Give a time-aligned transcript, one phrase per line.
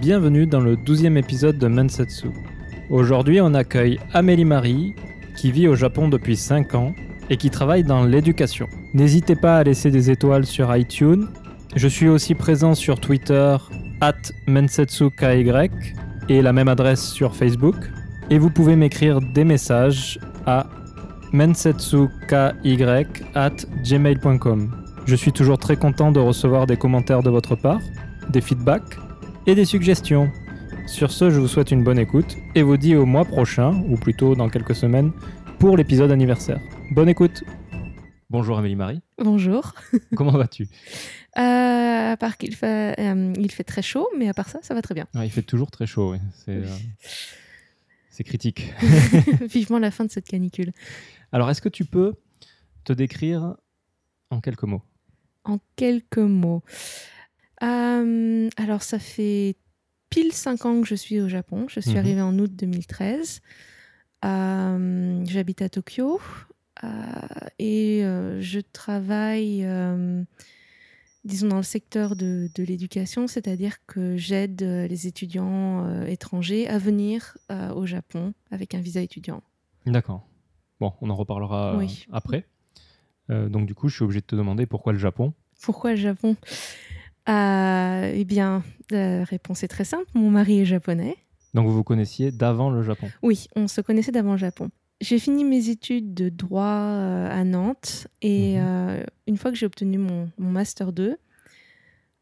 [0.00, 2.28] Bienvenue dans le 12e épisode de Mensetsu.
[2.88, 4.94] Aujourd'hui, on accueille Amélie Marie,
[5.36, 6.94] qui vit au Japon depuis 5 ans
[7.30, 8.68] et qui travaille dans l'éducation.
[8.94, 11.26] N'hésitez pas à laisser des étoiles sur iTunes.
[11.74, 13.56] Je suis aussi présent sur Twitter,
[14.00, 14.12] at
[14.46, 15.50] mensetsuky,
[16.28, 17.74] et la même adresse sur Facebook.
[18.30, 20.66] Et vous pouvez m'écrire des messages à
[21.32, 22.06] mensetsuky
[23.34, 24.70] at gmail.com.
[25.06, 27.80] Je suis toujours très content de recevoir des commentaires de votre part,
[28.30, 28.96] des feedbacks
[29.48, 30.30] et des suggestions.
[30.86, 33.96] Sur ce, je vous souhaite une bonne écoute et vous dis au mois prochain, ou
[33.96, 35.10] plutôt dans quelques semaines,
[35.58, 36.60] pour l'épisode anniversaire.
[36.90, 37.42] Bonne écoute
[38.28, 39.00] Bonjour Amélie Marie.
[39.16, 39.72] Bonjour.
[40.16, 40.68] Comment vas-tu?
[41.38, 44.74] Euh, À part qu'il fait, euh, il fait très chaud, mais à part ça, ça
[44.74, 45.06] va très bien.
[45.14, 46.18] il fait toujours très chaud, oui.
[46.34, 46.50] C'est,
[48.20, 48.74] euh, critique.
[49.48, 50.72] Vivement la fin de cette canicule.
[51.32, 52.16] Alors, est-ce que tu peux
[52.84, 53.54] te décrire
[54.28, 54.82] en quelques mots?
[55.44, 56.62] En quelques mots.
[57.60, 59.56] Alors, ça fait
[60.10, 61.66] pile 5 ans que je suis au Japon.
[61.68, 61.98] Je suis mhm.
[61.98, 63.40] arrivée en août 2013.
[64.22, 66.20] J'habite à Tokyo.
[66.84, 66.88] Euh,
[67.58, 70.22] et euh, je travaille, euh,
[71.24, 77.36] disons, dans le secteur de, de l'éducation, c'est-à-dire que j'aide les étudiants étrangers à venir
[77.74, 79.42] au Japon avec un visa étudiant.
[79.86, 80.26] D'accord.
[80.80, 81.78] Bon, on en reparlera
[82.12, 82.46] après.
[83.28, 85.32] donc du coup, je suis obligé de te demander pourquoi le Japon?
[85.60, 86.36] Pourquoi le Japon?
[87.28, 90.06] Eh bien, la réponse est très simple.
[90.14, 91.16] Mon mari est japonais.
[91.54, 93.08] Donc vous vous connaissiez d'avant le Japon?
[93.22, 94.70] Oui, on se connaissait d'avant le Japon.
[95.00, 98.64] J'ai fini mes études de droit euh, à Nantes et mhm.
[98.66, 101.16] euh, une fois que j'ai obtenu mon, Master 2,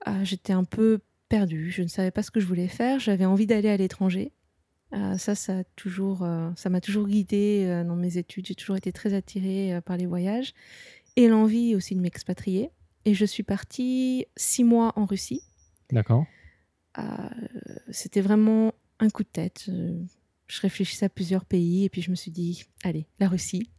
[0.09, 1.71] euh, j'étais un peu perdue.
[1.71, 3.01] Je ne savais pas ce que je voulais faire.
[3.01, 4.33] J'avais envie d'aller à l'étranger.
[5.17, 8.47] ça, ça toujours, ça m'a toujours guidée dans mes études.
[8.47, 10.55] J'ai toujours été très attirée par les voyages
[11.17, 12.71] et l'envie aussi de m'expatrier.
[13.07, 15.43] Et je suis partie six mois en Russie.
[15.91, 16.27] D'accord.
[17.91, 19.71] C'était vraiment un coup de tête
[20.49, 23.71] je réfléchissais à plusieurs pays et puis je me suis dit, allez, la Russie,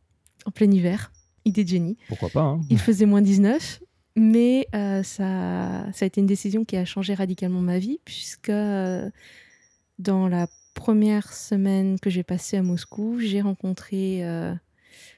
[0.46, 1.12] en plein hiver,
[1.46, 1.98] idée de génie.
[2.08, 2.62] Pourquoi pas hein.
[2.70, 3.82] Il faisait moins 19,
[4.16, 8.50] mais euh, ça, ça a été une décision qui a changé radicalement ma vie, puisque
[8.50, 9.10] euh,
[10.00, 14.54] dans la première semaine que j'ai passée à Moscou, j'ai rencontré euh,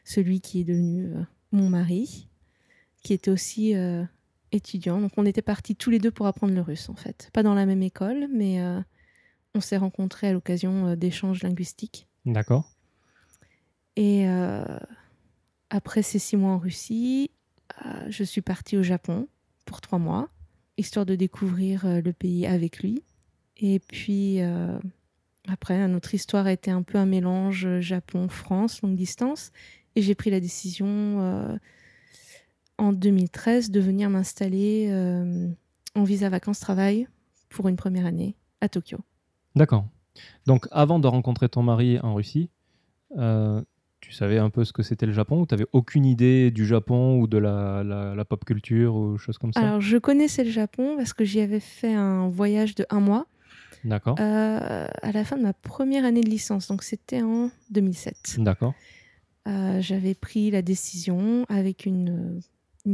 [0.03, 1.11] celui qui est devenu
[1.51, 2.28] mon mari,
[3.03, 3.73] qui était aussi
[4.51, 4.99] étudiant.
[4.99, 7.29] Donc on était partis tous les deux pour apprendre le russe, en fait.
[7.33, 8.59] Pas dans la même école, mais
[9.55, 12.07] on s'est rencontrés à l'occasion euh, d'échanges linguistiques.
[12.25, 12.75] D'accord.
[13.95, 14.63] Et euh,
[15.69, 17.31] après ces six mois en Russie,
[17.85, 19.27] euh, je suis partie au Japon
[19.65, 20.29] pour trois mois,
[20.77, 23.03] histoire de découvrir le pays avec lui.
[23.57, 24.39] Et puis
[25.47, 29.51] après, notre histoire a été un peu un mélange Japon-France, longue distance.
[29.95, 31.59] Et j'ai pris la décision
[32.79, 34.91] en 2013 de venir m'installer
[35.95, 37.07] en visa vacances-travail
[37.49, 38.97] pour une première année à Tokyo.
[39.55, 39.85] D'accord.
[40.45, 42.49] Donc avant de rencontrer ton mari en Russie,
[43.17, 43.61] euh,
[44.01, 46.65] tu savais un peu ce que c'était le Japon ou tu n'avais aucune idée du
[46.65, 49.59] Japon ou de la, pop culture ou choses comme ça?
[49.59, 53.27] Alors je connaissais le Japon parce que j'y avais fait un voyage de un mois.
[53.85, 54.17] D'accord.
[54.19, 58.37] Euh, à la fin de ma première année de licence, donc c'était en 2007.
[58.39, 58.73] D'accord.
[59.47, 62.41] Euh, j'avais pris la décision avec une,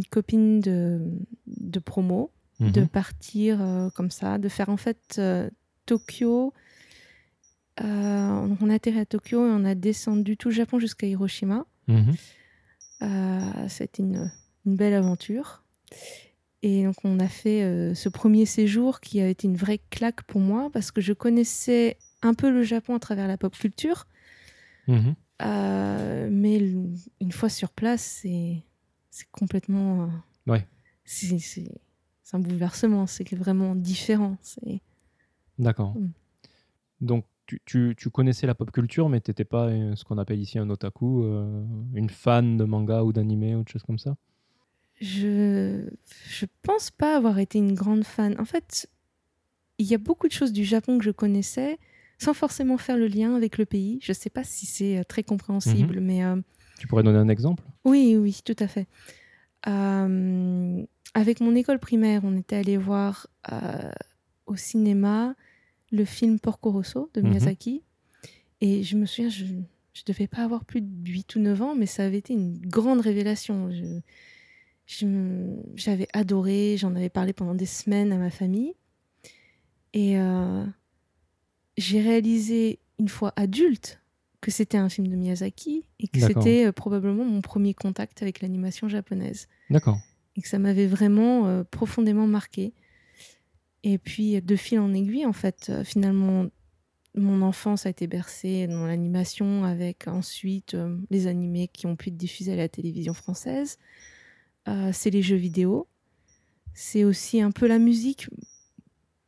[0.10, 1.02] copine de,
[1.48, 2.88] de promo de mhm.
[2.88, 5.20] partir comme ça, de faire en fait
[5.86, 6.54] Tokyo.
[7.82, 11.66] Euh, on a atterri à Tokyo et on a descendu tout le Japon jusqu'à Hiroshima.
[13.02, 14.32] Euh, C'était une,
[14.66, 15.64] belle aventure.
[16.64, 20.24] Et donc on a fait euh, ce premier séjour qui a été une vraie claque
[20.24, 24.08] pour moi parce que je connaissais un peu le Japon à travers la pop culture.
[24.88, 25.16] Mhm.
[26.32, 28.64] mais une fois sur place, c'est
[29.32, 30.10] complètement...
[30.48, 30.68] ouais.
[31.06, 31.38] C'est
[32.34, 34.38] un bouleversement, c'est vraiment différent.
[34.42, 34.82] C'est
[35.60, 35.96] D'accord.
[35.96, 36.10] Mm.
[37.02, 37.26] Donc,
[37.66, 40.70] tu, connaissais la pop culture, mais tu n'étais pas euh, ce qu'on appelle ici un
[40.70, 44.16] otaku, euh, une fan de manga ou d'anime ou autre chose comme ça?
[45.02, 45.88] Je
[46.30, 48.36] je pense pas avoir été une grande fan.
[48.40, 48.90] En fait,
[49.78, 51.78] il y a beaucoup de choses du Japon que je connaissais
[52.18, 54.00] sans forcément faire le lien avec le pays.
[54.02, 56.06] Je ne sais pas si c'est euh, très compréhensible, mhm.
[56.06, 56.24] mais...
[56.80, 57.64] Tu pourrais donner un exemple?
[57.84, 58.88] Oui, oui, tout à fait.
[59.64, 63.28] avec mon école primaire, on était allé voir
[64.46, 65.36] au cinéma
[65.92, 67.30] le film Porco Rosso de mhm.
[67.30, 67.84] Miyazaki.
[68.62, 69.62] Et je me souviens, je ne
[70.06, 73.02] devais pas avoir plus de 8 ou 9 ans, mais ça avait été une grande
[73.02, 73.70] révélation.
[75.76, 78.74] J'avais adoré, j'en avais parlé pendant des semaines à ma famille.
[79.94, 80.66] Et euh,
[81.78, 84.02] j'ai réalisé une fois adulte
[84.46, 88.42] que c'était un film de Miyazaki et que c'était euh, probablement mon premier contact avec
[88.42, 89.48] l'animation japonaise.
[89.72, 89.98] D'accord.
[90.36, 92.72] Et que ça m'avait vraiment euh, profondément marqué.
[93.82, 96.46] Et puis, de fil en aiguille, en fait, euh, finalement,
[97.16, 100.78] mon enfance a été bercée dans l'animation avec ensuite
[101.10, 103.80] les animés qui ont pu être diffusés à la télévision française.
[104.92, 105.88] C'est les jeux vidéo.
[106.74, 108.28] C'est aussi un peu la musique.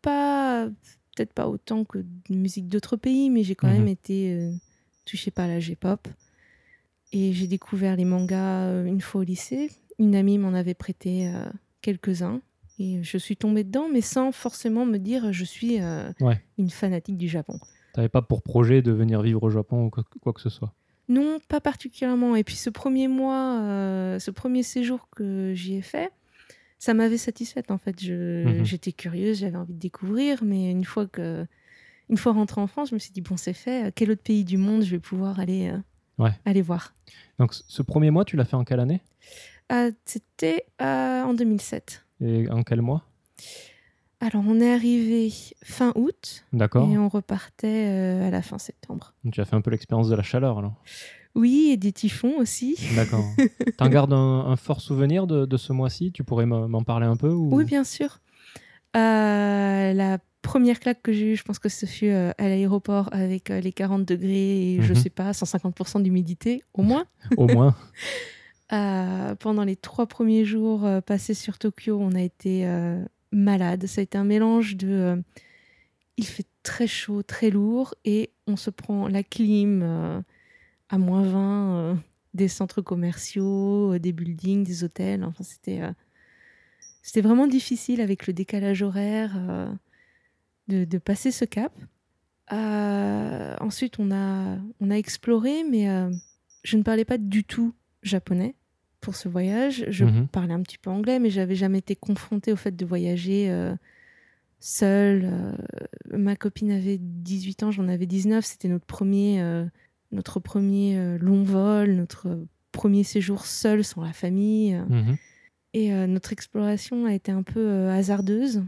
[0.02, 0.68] Pas,
[1.16, 3.74] peut-être pas autant que de musique d'autres pays, mais j'ai quand Mhm.
[3.78, 4.52] même été
[5.08, 6.08] euh, touchée par la J-pop.
[7.14, 9.70] Et j'ai découvert les mangas euh, une fois au lycée.
[10.00, 11.46] Une amie m'en avait prêté euh,
[11.82, 12.42] quelques-uns.
[12.80, 16.40] Et je suis tombée dedans, mais sans forcément me dire je suis euh, Ouais.
[16.58, 17.60] une fanatique du Japon.
[17.94, 20.74] T'avais pas pour projet de venir vivre au Japon ou quoi, quoi que ce soit?
[21.10, 22.36] Non, pas particulièrement.
[22.36, 26.12] Et puis ce premier mois, euh, ce premier séjour que j'y ai fait,
[26.78, 27.96] ça m'avait satisfaite en fait.
[28.04, 28.64] Mhm.
[28.64, 31.48] J'étais curieuse, j'avais envie de découvrir, mais une fois que,
[32.10, 33.92] une fois rentrée en France, je me suis dit bon c'est fait.
[33.96, 35.78] Quel autre pays du monde je vais pouvoir aller, euh,
[36.24, 36.32] Ouais.
[36.46, 36.94] aller voir?
[37.40, 39.02] Donc ce premier mois, tu l'as fait en quelle année?
[39.70, 42.06] Ah, C'était euh, en 2007.
[42.22, 43.04] Et en quel mois?
[44.20, 45.32] Alors on est arrivé
[45.64, 46.90] fin août D'accord.
[46.90, 49.14] et on repartait euh, à la fin septembre.
[49.24, 50.74] Donc, Tu as fait un peu l'expérience de la chaleur alors.
[51.36, 52.76] Oui, et des typhons aussi.
[52.96, 53.24] D'accord.
[53.78, 56.12] T'en gardes un, un fort souvenir de, de ce mois-ci?
[56.12, 57.54] Tu pourrais m'en m'en parler un peu ou...
[57.54, 58.22] Oui, bien sûr.
[58.96, 63.10] Euh, la première claque que j'ai eue, je pense que ce fut euh, à l'aéroport
[63.12, 65.00] avec euh, les 40 degrés et je Mhm.
[65.00, 67.06] sais pas, 150% d'humidité au moins.
[67.38, 67.76] Au moins.
[68.74, 72.68] Euh, pendant les trois premiers jours passés sur Tokyo, on a été
[73.32, 73.86] malade.
[73.86, 75.24] Ça a été un mélange de.
[76.18, 80.22] il fait très chaud, très lourd et on se prend la clim
[80.90, 81.96] à moins 20 euh,
[82.34, 85.24] des centres commerciaux, des buildings, des hôtels.
[85.24, 85.80] Enfin, c'était.
[87.02, 89.32] c'était vraiment difficile avec le décalage horaire
[90.68, 91.72] de, de passer ce cap.
[92.54, 96.10] Euh, ensuite, on a, on a exploré, mais euh,
[96.64, 97.74] je ne parlais pas du tout
[98.04, 98.56] japonais
[99.02, 99.86] pour ce voyage.
[99.90, 100.28] Je Mhm.
[100.28, 103.76] parlais un petit peu anglais, mais j'avais jamais été confrontée au fait de voyager euh,
[104.60, 105.26] seule.
[105.26, 105.52] Euh,
[106.18, 108.46] ma copine avait 18 ans, j'en avais 19.
[108.46, 109.44] C'était notre premier,
[110.12, 112.40] notre premier long vol, notre
[112.72, 114.74] premier séjour seul sans la famille.
[114.90, 115.18] Mhm.
[115.74, 118.64] Et notre exploration a été un peu hasardeuse.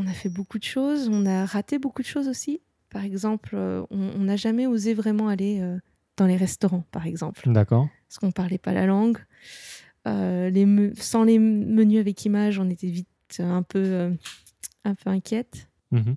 [0.00, 2.60] On a fait beaucoup de choses, on a raté beaucoup de choses aussi.
[2.88, 5.76] Par exemple, euh, on n'a jamais osé vraiment aller euh,
[6.16, 7.88] dans les restaurants, par exemple, D'accord.
[8.06, 9.18] parce qu'on parlait pas la langue.
[10.06, 13.08] Euh, les me- sans les menus avec images, on était vite
[13.40, 14.10] un peu, euh,
[14.84, 15.68] un peu inquiète.
[15.90, 16.14] Mhm.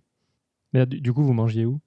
[0.73, 1.79] Mais du, du coup, vous mangiez où?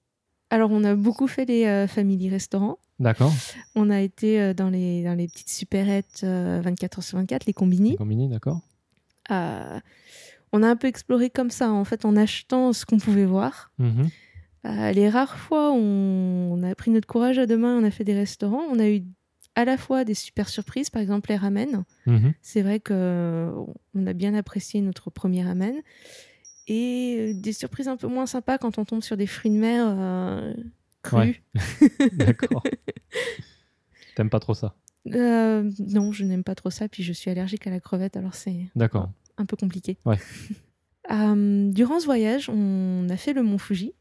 [0.49, 2.77] Alors, on a beaucoup fait les euh, family restaurants.
[2.99, 3.31] D'accord.
[3.73, 7.53] On a été dans, les, dans les petites supérettes euh, 24 h sur 24, les
[7.53, 7.95] combini.
[7.95, 8.59] Combini, d'accord.
[10.55, 13.73] On a un peu exploré comme ça, en fait, en achetant ce qu'on pouvait voir.
[13.77, 14.09] Mhm.
[14.65, 17.83] Euh, les rares fois où on, on a pris notre courage à deux mains, on
[17.83, 19.03] a fait des restaurants, on a eu
[19.55, 21.83] à la fois des super surprises, par exemple les ramen.
[22.05, 22.33] Mhm.
[22.41, 23.51] C'est vrai que
[23.93, 25.75] on a bien apprécié notre premier ramen.
[26.67, 29.57] Et euh, des surprises un peu moins sympas quand on tombe sur des fruits de
[29.57, 30.53] mer euh,
[31.01, 31.35] crus.
[31.53, 32.09] Ouais.
[32.13, 32.63] D'accord.
[34.15, 34.73] T'aimes pas trop ça?
[35.13, 36.87] Euh, non, je n'aime pas trop ça.
[36.87, 39.11] Puis je suis allergique à la crevette, alors c'est D'accord.
[39.37, 39.97] Un peu compliqué.
[40.05, 40.17] Ouais.
[41.11, 43.93] Euh, durant ce voyage, on a fait le mont Fuji.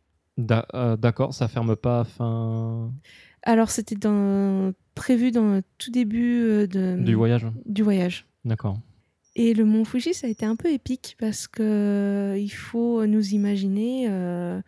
[0.72, 2.90] Euh, D'accord, ça ferme pas fin
[3.42, 8.26] Alors c'était dans- prévu dans le tout début euh, de, du voyage du voyage.
[8.46, 8.78] D'accord.
[9.36, 13.34] Et le mont Fuji, ça a été un peu épique parce que il faut nous
[13.34, 14.62] imaginer euh,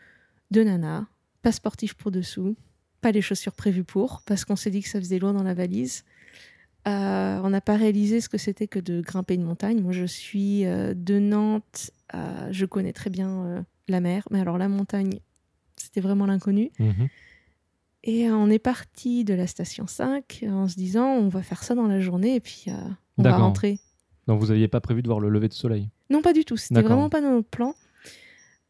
[0.51, 1.07] deux nanas,
[1.41, 2.55] pas sportifs pour dessous,
[3.01, 5.55] pas les chaussures prévues pour, parce qu'on s'est dit que ça faisait lourd dans la
[5.55, 6.05] valise.
[6.87, 9.81] Euh, on n'a pas réalisé ce que c'était que de grimper une montagne.
[9.81, 14.41] Moi, je suis euh, de Nantes, euh, je connais très bien euh, la mer, mais
[14.41, 15.19] alors la montagne,
[15.77, 16.71] c'était vraiment l'inconnu.
[16.79, 17.09] Mhm.
[18.05, 21.75] Et on est parti de la station 5 en se disant on va faire ça
[21.75, 22.67] dans la journée et puis
[23.19, 23.81] on va rentrer.
[24.29, 25.89] Donc vous aviez pas prévu de voir le lever de soleil?
[26.09, 26.57] Non, pas du tout.
[26.57, 27.75] C'était vraiment pas dans notre plan.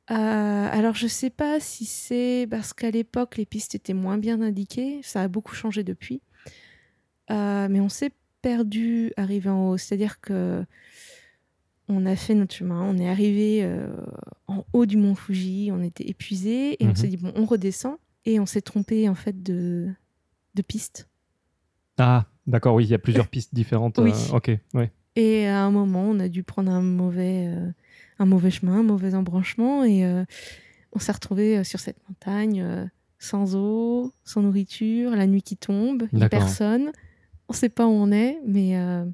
[0.07, 5.01] Alors, je sais pas si c'est parce qu'à l'époque, les pistes étaient moins bien indiquées.
[5.03, 6.23] Ça a beaucoup changé depuis.
[7.31, 9.77] Euh, mais on s'est perdu arrivé en haut.
[9.77, 10.65] C'est-à-dire que
[11.89, 12.83] on a fait notre chemin.
[12.83, 13.87] On est arrivé euh,
[14.49, 15.71] en haut du mont Fuji.
[15.73, 16.97] On était épuisé et on Mhm.
[16.97, 17.97] s'est dit bon, on redescend.
[18.25, 19.89] Et on s'est trompé en fait de,
[20.55, 21.09] de piste.
[21.99, 23.99] Ah, d'accord, oui, il y a plusieurs pistes différentes.
[23.99, 24.11] Oui.
[24.13, 24.91] euh, ok, ouais.
[25.15, 27.71] Et à un moment, on a dû prendre un mauvais, euh,
[28.19, 30.05] un mauvais chemin, un mauvais embranchement, et
[30.93, 36.93] on s'est retrouvé sur cette montagne sans eau, sans nourriture, la nuit qui tombe, personne.
[37.49, 39.05] On ne sait pas où on est, mais, euh,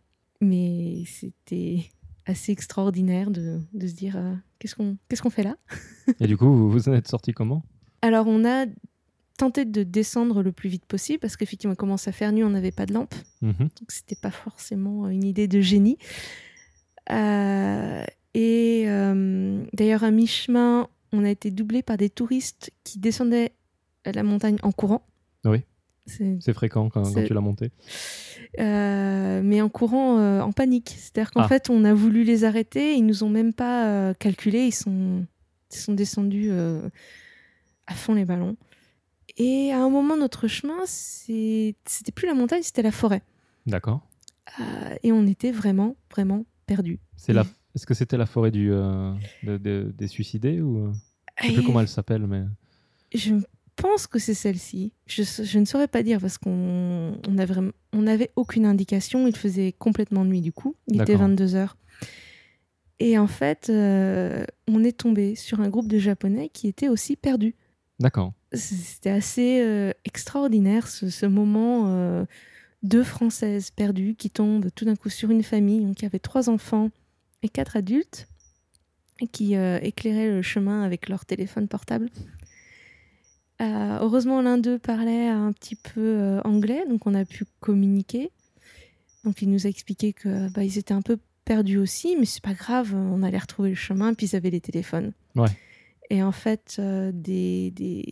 [0.40, 1.84] mais c'était
[2.24, 4.74] assez extraordinaire de, de se dire euh, qu'est-ce
[5.22, 5.56] qu'on fait là?
[6.20, 7.62] Et du coup, vous vous en êtes sorti comment?
[8.00, 8.66] Alors, on a
[9.38, 12.50] tenté de descendre le plus vite possible parce qu'effectivement, il commence à faire nuit, on
[12.50, 13.14] n'avait pas de lampe.
[13.40, 13.54] Mhm.
[13.58, 15.98] Donc c'était pas forcément une idée de génie.
[17.10, 18.84] Euh, Et
[19.72, 23.52] d'ailleurs, à mi-chemin, on a été doublé par des touristes qui descendaient
[24.04, 25.06] la montagne en courant.
[25.44, 25.64] Oui.
[26.06, 27.70] C'est- fréquent quand, tu l'as monté.
[28.58, 30.94] Euh, mais en courant euh, en panique.
[30.98, 31.48] C'est-à-dire qu'en Ah.
[31.48, 35.24] fait, on a voulu les arrêter, ils nous ont même pas euh, calculé, ils sont,
[35.72, 36.88] ils sont descendus euh,
[37.86, 38.56] à fond les ballons.
[39.38, 43.22] Et à un moment, notre chemin, c'était plus la montagne, c'était la forêt.
[43.66, 44.00] D'accord.
[45.02, 46.98] Et on était vraiment, vraiment perdus.
[47.16, 47.46] C'est la...
[47.74, 50.92] Est-ce que c'était la forêt du, de- de- des suicidés ou...
[51.40, 52.42] Je sais plus Et comment elle s'appelle, mais...
[53.14, 53.34] Je
[53.76, 54.92] pense que c'est celle-ci.
[55.06, 59.26] Je, je ne saurais pas dire parce qu'on on on n'avait aucune indication.
[59.26, 60.76] Il faisait complètement nuit du coup.
[60.88, 61.28] Il était D'accord.
[61.28, 61.76] 22 heures.
[63.00, 67.16] Et en fait, euh, on est tombé sur un groupe de Japonais qui étaient aussi
[67.16, 67.56] perdus.
[67.98, 68.32] D'accord.
[68.52, 71.86] C'était assez euh, extraordinaire ce, ce moment.
[71.88, 72.24] euh,
[72.84, 76.50] deux Françaises perdues qui tombent tout d'un coup sur une famille donc, qui avait trois
[76.50, 76.90] enfants
[77.42, 78.26] et quatre adultes
[79.20, 82.10] et qui éclairaient le chemin avec leur téléphone portable.
[83.62, 88.30] Euh, heureusement, l'un d'eux parlait un petit peu euh, anglais, donc on a pu communiquer.
[89.24, 92.42] Donc il nous a expliqué que bah, ils étaient un peu perdus aussi, mais c'est
[92.42, 95.12] pas grave, on allait retrouver le chemin, puis ils avaient les téléphones.
[95.36, 95.48] Ouais.
[96.10, 98.04] Et en fait, euh, des, des...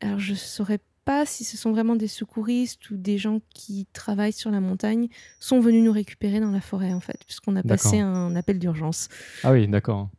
[0.00, 4.32] Alors je saurais pas si ce sont vraiment des secouristes ou des gens qui travaillent
[4.32, 5.08] sur la montagne
[5.40, 9.08] sont venus nous récupérer dans la forêt en fait, puisqu'on a passé un appel d'urgence.
[9.42, 10.10] Ah oui, d'accord.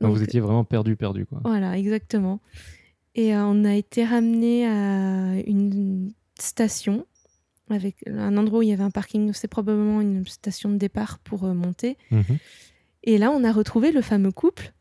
[0.00, 1.40] Donc, Donc, vous étiez vraiment perdu, perdu, quoi.
[1.44, 2.40] Voilà, exactement.
[3.14, 7.06] Et euh, on a été ramené à une station
[7.68, 9.32] avec un endroit où il y avait un parking.
[9.32, 11.96] C'est probablement une station de départ pour euh, monter.
[12.10, 12.38] Mhm.
[13.04, 14.72] Et là, on a retrouvé le fameux couple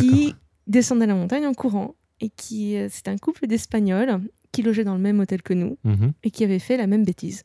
[0.00, 0.34] qui
[0.66, 4.20] descendait la montagne en courant et qui euh, c'était un couple d'Espagnols
[4.52, 6.12] qui logeait dans le même hôtel que nous Mhm.
[6.22, 7.42] et qui avait fait la même bêtise.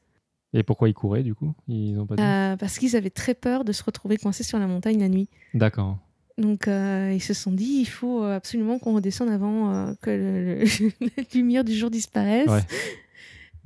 [0.53, 1.53] Et pourquoi ils couraient, du coup?
[1.67, 4.57] Ils ont pas dit Euh, parce qu'ils avaient très peur de se retrouver coincés sur
[4.59, 5.27] la montagne la nuit.
[5.53, 5.97] D'accord.
[6.39, 10.09] Donc euh, ils se sont dit, il faut euh, absolument qu'on redescende avant euh, que
[10.09, 12.47] le- le- la lumière du jour disparaisse.
[12.47, 12.63] Ouais.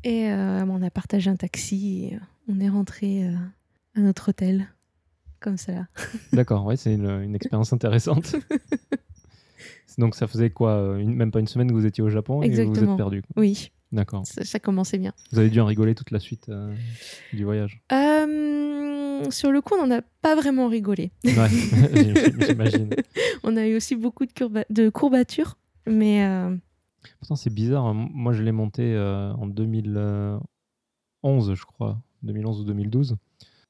[0.04, 3.24] Et euh, on a partagé un taxi et on est rentré
[3.96, 4.68] à notre hôtel.
[5.40, 5.88] Comme ça.
[6.34, 8.36] D'accord, ouais, c'est une, une expérience intéressante.
[9.98, 12.50] Donc ça faisait quoi une- Même pas une semaine que vous étiez au Japon et
[12.50, 12.94] vous vous Exactement.
[12.94, 13.24] êtes perdu.
[13.36, 14.26] Oui, D'accord.
[14.26, 15.14] ça, ça commençait bien.
[15.32, 16.50] Vous avez dû en rigoler toute la suite
[17.34, 17.82] du voyage.
[17.92, 18.93] Euh,
[19.32, 21.12] sur le coup, on n'en a pas vraiment rigolé.
[21.24, 21.50] Ouais,
[22.48, 22.90] j'imagine.
[23.44, 25.58] On a eu aussi beaucoup de, courba- de courbatures.
[25.86, 26.56] Mais euh,
[27.20, 27.86] Pourtant, c'est bizarre.
[27.86, 28.08] hein.
[28.14, 30.40] Moi, je l'ai monté euh, en 2011,
[31.54, 31.98] je crois.
[32.24, 33.18] 2011 ou 2012.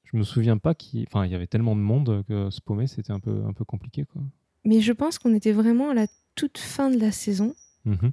[0.04, 2.86] Je me souviens pas qu'il enfin, il y avait tellement de monde que se paumer,
[2.88, 4.06] c'était un peu, un peu compliqué.
[4.06, 4.22] Quoi.
[4.64, 6.06] mais je pense qu'on était vraiment à la
[6.36, 7.56] toute fin de la saison.
[7.86, 8.12] Mhm.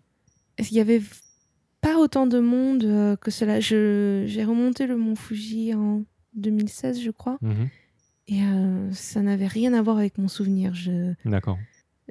[0.59, 1.02] Il y avait
[1.82, 3.61] pas autant de monde euh, que cela?
[3.61, 7.38] Je- J'ai remonté le mont Fuji en 2016, je crois.
[7.42, 7.68] Mhm.
[8.28, 10.72] Et euh, ça n'avait rien à voir avec mon souvenir.
[10.75, 11.58] Je, D'accord.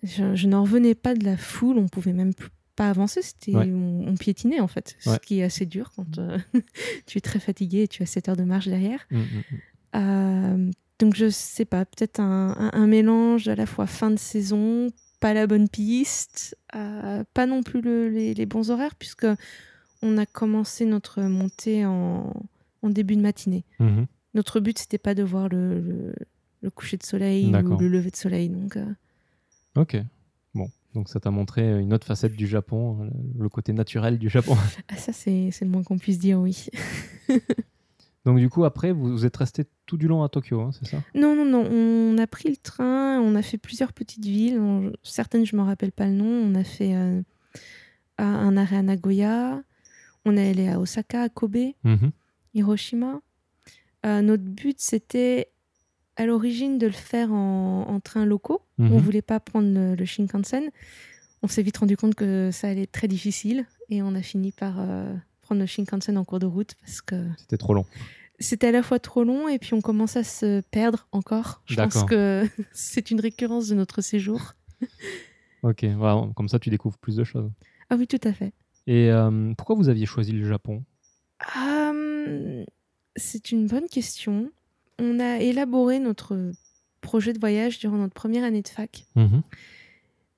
[0.03, 1.77] je, je n'en revenais pas de la foule.
[1.77, 3.21] On pouvait même plus- pas avancer.
[3.21, 3.69] C'était, Ouais.
[3.71, 4.95] on, on piétinait en fait.
[4.99, 6.37] Ce qui est assez dur quand euh,
[7.05, 9.05] tu es très fatigué et tu as 7 heures de marche derrière.
[9.11, 9.43] Mhm, mhm.
[9.95, 14.19] Euh, donc je sais pas, peut-être un, un- un mélange à la fois fin de
[14.19, 14.87] saison,
[15.21, 19.25] pas la bonne piste, pas non plus le- les, les bons horaires, puisque
[20.01, 22.33] on a commencé notre montée en,
[22.81, 23.63] en début de matinée.
[23.79, 24.05] Mhm.
[24.35, 26.15] Notre but, c'était pas de voir le, le-
[26.61, 28.49] le coucher de soleil ou le lever de soleil.
[28.49, 28.85] Donc, euh,
[29.75, 29.97] Ok.
[30.53, 33.03] Bon, donc ça t'a montré une autre facette du Japon,
[33.37, 34.55] le- le côté naturel du Japon.
[34.89, 36.67] ah, ça, c'est le moins qu'on puisse dire, oui.
[38.25, 41.01] Donc du coup, après, vous, êtes resté tout du long à Tokyo, hein, c'est ça?
[41.15, 41.65] Non, non, non.
[41.71, 44.59] On a pris le train, on a fait plusieurs petites villes.
[44.59, 46.25] On- certaines, je ne me rappelle pas le nom.
[46.25, 47.21] On a fait euh,
[48.17, 49.63] un- un arrêt à Nagoya.
[50.25, 51.55] On est allé à Osaka, à Kobe,
[51.85, 52.11] Mhm.
[52.53, 53.21] Hiroshima.
[54.05, 55.49] Euh, notre but, c'était
[56.15, 58.61] à l'origine de le faire en, en train locaux.
[58.77, 58.91] Mhm.
[58.91, 60.69] On ne voulait pas prendre le, le Shinkansen.
[61.43, 63.65] On s'est vite rendu compte que ça allait être très difficile.
[63.89, 67.15] Et on a fini par euh, prendre le Shinkansen en cours de route parce que
[67.37, 67.85] C'était trop long.
[68.39, 71.61] c'était à la fois trop long et puis on commence à se perdre encore.
[71.65, 74.53] Je pense que c'est une récurrence de notre séjour.
[75.63, 77.49] Ok, voilà, comme ça tu découvres plus de choses.
[77.89, 78.53] Ah oui, tout à fait.
[78.87, 80.83] Et euh, pourquoi vous aviez choisi le Japon?
[82.29, 82.65] Hum,
[83.15, 84.51] c'est une bonne question.
[84.99, 86.51] On a élaboré notre
[87.01, 89.41] projet de voyage durant notre première année de fac, Mhm.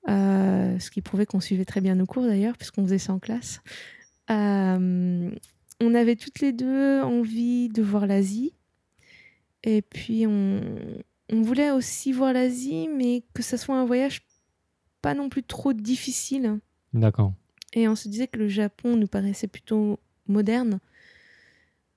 [0.08, 3.18] euh, ce qui prouvait qu'on suivait très bien nos cours d'ailleurs, puisqu'on faisait ça en
[3.18, 3.60] classe.
[4.28, 5.34] Hum,
[5.80, 8.52] on avait toutes les deux envie de voir l'Asie.
[9.64, 10.60] Et puis on,
[11.30, 14.22] on voulait aussi voir l'Asie, mais que ça soit un voyage
[15.02, 16.58] pas non plus trop difficile.
[16.94, 17.32] D'accord.
[17.74, 20.78] Et on se disait que le Japon nous paraissait plutôt moderne.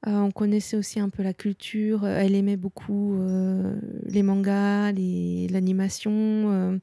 [0.08, 2.04] Euh, on connaissait aussi un peu la culture.
[2.04, 6.12] Euh, Elle aimait beaucoup euh, les mangas, l'animation.
[6.14, 6.78] euh.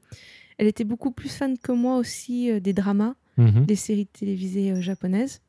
[0.57, 3.65] Elle était beaucoup plus fan que moi aussi des dramas, Mhm.
[3.65, 5.41] des séries télévisées japonaises.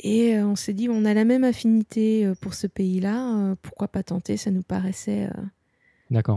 [0.00, 3.54] Et on s'est dit, on a la même affinité pour ce pays-là.
[3.62, 5.28] pourquoi pas tenter Ça nous paraissait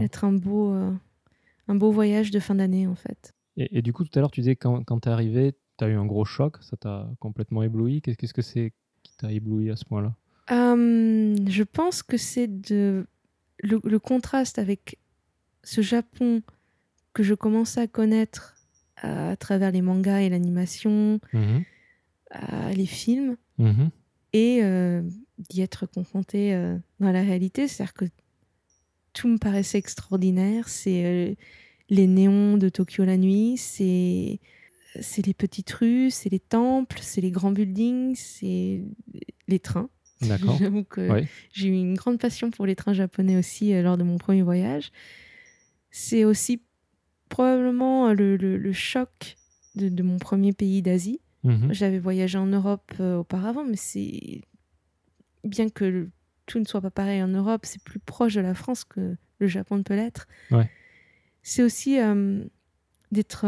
[0.02, 0.72] être un beau,
[1.68, 3.34] un beau voyage de fin d'année, en fait.
[3.58, 5.84] Et, et du coup, tout à l'heure, tu disais quand, quand tu es arrivé, tu
[5.84, 8.02] as eu un gros choc, ça t'a complètement ébloui.
[8.02, 8.74] Qu'est-ce que c'est
[9.18, 10.14] t'a ébloui à ce point-là
[10.52, 13.06] Euh, je pense que c'est de
[13.64, 14.98] le, le contraste avec
[15.64, 16.42] ce Japon
[17.14, 18.56] que je commençais à connaître
[18.98, 21.64] à travers les mangas et l'animation, Mhm.
[22.76, 23.90] les films, Mhm.
[24.34, 25.02] et euh,
[25.50, 27.68] d'y être confronté euh, dans la réalité.
[27.68, 28.06] C'est-à-dire que
[29.14, 30.68] tout me paraissait extraordinaire.
[30.70, 31.38] C'est
[31.90, 34.40] les néons de Tokyo la nuit, c'est
[35.02, 38.82] c'est les petites rues, c'est les temples, c'est les grands buildings, c'est
[39.48, 39.90] les trains.
[40.22, 40.58] D'accord.
[40.60, 41.08] J'avoue que
[41.54, 44.42] j'ai eu une grande passion pour les trains japonais aussi euh, lors de mon premier
[44.42, 44.92] voyage.
[45.92, 46.62] C'est aussi
[47.30, 49.38] probablement euh, le, le- le choc
[49.76, 51.20] de, de mon premier pays d'Asie.
[51.44, 51.72] Mhm.
[51.74, 54.42] J'avais voyagé en Europe euh, auparavant, mais c'est
[55.44, 56.10] bien que le-
[56.46, 59.48] tout ne soit pas pareil en Europe, c'est plus proche de la France que le
[59.48, 60.28] Japon ne peut l'être.
[60.50, 60.70] Ouais.
[61.44, 62.44] C'est aussi euh,
[63.12, 63.42] d'être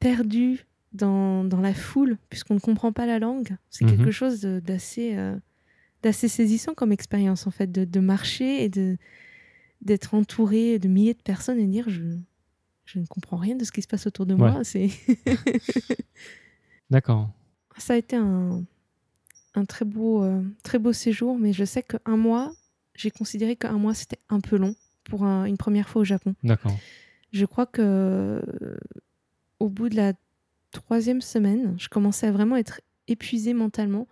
[0.00, 3.56] perdu dans, dans la foule, puisqu'on ne comprend pas la langue.
[3.70, 3.96] C'est Mhm.
[3.96, 5.36] quelque chose d'assez euh,
[6.02, 8.96] d'assez saisissant comme expérience, en fait, de, de marcher et de
[9.82, 12.02] d'être entouré de milliers de personnes et de dire je,
[12.84, 14.64] je ne comprends rien de ce qui se passe autour de moi.
[14.64, 14.88] C'est
[16.90, 17.30] D'accord.
[17.76, 18.64] ça a été un,
[19.54, 22.52] un très, beau, euh, très beau séjour, mais je sais qu'un mois,
[22.94, 24.74] j'ai considéré qu'un mois c'était un peu long
[25.04, 26.34] pour un- une première fois au Japon.
[26.42, 26.76] D'accord.
[27.32, 28.42] Je crois que
[29.60, 30.12] au bout de la
[30.72, 34.06] troisième semaine, je commençais à vraiment être épuisée mentalement.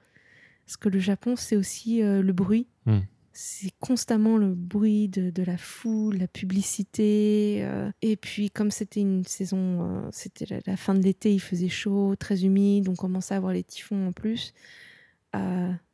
[0.64, 2.66] Parce que le Japon, c'est aussi euh, le bruit.
[2.86, 3.00] Hmm.
[3.32, 7.59] C'est constamment le bruit de, de la foule, la publicité.
[7.61, 11.40] euh, et puis, comme c'était une saison, euh, c'était la, la fin de l'été, il
[11.40, 14.54] faisait chaud, très humide, on commençait à avoir les typhons en plus.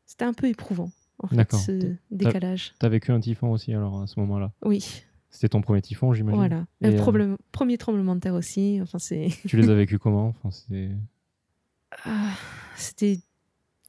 [0.06, 2.74] C'était un peu éprouvant, en fait, ce décalage.
[2.78, 4.52] T'as vécu un typhon aussi alors à ce moment-là?
[4.64, 6.66] Oui, C'était ton premier typhon, j'imagine voilà.
[6.82, 8.78] Et, euh, problème- premier tremblement de terre aussi.
[8.82, 9.28] Enfin, c'est.
[9.48, 10.34] Tu les as vécus comment?
[10.44, 10.50] Enfin.
[12.04, 12.30] Ah,
[12.76, 13.18] C'était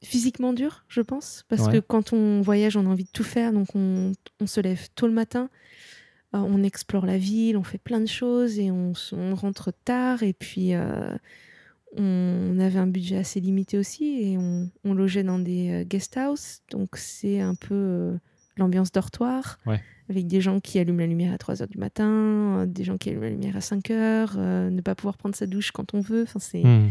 [0.02, 1.74] physiquement dur, je pense, parce Ouais.
[1.74, 4.88] que quand on voyage, on a envie de tout faire, donc on, on se lève
[4.94, 5.48] tôt le matin,
[6.34, 8.92] euh, on explore la ville, on fait plein de choses et on,
[9.34, 11.14] rentre tard, et puis euh,
[11.96, 16.16] on, avait un budget assez limité aussi, et on, on logeait dans des euh, guest
[16.18, 18.16] house, donc c'est un peu euh,
[18.56, 19.80] l'ambiance dortoir, Ouais.
[20.08, 22.08] avec des gens qui allument la lumière à 3h du matin,
[22.60, 24.36] euh, des gens qui allument la lumière à 5h,
[24.70, 26.62] ne pas pouvoir prendre sa douche quand on veut, enfin c'est...
[26.64, 26.90] Hmm.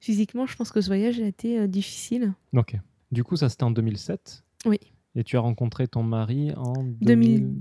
[0.00, 2.34] Physiquement, je pense que ce voyage a été euh, difficile.
[2.54, 2.76] Ok.
[3.10, 4.78] Du coup, ça c'était en 2007 Oui.
[5.14, 7.54] Et tu as rencontré ton mari en 2000.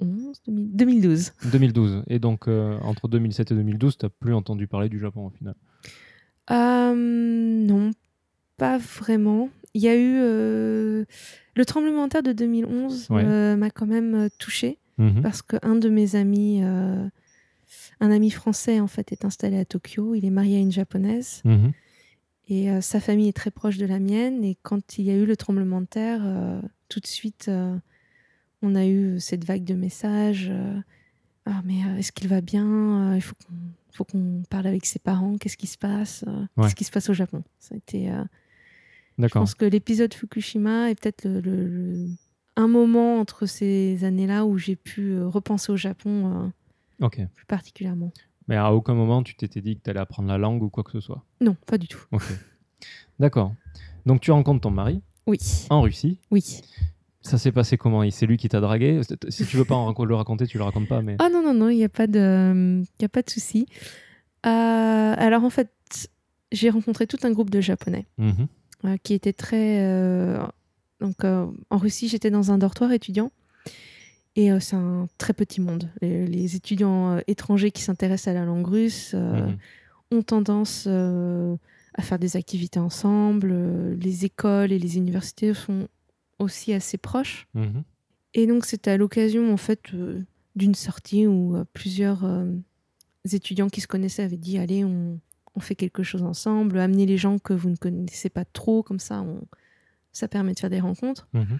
[0.00, 1.32] 11, 2000 2012.
[1.52, 2.02] 2012.
[2.08, 5.30] Et donc, euh, entre 2007 et 2012, tu n'as plus entendu parler du Japon au
[5.30, 5.54] final?
[6.50, 7.92] Euh, non,
[8.56, 9.48] pas vraiment.
[9.74, 11.04] Il y a eu euh,
[11.56, 13.24] le tremblement de terre de 2011 Ouais.
[13.24, 15.22] euh, m'a quand même euh, touchée Mhm.
[15.22, 17.04] parce qu'un de mes amis, euh,
[18.00, 20.14] un ami français en fait, est installé à Tokyo.
[20.14, 21.72] Il est marié à une japonaise Mhm.
[22.48, 24.44] et sa famille est très proche de la mienne.
[24.44, 26.22] Et quand il y a eu le tremblement de terre,
[26.88, 27.50] tout de suite,
[28.62, 30.52] on a eu cette vague de messages.
[31.46, 33.54] ah mais est-ce qu'il va bien Il faut qu'on
[33.92, 35.36] faut qu'on parle avec ses parents.
[35.38, 36.24] Qu'est-ce qui se passe
[36.56, 36.64] Ouais.
[36.64, 37.42] Qu'est-ce qui se passe au Japon?
[37.58, 38.10] Ça a été.
[39.18, 42.08] Je pense que l'épisode Fukushima est peut-être le, le- le-
[42.56, 46.52] un moment entre ces années-là où j'ai pu euh, repenser au Japon
[47.00, 48.12] euh, plus particulièrement.
[48.48, 50.84] Mais à aucun moment, tu t'étais dit que tu allais apprendre la langue ou quoi
[50.84, 51.24] que ce soit?
[51.40, 52.04] Non, pas du tout.
[53.18, 53.54] D'accord.
[54.06, 55.00] Donc, tu rencontres ton mari?
[55.26, 55.38] Oui,
[55.70, 56.18] en Russie?
[56.30, 56.60] oui.
[57.22, 58.08] Ça s'est passé comment?
[58.10, 59.00] C'est lui qui t'a dragué?
[59.30, 61.00] Si tu veux pas en le raconter, tu le racontes pas.
[61.00, 61.16] Mais...
[61.18, 63.66] Ah non, non, non, il n'y a pas de, il y a pas de souci.
[64.44, 64.48] Euh,
[65.16, 65.70] alors en fait,
[66.52, 68.46] j'ai rencontré tout un groupe de Japonais Mhm.
[68.84, 69.80] Euh, qui étaient très...
[69.82, 70.38] euh,
[71.00, 73.30] donc euh, en Russie, j'étais dans un dortoir étudiant.
[74.36, 75.88] Et c'est un très petit monde.
[76.02, 79.56] Les, les étudiants étrangers qui s'intéressent à la langue russe Mhm.
[80.10, 83.54] ont tendance à faire des activités ensemble.
[83.94, 85.86] Les écoles et les universités sont
[86.40, 87.46] aussi assez proches.
[87.54, 87.84] Mhm.
[88.34, 90.22] Et donc, c'était à l'occasion, en fait, euh,
[90.56, 92.50] d'une sortie où euh, plusieurs euh,
[93.30, 95.20] étudiants qui se connaissaient avaient dit Allez, on,
[95.54, 98.98] on fait quelque chose ensemble, amenez les gens que vous ne connaissez pas trop, comme
[98.98, 99.46] ça, on-
[100.12, 101.28] ça permet de faire des rencontres.
[101.32, 101.58] Mhm.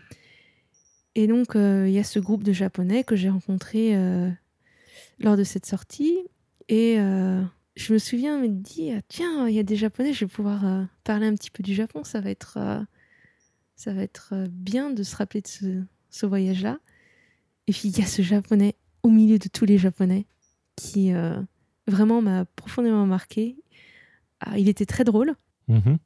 [1.16, 4.30] Et donc, euh, il y a ce groupe de Japonais que j'ai rencontré euh,
[5.20, 6.18] lors de cette sortie.
[6.68, 7.42] Et euh,
[7.76, 11.26] je me souviens me dire Tiens, il y a des Japonais, je vais pouvoir parler
[11.26, 12.58] un petit peu du Japon, ça va être.
[13.76, 16.78] ça va être bien de se rappeler de ce, ce voyage-là.
[17.66, 20.26] Et puis il y a ce japonais au milieu de tous les japonais
[20.76, 21.12] qui
[21.86, 23.56] vraiment m'a profondément marqué.
[24.46, 25.34] Ah, il était très drôle,
[25.68, 25.98] Mhm.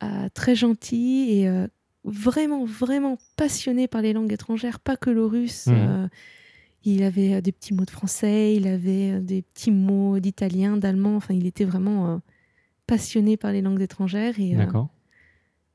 [0.00, 1.66] ah, très gentil et euh,
[2.04, 5.66] vraiment, vraiment passionné par les langues étrangères, pas que le russe.
[5.66, 5.74] Mhm.
[5.76, 6.08] euh,
[6.84, 11.16] il avait euh, des petits mots de français, il avait des petits mots d'italien, d'allemand.
[11.16, 12.20] Enfin, il était vraiment
[12.86, 14.88] passionné par les langues étrangères et euh, D'accord.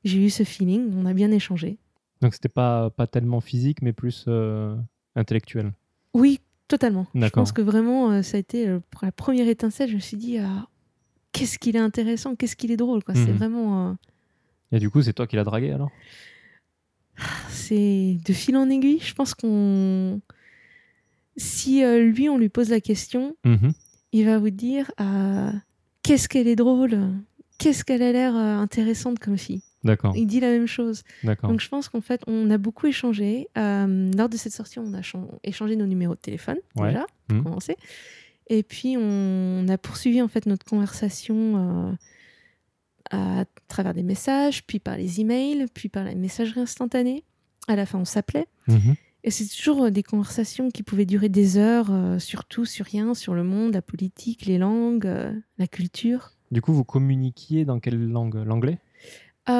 [0.03, 0.91] j'ai eu ce feeling.
[0.95, 1.77] On a bien échangé.
[2.21, 4.75] Donc c'était pas, pas tellement physique, mais plus euh,
[5.15, 5.73] intellectuel.
[6.13, 7.05] Oui, totalement.
[7.13, 9.89] Je pense que vraiment, euh, ça a été pour la première étincelle.
[9.89, 10.67] Je me suis dit, ah,
[11.35, 13.03] qu'est-ce qu'il est intéressant, qu'est-ce qu'il est drôle.
[13.03, 13.13] quoi.
[13.15, 13.37] C'est Mhm.
[13.37, 13.89] vraiment.
[13.89, 13.93] euh,
[14.71, 15.89] Et du coup, c'est toi qui l'as dragué alors?
[17.49, 18.99] C'est de fil en aiguille.
[19.01, 20.19] Je pense qu'on.
[21.37, 23.73] Si euh, lui, on lui pose la question, Mhm.
[24.13, 25.51] il va vous dire ah,
[26.03, 26.97] qu'est-ce qu'elle est drôle,
[27.57, 29.61] qu'est-ce qu'elle a l'air euh, intéressante comme fille.
[29.83, 30.13] D'accord.
[30.15, 31.03] Il dit la même chose.
[31.23, 31.49] D'accord.
[31.51, 33.47] Donc je pense qu'en fait, on a beaucoup échangé.
[33.57, 36.87] Euh, lors de cette sortie, on a chan- échangé nos numéros de téléphone Ouais.
[36.89, 37.43] déjà, pour Mhm.
[37.43, 37.75] commencer.
[38.47, 41.93] Et puis on a poursuivi en fait notre conversation euh,
[43.11, 47.23] à travers des messages, puis par les emails, puis par la messagerie instantanée.
[47.67, 48.47] À la fin, on s'appelait.
[48.67, 48.95] Mhm.
[49.23, 52.85] Et c'est toujours euh, des conversations qui pouvaient durer des heures, euh, sur tout, sur
[52.85, 56.33] rien, sur le monde, la politique, les langues, euh, la culture.
[56.51, 58.35] Du coup, vous communiquiez dans quelle langue?
[58.35, 58.77] L'anglais?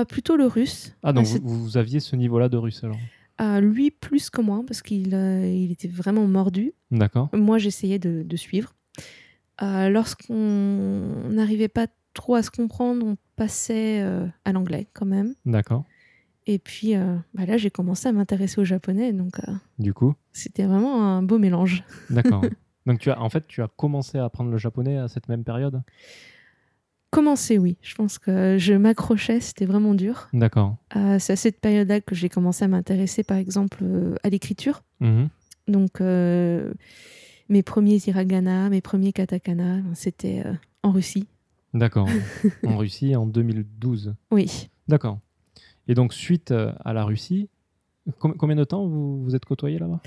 [0.08, 0.96] Plutôt le russe.
[1.04, 2.98] Ah, donc Ah, vous aviez ce niveau-là de russe alors?
[3.42, 6.74] Euh, lui plus que moi, parce qu'il euh, il était vraiment mordu.
[6.92, 7.30] D'accord.
[7.34, 8.74] Moi, j'essayais de, de suivre.
[9.62, 15.36] Euh, Lorsqu'on n'arrivait pas trop à se comprendre, on passait euh, à l'anglais quand même.
[15.46, 15.84] D'accord.
[16.48, 16.94] Et puis
[17.34, 19.42] bah là, j'ai commencé à m'intéresser au japonais, donc
[19.80, 21.84] Du coup, c'était vraiment un beau mélange.
[22.12, 22.44] d'accord.
[22.86, 25.44] donc tu as, en fait, tu as commencé à apprendre le japonais à cette même
[25.44, 25.82] période?
[27.16, 27.78] Commencer, oui.
[27.82, 30.28] Je pense que je m'accrochais, c'était vraiment dur.
[30.34, 30.76] D'accord.
[30.98, 34.84] Euh, C'est à cette période-là que j'ai commencé à m'intéresser, par exemple, euh, à l'écriture.
[35.00, 35.30] Mhm.
[35.70, 36.74] Donc, euh,
[37.48, 41.26] mes premiers hiragana, mes premiers katakana, c'était euh, en Russie.
[41.74, 42.10] D'accord.
[42.66, 44.14] en Russie en 2012.
[44.32, 44.68] Oui.
[44.90, 45.20] D'accord.
[45.88, 47.48] Et donc, suite à la Russie,
[48.20, 50.02] com- combien de temps vous vous êtes côtoyé là-bas?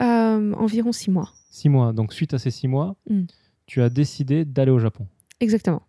[0.00, 1.32] Environ six mois.
[1.50, 1.92] Six mois.
[1.92, 3.22] Donc, suite à ces six mois, Mm.
[3.66, 5.08] tu as décidé d'aller au Japon.
[5.40, 5.82] Exactement.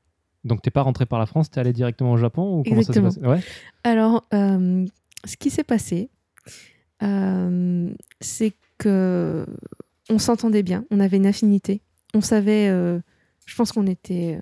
[0.44, 2.94] Donc, t'es pas rentré par la France, t'es allé directement au Japon ou comment ça
[2.94, 3.32] s'est Exactement.
[3.32, 3.42] passé?
[3.46, 3.52] Ouais.
[3.84, 4.86] Alors, euh,
[5.26, 6.10] ce qui s'est passé,
[7.02, 9.46] euh, c'est que
[10.10, 11.82] on s'entendait bien, on avait une affinité,
[12.14, 13.00] on savait, euh,
[13.46, 14.40] je pense qu'on était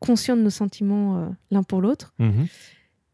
[0.00, 2.46] conscients de nos sentiments l'un pour l'autre, Mhm.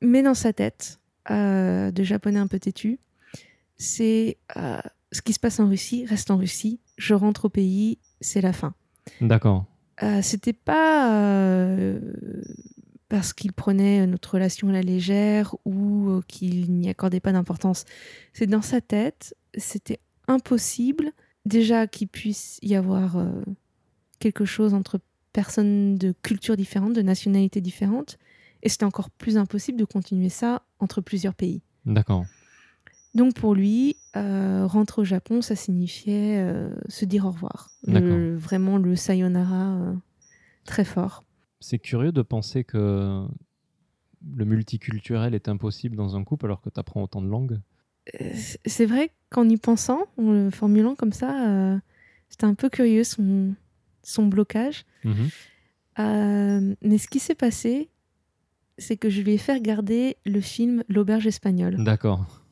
[0.01, 0.99] mais dans sa tête,
[1.31, 2.99] de japonais un peu têtu,
[3.77, 4.39] c'est
[5.13, 8.53] ce qui se passe en Russie reste en Russie, je rentre au pays, c'est la
[8.53, 8.75] fin.
[9.21, 9.67] D'accord.
[10.03, 11.99] Euh, c'était pas euh,
[13.09, 17.85] parce qu'il prenait notre relation à la légère ou euh, qu'il n'y accordait pas d'importance.
[18.33, 21.13] C'est dans sa tête, c'était impossible
[21.47, 23.17] déjà qu'il puisse y avoir
[24.19, 25.01] quelque chose entre
[25.33, 28.19] personnes de cultures différentes, de nationalités différentes,
[28.63, 31.63] et c'était encore plus impossible de continuer ça entre plusieurs pays.
[31.87, 32.27] D'accord.
[33.15, 37.71] Donc pour lui, euh, rentrer au Japon, ça signifiait euh, se dire au revoir.
[37.87, 39.95] Le- vraiment le sayonara euh,
[40.65, 41.25] très fort.
[41.61, 43.27] C'est curieux de penser que
[44.37, 47.59] le multiculturel est impossible dans un couple alors que tu apprends autant de langues.
[48.65, 51.79] C'est vrai qu'en y pensant, en le formulant comme ça,
[52.29, 53.55] c'était un peu curieux son,
[54.03, 54.87] son blocage.
[55.05, 55.29] Mhm.
[55.99, 57.91] Mais ce qui s'est passé,
[58.79, 61.83] c'est que je lui ai fait regarder le film L'auberge espagnole.
[61.83, 62.43] D'accord.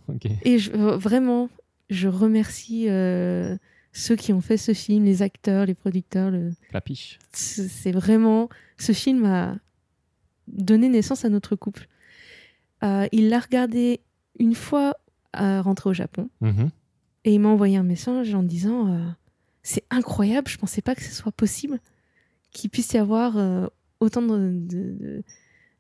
[0.44, 1.48] Et je- euh, vraiment,
[1.90, 3.56] je remercie euh,
[3.92, 7.18] ceux qui ont fait ce film, les acteurs, les producteurs, le, La piche.
[7.32, 9.56] c'est vraiment ce film a
[10.48, 11.88] donné naissance à notre couple.
[12.84, 14.00] Euh, il l'a regardé
[14.38, 14.94] une fois
[15.32, 16.70] à rentrer au Japon Mhm.
[17.24, 19.04] et il m'a envoyé un message en disant euh,
[19.62, 21.80] c'est incroyable, je pensais pas que ce soit possible
[22.52, 23.66] qu'il puisse y avoir euh,
[24.00, 25.22] autant de- de- de-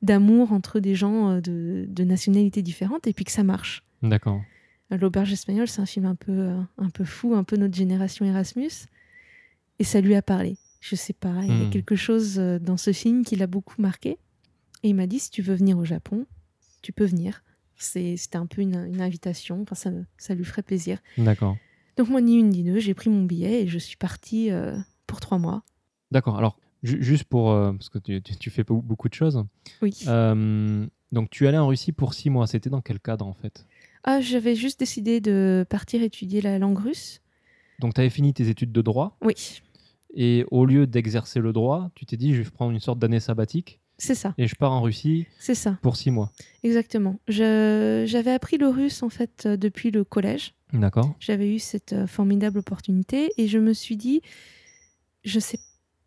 [0.02, 3.82] d'amour entre des gens euh, de, de nationalités différentes et puis que ça marche.
[4.02, 4.42] D'accord.
[4.90, 8.24] L'auberge espagnole, c'est un film un peu, euh, un peu fou, un peu notre génération
[8.24, 8.70] Erasmus.
[9.78, 10.56] Et ça lui a parlé.
[10.80, 11.70] Je sais pas, il y a Hmm.
[11.70, 14.18] quelque chose euh, dans ce film qui l'a beaucoup marqué.
[14.82, 16.26] Et il m'a dit si tu veux venir au Japon,
[16.82, 17.42] tu peux venir.
[17.76, 20.98] C'est- C'était un peu une, une invitation, enfin, ça, ça lui ferait plaisir.
[21.18, 21.56] D'accord.
[21.96, 24.76] Donc, moi, ni une ni deux, j'ai pris mon billet et je suis partie euh,
[25.06, 25.62] pour trois mois.
[26.12, 26.36] D'accord.
[26.38, 27.50] Alors, ju- juste pour.
[27.50, 29.44] euh, parce que tu, tu- fais beau- beaucoup de choses.
[29.82, 29.98] Oui.
[30.06, 32.46] Euh, donc, tu allé en Russie pour six mois.
[32.46, 33.66] C'était dans quel cadre en fait?
[34.06, 37.20] Ah, j'avais juste décidé de partir étudier la langue russe.
[37.80, 39.34] Donc, tu avais fini tes études de droit Oui,
[40.14, 43.20] et au lieu d'exercer le droit, tu t'es dit je vais prendre une sorte d'année
[43.20, 46.32] sabbatique C'est ça, et je pars en Russie c'est ça, pour six mois.
[46.62, 47.18] exactement.
[47.28, 50.54] J'avais appris le russe en fait euh, depuis le collège.
[50.72, 51.14] D'accord.
[51.20, 54.22] J'avais eu cette euh, formidable opportunité et je me suis dit,
[55.24, 55.58] je, sais,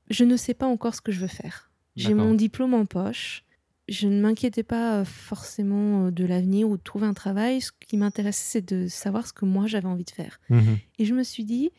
[0.09, 1.69] je ne sais pas encore ce que je veux faire.
[1.95, 3.43] J'ai mon diplôme en poche.
[3.89, 7.61] Je ne m'inquiétais pas euh, forcément euh, de l'avenir ou de trouver un travail.
[7.61, 10.39] Ce qui m'intéressait, c'est de savoir ce que moi j'avais envie de faire.
[10.49, 10.77] Mhm.
[10.99, 11.71] Et je me suis dit,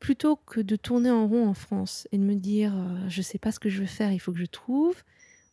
[0.00, 3.38] plutôt que de tourner en rond en France et de me dire, euh, je sais
[3.38, 4.96] pas ce que je veux faire, il faut que je trouve,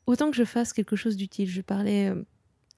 [0.07, 1.49] autant que je fasse quelque chose d'utile.
[1.49, 2.23] Je parlais euh,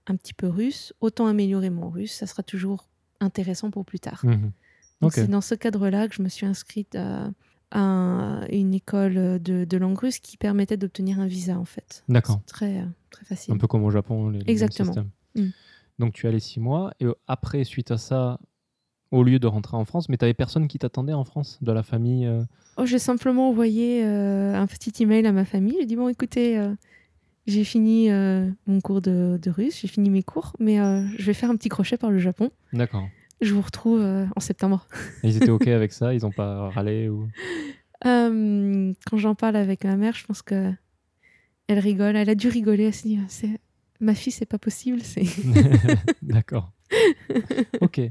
[0.07, 4.25] un petit peu russe, autant améliorer mon russe, ça sera toujours intéressant pour plus tard.
[4.25, 4.51] Mhm.
[5.11, 7.31] C'est dans ce cadre-là que je me suis inscrite à,
[7.71, 12.03] une école de, de langue russe qui permettait d'obtenir un visa en fait.
[12.09, 12.41] D'accord.
[12.47, 13.53] Très, très facile.
[13.53, 14.93] Un peu comme au Japon, les, Exactement.
[15.35, 15.49] Mm.
[15.99, 18.39] Donc tu es allé six mois et euh, après, suite à ça,
[19.11, 21.71] au lieu de rentrer en France, mais tu avais personne qui t'attendait en France, de
[21.71, 22.43] la famille euh,
[22.77, 25.75] Oh, j'ai simplement envoyé euh, un petit email à ma famille.
[25.79, 26.73] J'ai dit bon, écoutez, euh,
[27.45, 28.09] j'ai fini
[28.67, 30.77] mon cours de, de russe, j'ai fini mes cours, mais
[31.17, 32.51] je vais faire un petit crochet par le Japon.
[32.71, 33.07] D'accord.
[33.41, 34.85] Je vous retrouve euh, en septembre.
[35.23, 36.13] Et ils étaient OK avec ça?
[36.13, 37.27] Ils n'ont pas râlé ou...
[38.05, 40.71] Euh, quand j'en parle avec ma mère, je pense que
[41.67, 42.15] elle rigole.
[42.15, 42.85] Elle a dû rigoler.
[42.85, 43.59] Elle s'est dit, c'est
[43.99, 45.01] ma fille, c'est pas possible.
[45.01, 45.23] C'est
[46.21, 46.71] D'accord.
[47.81, 48.01] OK.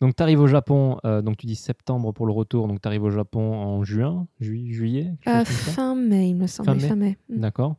[0.00, 2.86] Donc tu arrives au Japon, euh, donc tu dis septembre pour le retour, donc tu
[2.86, 5.12] arrives au Japon en juin, ju- juillet
[5.44, 6.78] fin mai, il me semble.
[6.78, 7.16] Fin mai.
[7.28, 7.36] Mai.
[7.36, 7.40] Mm.
[7.40, 7.76] D'accord.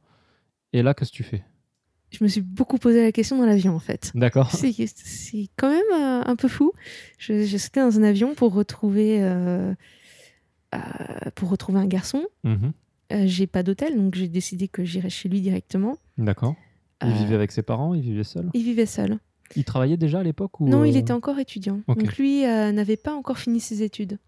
[0.74, 1.44] Et là, qu'est-ce que tu fais?
[2.12, 4.12] Je me suis beaucoup posé la question dans l'avion en fait.
[4.16, 4.52] D'accord.
[4.52, 6.72] C'est c'est quand même euh, un peu fou.
[7.18, 9.74] Je, je sautais dans un avion pour retrouver, euh,
[10.74, 10.80] euh,
[11.36, 12.24] pour retrouver un garçon.
[12.44, 12.74] Mhm.
[13.26, 15.98] J'ai pas d'hôtel, donc j'ai décidé que j'irais chez lui directement.
[16.20, 16.56] D'accord.
[17.04, 18.50] Il vivait avec ses parents, il vivait seul?
[18.54, 19.18] Il vivait seul.
[19.56, 21.82] Il travaillait déjà à l'époque ou Non, il était encore étudiant.
[21.88, 24.20] Donc lui n'avait pas encore fini ses études.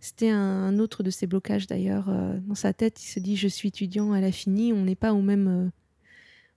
[0.00, 2.12] C'était un, autre de ses blocages d'ailleurs.
[2.46, 5.14] dans sa tête, il se dit je suis étudiant, elle a fini, on n'est pas
[5.14, 5.72] au même,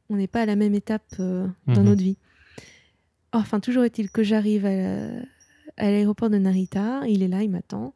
[0.10, 1.86] on n'est pas à la même étape euh, dans Mhm.
[1.86, 2.18] notre vie.
[3.34, 4.72] Enfin, toujours est-il que j'arrive à,
[5.78, 7.94] l'aéroport de Narita, il est là, il m'attend.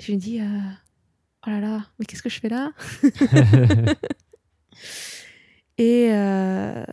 [0.00, 0.44] Je lui dis euh,
[1.46, 2.72] oh là là, mais qu'est-ce que je fais là?
[5.78, 6.84] Et euh,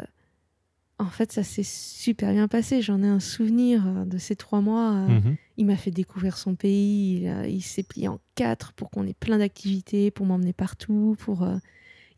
[0.97, 2.81] en fait, ça s'est super bien passé.
[2.81, 4.91] J'en ai un souvenir de ces trois mois.
[4.93, 5.35] Mhm.
[5.57, 7.23] il m'a fait découvrir son pays.
[7.23, 11.15] Il, il s'est plié en quatre pour qu'on ait plein d'activités, pour m'emmener partout.
[11.19, 11.47] Pour,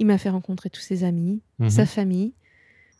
[0.01, 1.69] il m'a fait rencontrer tous ses amis, Mhm.
[1.69, 2.33] sa famille.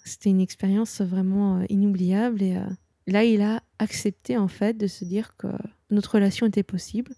[0.05, 2.41] C'était une expérience vraiment euh, inoubliable.
[2.43, 2.61] Et euh,
[3.07, 5.47] là, il a accepté en fait de se dire que
[5.89, 7.13] notre relation était possible,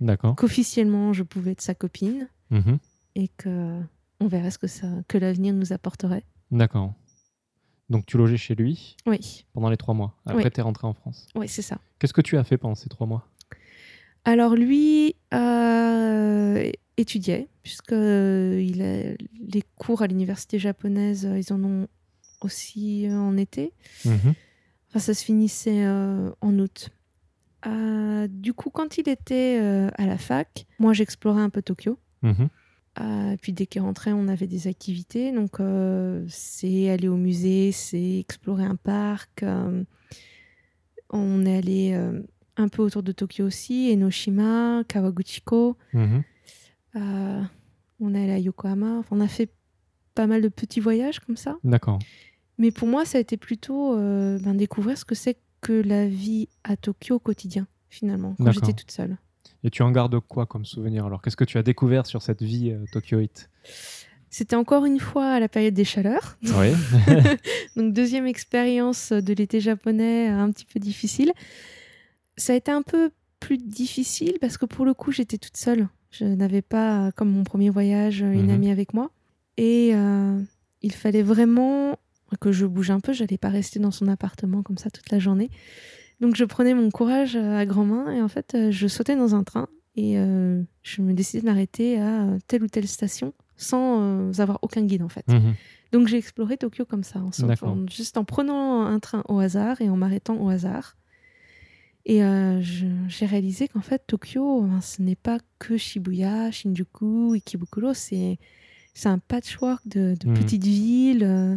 [0.00, 0.34] D'accord.
[0.36, 2.78] qu'officiellement je pouvais être sa copine Mhm.
[3.14, 3.80] et que
[4.20, 6.24] on verrait ce que ça, que l'avenir nous apporterait.
[6.50, 6.94] D'accord.
[7.90, 10.14] Donc tu logeais chez lui Oui, pendant les trois mois.
[10.26, 10.50] Après, Oui.
[10.52, 11.28] tu es rentré en France.
[11.36, 11.78] oui, c'est ça.
[12.00, 13.26] Qu'est-ce que tu as fait pendant ces trois mois?
[14.24, 21.52] Alors lui euh, étudiait, puisque euh, il a, les cours à l'université japonaise, euh, ils
[21.52, 21.88] en ont
[22.40, 23.72] aussi euh, en été.
[24.04, 24.34] Mhm.
[24.88, 26.90] Enfin, ça se finissait euh, en août.
[27.66, 31.98] Euh, du coup, quand il était euh, à la fac, moi j'explorais un peu Tokyo.
[32.22, 32.48] Mhm.
[33.00, 35.30] Euh, puis dès qu'il rentrait, on avait des activités.
[35.32, 35.58] Donc,
[36.28, 39.44] c'est aller au musée, c'est explorer un parc.
[41.10, 42.10] on est allé
[42.58, 45.76] un peu autour de Tokyo aussi, Enoshima, Kawaguchiko.
[45.92, 46.22] Mhm.
[46.96, 47.42] euh,
[48.00, 48.98] on est allé à Yokohama.
[48.98, 49.50] Enfin, on a fait
[50.14, 51.56] pas mal de petits voyages comme ça.
[51.64, 51.98] D'accord.
[52.58, 56.06] Mais pour moi, ça a été plutôt euh, ben, découvrir ce que c'est que la
[56.06, 59.16] vie à Tokyo au quotidien, finalement, quand j'étais toute seule.
[59.64, 61.20] Et tu en gardes quoi comme souvenir alors?
[61.22, 63.50] Qu'est-ce que tu as découvert sur cette vie euh, tokyoïte
[64.30, 66.38] C'était encore une fois à la période des chaleurs.
[66.42, 66.72] Oui.
[67.76, 71.32] Donc deuxième expérience de l'été japonais un petit peu difficile.
[72.38, 75.88] Ça a été un peu plus difficile parce que pour le coup j'étais toute seule.
[76.10, 78.50] Je n'avais pas, comme mon premier voyage, une Mhm.
[78.50, 79.10] amie avec moi.
[79.58, 80.40] Et euh,
[80.82, 81.98] il fallait vraiment
[82.40, 83.12] que je bouge un peu.
[83.12, 85.50] Je n'allais pas rester dans son appartement comme ça toute la journée.
[86.20, 89.14] Donc je prenais mon courage euh, à grand main et en fait euh, je sautais
[89.16, 93.34] dans un train et euh, je me décidais de m'arrêter à telle ou telle station
[93.56, 95.26] sans euh, avoir aucun guide en fait.
[95.28, 95.54] Mhm.
[95.92, 97.30] Donc j'ai exploré Tokyo comme ça, en,
[97.68, 100.96] en- juste en prenant un train au hasard et en m'arrêtant au hasard.
[102.08, 107.92] Et euh, j'ai réalisé qu'en fait Tokyo, ben, ce n'est pas que Shibuya, Shinjuku, Ikebukuro,
[107.92, 108.38] c'est
[109.04, 110.34] un patchwork de, de Mhm.
[110.34, 111.22] petites villes.
[111.24, 111.56] euh,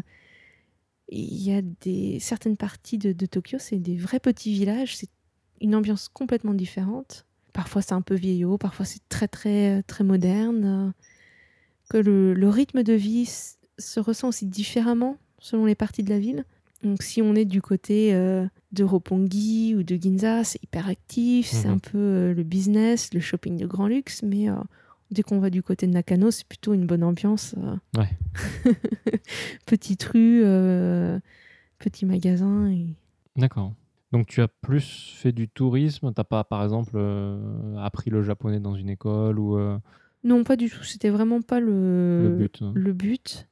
[1.09, 5.09] Il y a des certaines parties de, de Tokyo, c'est des vrais petits villages, c'est
[5.61, 7.25] une ambiance complètement différente.
[7.53, 10.93] Parfois c'est un peu vieillot, parfois c'est très très très moderne.
[11.89, 13.29] que le, le rythme de vie
[13.77, 16.45] se ressent aussi différemment selon les parties de la ville.
[16.83, 21.47] Donc si on est du côté euh, de Roppongi ou de Ginza, c'est hyper actif,
[21.47, 21.73] c'est Mhm.
[21.75, 24.55] un peu euh, le business, le shopping de grand luxe, mais euh,
[25.11, 27.53] dès qu'on va du côté de Nakano, c'est plutôt une bonne ambiance.
[27.97, 28.09] Ouais.
[29.65, 30.43] Petite rue,
[31.79, 32.69] petit magasin.
[32.71, 32.87] Et...
[33.37, 33.73] D'accord.
[34.11, 36.97] Donc tu as plus fait du tourisme, t'as pas par exemple
[37.77, 39.57] appris le japonais dans une école ou
[40.23, 40.83] Non, pas du tout.
[40.83, 43.47] C'était vraiment pas le, le but hein le but.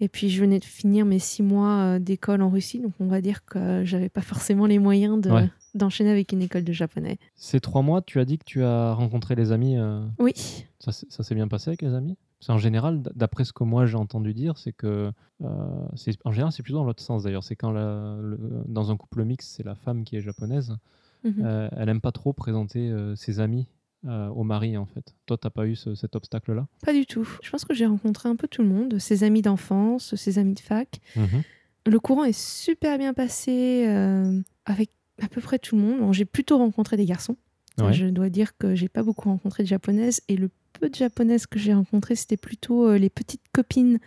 [0.00, 3.06] Et puis je venais de finir mes six mois euh, d'école en Russie, donc on
[3.06, 5.48] va dire que j'avais pas forcément les moyens de- Ouais.
[5.74, 7.18] d'enchaîner avec une école de japonais.
[7.36, 9.76] Ces trois mois, tu as dit que tu as rencontré les amis.
[9.76, 10.32] euh, Oui,
[10.78, 12.16] ça s'est- ça s'est bien passé avec les amis?
[12.38, 15.12] Parce qu'en général, d'après ce que moi j'ai entendu dire, c'est que
[15.44, 17.44] euh, c'est- en général c'est plutôt dans l'autre sens d'ailleurs.
[17.44, 20.74] C'est quand la- le- dans un couple mixte, c'est la femme qui est japonaise.
[21.22, 21.34] Mhm.
[21.44, 23.66] euh, elle aime pas trop présenter euh, ses amis
[24.06, 25.14] euh, au mari en fait.
[25.26, 26.66] Toi, t'as pas eu ce- cet obstacle-là?
[26.84, 27.28] Pas du tout.
[27.42, 30.54] Je pense que j'ai rencontré un peu tout le monde, ses amis d'enfance, ses amis
[30.54, 31.00] de fac.
[31.16, 31.42] Mhm.
[31.86, 34.90] Le courant est super bien passé euh, avec
[35.22, 36.00] à peu près tout le monde.
[36.00, 37.36] Bon, j'ai plutôt rencontré des garçons.
[37.78, 37.92] Ouais.
[37.92, 41.46] Je dois dire que j'ai pas beaucoup rencontré de japonaises et le peu de japonaises
[41.46, 43.98] que j'ai rencontrées, c'était plutôt euh, les petites copines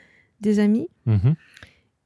[0.41, 0.87] des amis.
[1.05, 1.35] Mhm.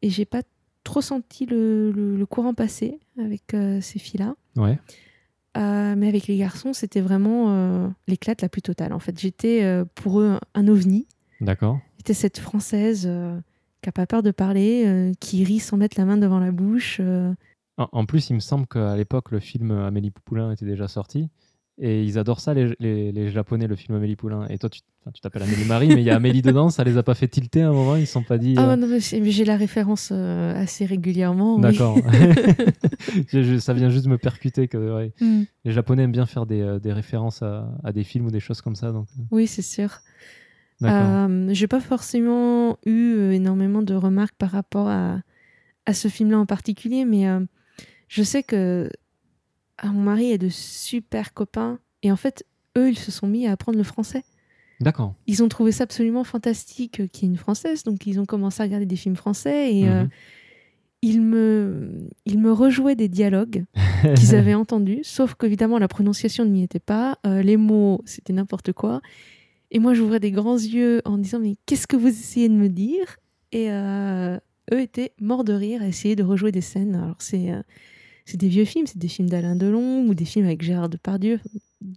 [0.01, 0.41] Et j'ai pas
[0.83, 4.35] trop senti le, le- le courant passer avec euh, ces filles-là.
[4.55, 4.79] Ouais.
[5.57, 8.93] Euh, mais avec les garçons, c'était vraiment euh, l'éclate la plus totale.
[8.93, 11.07] En fait, j'étais euh, pour eux un, ovni.
[11.41, 11.79] D'accord.
[11.97, 13.09] J'étais cette française
[13.81, 17.01] qui a pas peur de parler, qui rit sans mettre la main devant la bouche.
[17.77, 21.29] En, en plus, il me semble qu'à l'époque, le film Amélie Poulain était déjà sorti.
[21.79, 24.47] Et ils adorent ça, les, les- les Japonais, le film Amélie Poulain.
[24.49, 24.81] Et toi, tu
[25.21, 27.61] t'appelles Amélie Marie, mais il y a Amélie dedans, ça les a pas fait tilter
[27.61, 28.55] à un moment Ils se sont pas dit.
[28.57, 31.59] Ah euh, non, j'ai la référence euh, assez régulièrement.
[31.59, 31.97] D'accord.
[33.59, 35.43] Ça vient juste me percuter que ouais, Mm.
[35.65, 38.39] les Japonais aiment bien faire des, euh, des références à, à des films ou des
[38.39, 38.91] choses comme ça.
[38.91, 39.99] Donc, euh, Oui, c'est sûr.
[40.83, 45.19] Euh, j'ai pas forcément eu énormément de remarques par rapport à,
[45.85, 47.25] à ce film-là en particulier, mais
[48.07, 48.89] je sais que
[49.77, 52.45] ah, mon mari a de super copains et en fait,
[52.77, 54.23] eux, ils se sont mis à apprendre le français.
[54.79, 55.15] D'accord.
[55.25, 58.25] Ils ont trouvé ça absolument fantastique euh, qu'il y ait une française, donc ils ont
[58.25, 60.09] commencé à regarder des films français et euh, Mhm.
[61.01, 61.91] ils, me,
[62.25, 63.65] ils me rejouaient des dialogues
[64.15, 68.71] qu'ils avaient entendus, sauf qu'évidemment la prononciation n'y était pas, euh, les mots c'était n'importe
[68.73, 69.01] quoi.
[69.71, 72.69] Et moi j'ouvrais des grands yeux en disant mais qu'est-ce que vous essayez de me
[72.69, 73.17] dire?
[73.51, 76.95] Et eux étaient morts de rire à essayer de rejouer des scènes.
[76.95, 77.51] Alors c'est
[78.27, 81.39] c'est des vieux films, c'est des films d'Alain Delon ou des films avec Gérard Depardieu,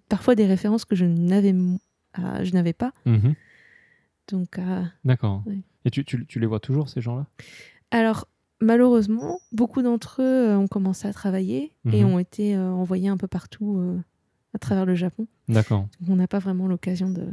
[0.09, 1.53] parfois des références que je n'avais
[2.19, 2.93] euh, je n'avais pas.
[3.05, 3.35] Mhm.
[4.29, 5.43] Donc euh, D'accord.
[5.47, 5.59] Ouais.
[5.85, 7.27] Et tu, tu- tu les vois toujours, ces gens-là?
[7.91, 8.29] Alors,
[8.61, 12.13] malheureusement, beaucoup d'entre eux euh, ont commencé à travailler et Mhm.
[12.13, 13.99] ont été euh, envoyés un peu partout euh,
[14.55, 15.27] à travers le Japon.
[15.49, 15.89] D'accord.
[16.09, 17.27] On n'a pas vraiment l'occasion de,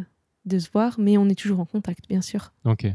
[0.46, 2.52] de se voir, mais on est toujours en contact, bien sûr.
[2.66, 2.86] Ok.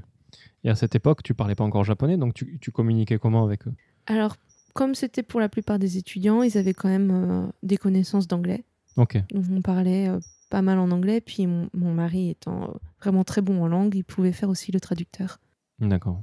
[0.64, 3.66] Et à cette époque, tu parlais pas encore japonais, donc tu, tu communiquais comment avec
[3.68, 3.74] eux?
[4.06, 4.36] Alors,
[4.72, 8.64] comme c'était pour la plupart des étudiants, ils avaient quand même euh, des connaissances d'anglais.
[8.96, 11.20] Donc, on parlait euh, pas mal en anglais.
[11.20, 14.72] Puis, mon, mon mari étant euh, vraiment très bon en langue, il pouvait faire aussi
[14.72, 15.38] le traducteur.
[15.78, 16.22] D'accord.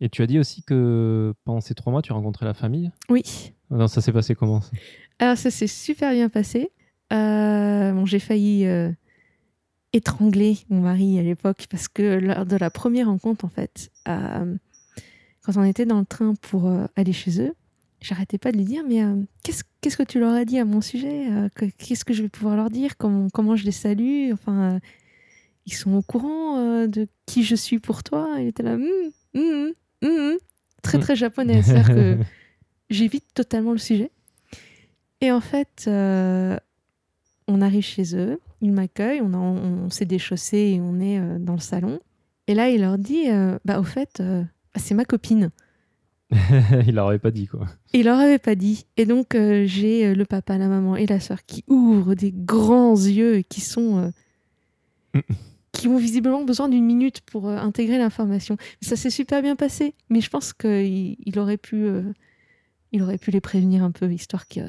[0.00, 2.90] Et tu as dit aussi que pendant ces trois mois, tu rencontrais la famille?
[3.10, 3.52] Oui.
[3.70, 4.70] Non, ça s'est passé comment ça?
[5.18, 6.70] Alors ça s'est super bien passé.
[7.12, 8.92] Euh, bon, j'ai failli euh,
[9.92, 14.56] étrangler mon mari à l'époque parce que lors de la première rencontre, en fait, euh,
[15.44, 17.54] quand on était dans le train pour euh, aller chez eux,
[18.00, 20.64] j'arrêtais pas de lui dire mais euh, qu'est-ce qu'est-ce que tu leur as dit à
[20.64, 23.72] mon sujet Euh, que- Qu'est-ce que je vais pouvoir leur dire comment, comment je les
[23.72, 24.78] salue Enfin, euh,
[25.66, 28.84] ils sont au courant de qui je suis pour toi Il était là, Hum,
[29.34, 29.72] hum,
[30.02, 30.36] hum, hum.
[30.82, 31.62] très très japonais.
[31.62, 32.18] C'est-à-dire que
[32.90, 34.10] j'évite totalement le sujet.
[35.20, 40.80] Et en fait, on arrive chez eux, ils m'accueillent, on, a- on, s'est déchaussé et
[40.80, 42.00] on est dans le salon.
[42.46, 43.24] Et là, il leur dit,
[43.64, 44.22] bah au fait,
[44.78, 45.50] c'est ma copine.
[46.86, 47.66] Il leur avait pas dit quoi.
[47.94, 48.84] Il leur avait pas dit.
[48.98, 52.32] Et donc, euh, j'ai euh, le papa, la maman et la sœur qui ouvrent des
[52.32, 54.10] grands yeux et qui sont...
[55.16, 55.20] euh,
[55.72, 58.56] qui ont visiblement besoin d'une minute pour euh, intégrer l'information.
[58.82, 61.86] Ça s'est super bien passé, mais je pense qu'il il aurait pu...
[62.92, 64.60] il aurait pu les prévenir un peu, histoire que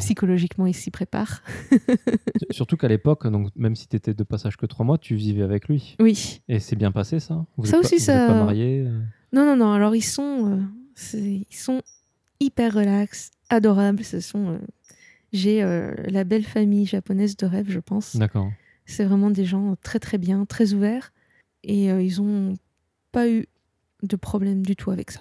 [0.00, 1.42] psychologiquement ils s'y préparent.
[2.50, 5.42] Surtout qu'à l'époque, donc même si tu étais de passage que trois mois, tu vivais
[5.42, 5.94] avec lui.
[6.00, 6.40] Oui.
[6.48, 7.46] Et c'est bien passé ça?
[7.56, 8.86] Vous Ça êtes aussi, pas, vous ça- êtes pas mariés
[9.32, 9.72] Non, non, non.
[9.72, 10.60] Alors, ils sont,
[11.14, 11.82] euh, ils sont
[12.40, 14.04] hyper relax, adorables.
[14.04, 14.58] Ce sont, euh,
[15.32, 18.16] j'ai euh, la belle famille japonaise de rêve, je pense.
[18.16, 18.50] D'accord.
[18.86, 21.12] C'est vraiment des gens très, très bien, très ouverts.
[21.62, 22.56] Et ils ont
[23.12, 23.46] pas eu
[24.02, 25.20] de problème du tout avec ça.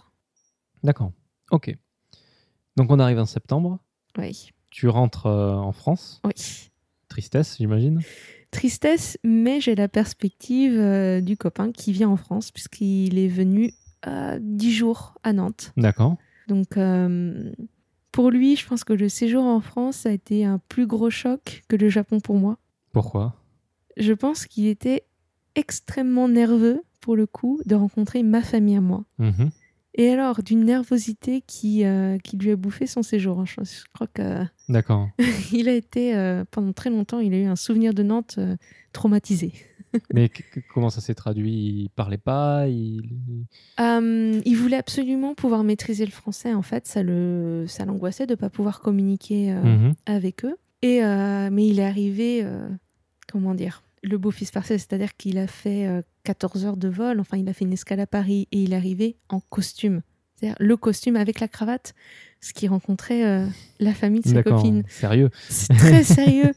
[0.83, 1.11] D'accord.
[1.51, 1.75] Ok.
[2.77, 3.79] Donc on arrive en septembre.
[4.17, 4.51] Oui.
[4.69, 6.21] Tu rentres euh, en France.
[6.23, 6.69] Oui.
[7.09, 8.01] Tristesse, j'imagine.
[8.51, 13.73] Tristesse, mais j'ai la perspective euh, du copain qui vient en France, puisqu'il est venu
[14.05, 15.73] 10 jours à Nantes.
[15.77, 16.17] D'accord.
[16.47, 17.51] Donc, euh,
[18.11, 21.63] pour lui, je pense que le séjour en France a été un plus gros choc
[21.67, 22.57] que le Japon pour moi.
[22.91, 23.35] Pourquoi?
[23.97, 25.03] Je pense qu'il était
[25.55, 29.03] extrêmement nerveux, pour le coup, de rencontrer ma famille à moi.
[29.19, 29.51] Mhm.
[29.99, 33.39] Et alors, d'une nervosité qui, euh, qui lui a bouffé son séjour.
[33.39, 33.45] hein.
[33.45, 35.09] Je, je crois qu'il D'accord.
[35.19, 38.55] a été, euh, pendant très longtemps, il a eu un souvenir de Nantes euh,
[38.93, 39.51] traumatisé.
[40.13, 41.51] Mais que- que- comment ça s'est traduit?
[41.51, 42.67] Il parlait pas?
[42.69, 43.01] Il...
[43.79, 46.87] Il voulait absolument pouvoir maîtriser le français, en fait.
[46.87, 49.93] Ça le, ça l'angoissait de ne pas pouvoir communiquer Mhm.
[50.05, 50.55] avec eux.
[50.81, 52.45] Et, mais il est arrivé,
[53.29, 57.19] comment dire, le beau fils parfait, c'est-à-dire qu'il a fait euh, 14 heures de vol,
[57.19, 60.01] enfin il a fait une escale à Paris et il est arrivé en costume.
[60.39, 61.93] C'est-à-dire le costume avec la cravate,
[62.39, 63.45] ce qui rencontrait euh,
[63.79, 64.83] la famille de sa copine.
[64.87, 66.53] Sérieux C'est très sérieux.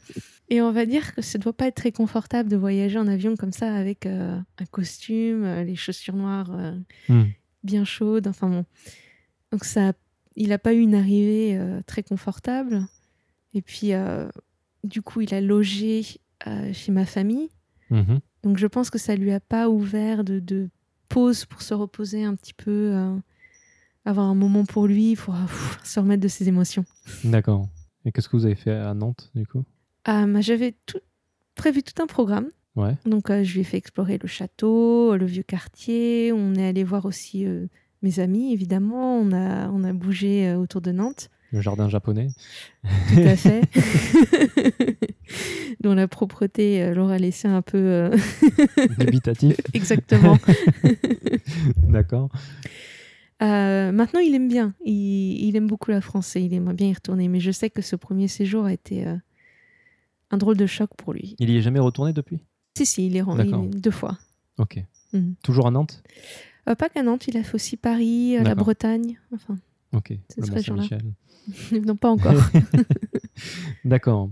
[0.48, 3.36] Et on va dire que ça doit pas être très confortable de voyager en avion
[3.36, 6.50] comme ça avec euh, un costume, euh, les chaussures noires
[7.08, 7.24] Hmm.
[7.64, 8.28] bien chaudes.
[8.28, 8.64] Enfin bon.
[9.50, 9.92] Donc ça,
[10.36, 12.86] il n'a pas eu une arrivée très confortable.
[13.54, 13.92] Et puis
[14.84, 16.04] du coup, il a logé
[16.46, 17.50] euh, chez ma famille.
[17.90, 18.20] Mhm.
[18.42, 20.68] Donc je pense que ça lui a pas ouvert de, de
[21.08, 23.14] pause pour se reposer un petit peu, euh,
[24.04, 26.84] avoir un moment pour lui, pour pff, se remettre de ses émotions.
[27.24, 27.68] D'accord.
[28.04, 29.64] Et qu'est-ce que vous avez fait à Nantes, du coup?
[30.08, 30.98] Euh, bah, J'avais tout,
[31.54, 32.48] prévu tout un programme.
[32.74, 32.96] Ouais.
[33.04, 36.32] Donc, euh, je lui ai fait explorer le château, le vieux quartier.
[36.32, 37.46] On est allé voir aussi
[38.00, 39.18] mes amis, évidemment.
[39.18, 42.28] On a, on a bougé autour de Nantes, Le jardin japonais
[43.14, 43.62] tout à fait.
[45.80, 47.78] dont la propreté euh, l'aura laissé un peu.
[47.78, 48.16] euh,
[48.98, 50.38] Dubitatif Exactement.
[51.76, 52.30] D'accord.
[53.42, 54.74] Euh, maintenant, il aime bien.
[54.84, 57.28] Il, il aime beaucoup la France et il aimerait bien y retourner.
[57.28, 59.16] Mais je sais que ce premier séjour a été euh,
[60.30, 61.36] un drôle de choc pour lui.
[61.38, 62.40] Il y est jamais retourné depuis?
[62.78, 64.16] Si, si, il est rentré deux fois.
[64.58, 64.82] Ok.
[65.12, 65.34] Mhm.
[65.42, 66.02] Toujours à Nantes?
[66.64, 68.54] Pas qu'à Nantes, il a fait aussi Paris, la.
[68.54, 69.18] Bretagne.
[69.34, 69.58] Enfin,
[69.92, 70.12] Ok.
[70.28, 70.60] C'est ce.
[70.60, 71.02] Saint-Michel.
[71.86, 72.34] non, pas encore.
[73.84, 74.30] D'accord.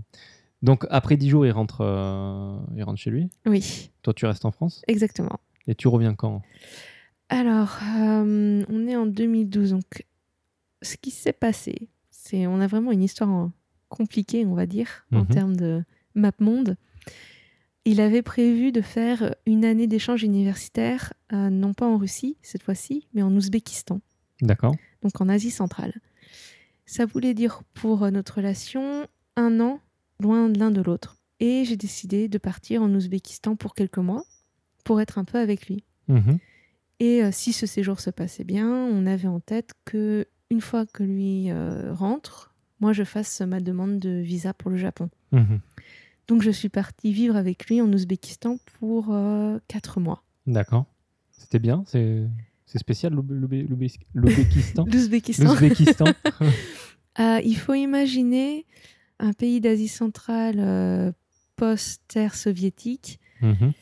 [0.61, 3.29] Donc après 10 jours, il rentre, euh, il rentre chez lui.
[3.45, 4.81] oui, Toi, tu restes en France?
[4.87, 5.39] exactement.
[5.67, 6.41] Et tu reviens quand?
[7.29, 9.71] Alors, euh, on est en 2012.
[9.71, 10.05] Donc,
[10.81, 13.47] ce qui s'est passé, c'est on a vraiment une histoire euh,
[13.89, 15.27] compliquée, on va dire, en Mhm.
[15.27, 15.83] termes de
[16.15, 16.75] map monde.
[17.85, 22.61] Il avait prévu de faire une année d'échange universitaire, euh, non pas en Russie cette
[22.63, 24.01] fois-ci, mais en Ouzbékistan,
[24.41, 24.75] D'accord.
[25.01, 25.93] Donc en Asie centrale.
[26.85, 29.79] Ça voulait dire pour notre relation un an
[30.19, 31.17] loin de l'un de l'autre.
[31.39, 34.23] Et j'ai décidé de partir en Ouzbékistan pour quelques mois
[34.83, 35.83] pour être un peu avec lui.
[36.07, 36.37] Mhm.
[36.99, 40.85] Et euh, si ce séjour se passait bien, on avait en tête que une fois
[40.85, 45.09] que lui euh, rentre, moi je fasse ma demande de visa pour le Japon.
[45.31, 45.61] Mhm.
[46.27, 50.23] Donc je suis partie vivre avec lui en Ouzbékistan pour euh, quatre mois.
[50.45, 50.85] D'accord.
[51.31, 51.83] C'était bien.
[51.87, 52.27] C'est
[52.71, 53.13] c'est spécial
[54.13, 54.85] l'Ouzbékistan.
[54.85, 56.05] L'Ouzbékistan.
[57.19, 58.65] Euh, il faut imaginer
[59.19, 61.11] un pays d'Asie centrale euh,
[61.57, 63.73] post-ère soviétique Mhm.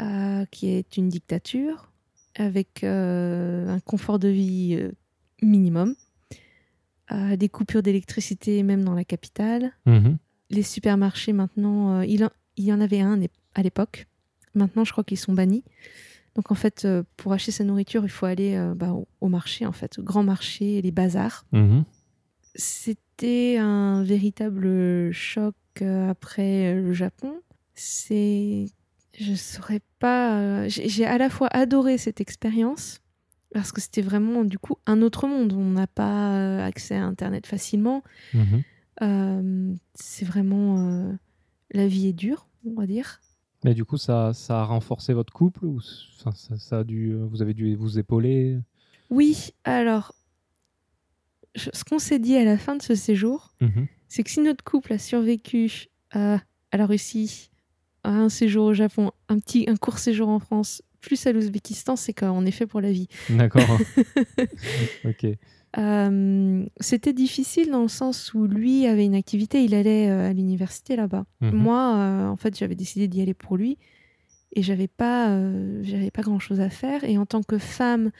[0.00, 1.92] euh, qui est une dictature
[2.36, 4.80] avec un confort de vie
[5.42, 5.94] minimum,
[7.36, 9.72] des coupures d'électricité même dans la capitale.
[9.84, 10.16] Mhm.
[10.48, 13.20] Les supermarchés maintenant, il, en- il y en avait un
[13.54, 14.06] à l'époque.
[14.54, 15.62] Maintenant, je crois qu'ils sont bannis.
[16.34, 19.66] Donc en fait, euh, pour acheter sa nourriture, il faut aller euh, bah, au, marché,
[19.66, 21.44] en fait, au grand marché, les bazars.
[21.52, 21.84] Mhm.
[22.54, 27.34] C'était un véritable choc euh, après le Japon.
[27.74, 28.66] C'est,
[29.18, 30.68] je saurais pas.
[30.68, 33.00] J'ai à la fois adoré cette expérience
[33.54, 35.52] parce que c'était vraiment du coup un autre monde.
[35.52, 38.02] On n'a pas accès à Internet facilement.
[38.34, 38.62] Mhm.
[39.00, 41.12] Euh, c'est vraiment euh,
[41.72, 43.20] la vie est dure, on va dire.
[43.64, 47.24] Mais du coup, ça, ça a renforcé votre couple ou ça, ça a dû, euh,
[47.30, 48.58] vous avez dû vous épauler?
[49.10, 50.14] Oui, alors
[51.54, 53.86] je- ce qu'on s'est dit à la fin de ce séjour, Mhm.
[54.08, 56.40] c'est que si notre couple a survécu à,
[56.72, 57.50] à la Russie,
[58.04, 61.94] à un séjour au Japon, un petit un court séjour en France, plus à l'Ouzbékistan,
[61.96, 63.06] c'est qu'on est fait pour la vie.
[63.28, 63.78] D'accord.
[65.04, 65.26] ok.
[65.78, 70.32] Euh, C'était difficile dans le sens où lui avait une activité, il allait euh, à
[70.32, 71.24] l'université là-bas.
[71.40, 71.54] Mhm.
[71.54, 73.78] Moi, euh, en fait, j'avais décidé d'y aller pour lui
[74.54, 77.04] et j'avais pas, euh, j'avais pas grand-chose à faire.
[77.04, 78.10] Et en tant que femme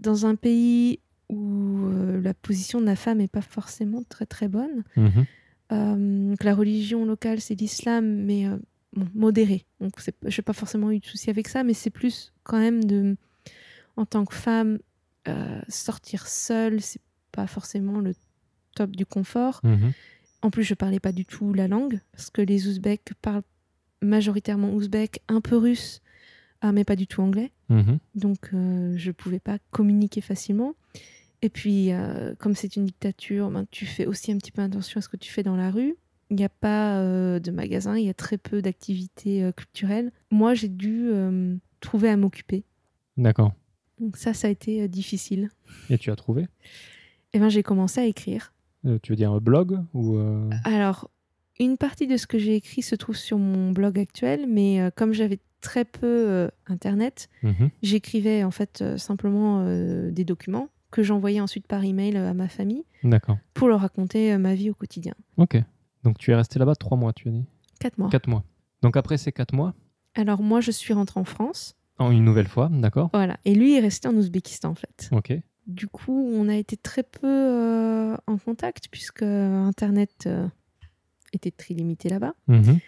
[0.00, 1.90] dans un pays où
[2.22, 5.26] la position de la femme n'est pas forcément très très bonne, Mhm.
[5.72, 8.46] euh, que la religion locale c'est l'islam, mais
[8.94, 9.66] bon, modéré.
[9.80, 12.82] Donc c'est- j'ai pas forcément eu de souci avec ça, mais c'est plus quand même
[12.84, 13.16] de,
[13.98, 14.78] en tant que femme,
[15.28, 17.00] euh, sortir seule, c'est
[17.32, 18.14] pas forcément le
[18.74, 19.60] top du confort.
[19.64, 19.92] Mhm.
[20.42, 23.42] En plus, je parlais pas du tout la langue parce que les Ouzbeks parlent
[24.02, 26.00] majoritairement ouzbek, un peu russe,
[26.60, 27.52] ah, mais pas du tout anglais.
[27.68, 27.98] Mhm.
[28.14, 30.74] Donc, euh, je pouvais pas communiquer facilement.
[31.42, 34.98] Et puis, euh, comme c'est une dictature, ben, tu fais aussi un petit peu attention
[34.98, 35.96] à ce que tu fais dans la rue.
[36.30, 40.12] Il n'y a pas euh, de magasin, il y a très peu d'activités culturelles.
[40.30, 41.10] Moi, j'ai dû
[41.80, 42.64] trouver à m'occuper.
[43.16, 43.52] D'accord.
[44.00, 45.50] Donc ça, ça a été euh, difficile.
[45.90, 46.46] Et tu as trouvé?
[47.32, 48.52] Et ben, j'ai commencé à écrire.
[48.84, 51.10] Euh, Tu veux dire un blog ou euh, Alors,
[51.58, 54.90] une partie de ce que j'ai écrit se trouve sur mon blog actuel, mais euh,
[54.94, 57.70] comme j'avais très peu euh, Internet, mhm.
[57.82, 62.34] j'écrivais en fait euh, simplement euh, des documents que j'envoyais ensuite par email euh, à
[62.34, 62.84] ma famille
[63.54, 65.14] pour leur raconter euh, ma vie au quotidien.
[65.36, 65.56] Ok.
[66.04, 67.44] Donc tu es resté là-bas trois mois, tu as dit?
[67.80, 68.08] Quatre mois.
[68.08, 68.44] Quatre mois.
[68.82, 69.74] Donc après ces quatre mois,
[70.14, 71.74] Alors moi, je suis rentrée en France.
[71.98, 73.38] En une nouvelle fois, d'accord Voilà.
[73.44, 75.08] Et lui est resté en Ouzbékistan en fait.
[75.12, 75.32] Ok.
[75.66, 80.48] Du coup, on a été très peu euh, en contact puisque Internet euh,
[81.32, 82.34] était très limité là-bas.
[82.46, 82.78] Mhm.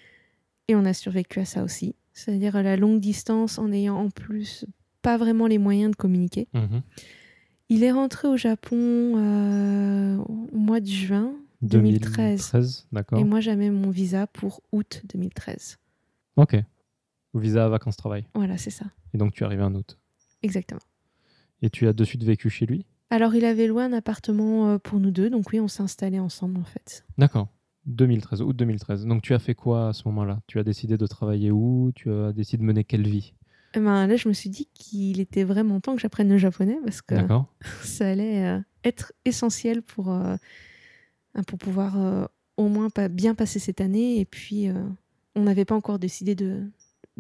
[0.69, 1.95] Et on a survécu à ça aussi.
[2.13, 4.65] C'est-à-dire à la longue distance en ayant en plus
[5.03, 6.49] pas vraiment les moyens de communiquer.
[6.55, 6.83] Mhm.
[7.69, 11.33] Il est rentré au Japon euh, au mois de juin
[11.63, 12.51] 2013.
[12.53, 13.19] 2013, d'accord.
[13.19, 15.79] Et moi, j'avais mon visa pour août 2013.
[16.37, 16.57] Ok.
[17.35, 18.25] Visa vacances-travail.
[18.35, 18.87] Voilà, c'est ça.
[19.15, 19.99] Et donc tu es arrivé en août.
[20.43, 20.81] Exactement.
[21.63, 22.87] Et tu as de suite vécu chez lui?
[23.11, 25.31] Alors, il avait loué un appartement euh, pour nous deux.
[25.31, 27.05] Donc oui, on s'est installés ensemble en fait.
[27.19, 27.49] D'accord.
[27.87, 29.07] 2013, août 2013.
[29.07, 30.41] Donc tu as fait quoi à ce moment-là?
[30.47, 31.91] Tu as décidé de travailler où?
[31.95, 33.35] Tu as décidé de mener quelle vie?
[33.75, 36.79] Eh ben, là, je me suis dit qu'il était vraiment temps que j'apprenne le japonais
[36.85, 37.47] parce que D'accord.
[37.83, 40.37] ça allait euh, être essentiel pour, euh,
[41.47, 44.21] pour pouvoir au moins pas bien passer cette année.
[44.21, 44.69] Et puis,
[45.35, 46.65] on n'avait pas encore décidé de,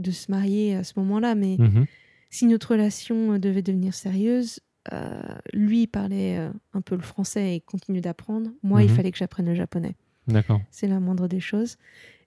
[0.00, 1.86] de se marier à ce moment-là, mais Mhm.
[2.30, 4.60] si notre relation euh, devait devenir sérieuse,
[4.92, 5.20] euh,
[5.52, 8.50] lui parlait euh, un peu le français et continuait d'apprendre.
[8.62, 8.96] Moi, il Mhm.
[8.96, 9.94] fallait que j'apprenne le japonais.
[10.26, 10.60] D'accord.
[10.70, 11.76] C'est la moindre des choses.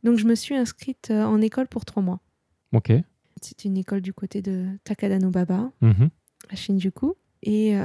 [0.03, 2.19] Donc, je me suis inscrite euh, en école pour trois mois.
[2.73, 2.91] Ok.
[3.41, 6.09] C'est une école du côté de Takada no Baba, Mhm.
[6.49, 7.13] à Shinjuku.
[7.41, 7.75] Et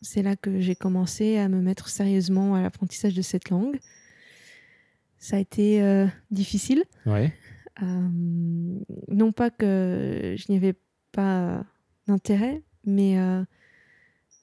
[0.00, 3.78] c'est là que j'ai commencé à me mettre sérieusement à l'apprentissage de cette langue.
[5.18, 6.84] Ça a été difficile.
[7.04, 7.32] Ouais.
[7.82, 8.08] Euh,
[9.08, 10.74] non pas que je n'y avais
[11.12, 11.64] pas
[12.06, 13.42] d'intérêt, mais euh,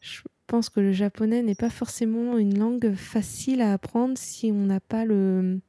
[0.02, 4.66] je pense que le japonais n'est pas forcément une langue facile à apprendre si on
[4.66, 5.62] n'a pas le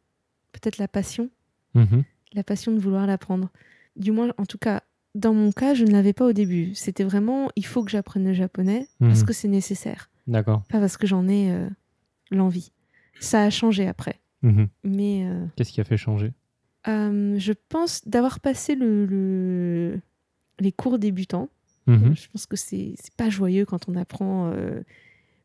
[0.53, 1.31] peut-être la passion,
[1.75, 2.05] Mhm.
[2.33, 3.51] la passion de vouloir l'apprendre.
[3.97, 4.83] Du moins, en tout cas,
[5.15, 6.75] dans mon cas, je ne l'avais pas au début.
[6.75, 9.27] C'était vraiment, il faut que j'apprenne le japonais parce Mhm.
[9.27, 10.62] que c'est nécessaire, D'accord.
[10.69, 11.69] pas parce que j'en ai euh,
[12.31, 12.73] l'envie.
[13.21, 14.69] Ça a changé après, Mhm.
[14.83, 16.33] mais euh, Qu'est-ce qui a fait changer?
[16.89, 20.01] Euh, je pense d'avoir passé le, le-
[20.61, 21.49] les cours débutants.
[21.87, 22.14] Mhm.
[22.16, 24.82] Je pense que c'est pas joyeux quand on apprend, euh,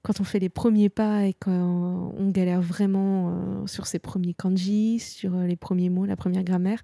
[0.03, 3.29] quand on fait les premiers pas et quand on galère vraiment
[3.63, 6.83] euh, sur ses premiers kanji, sur les premiers mots, la première grammaire.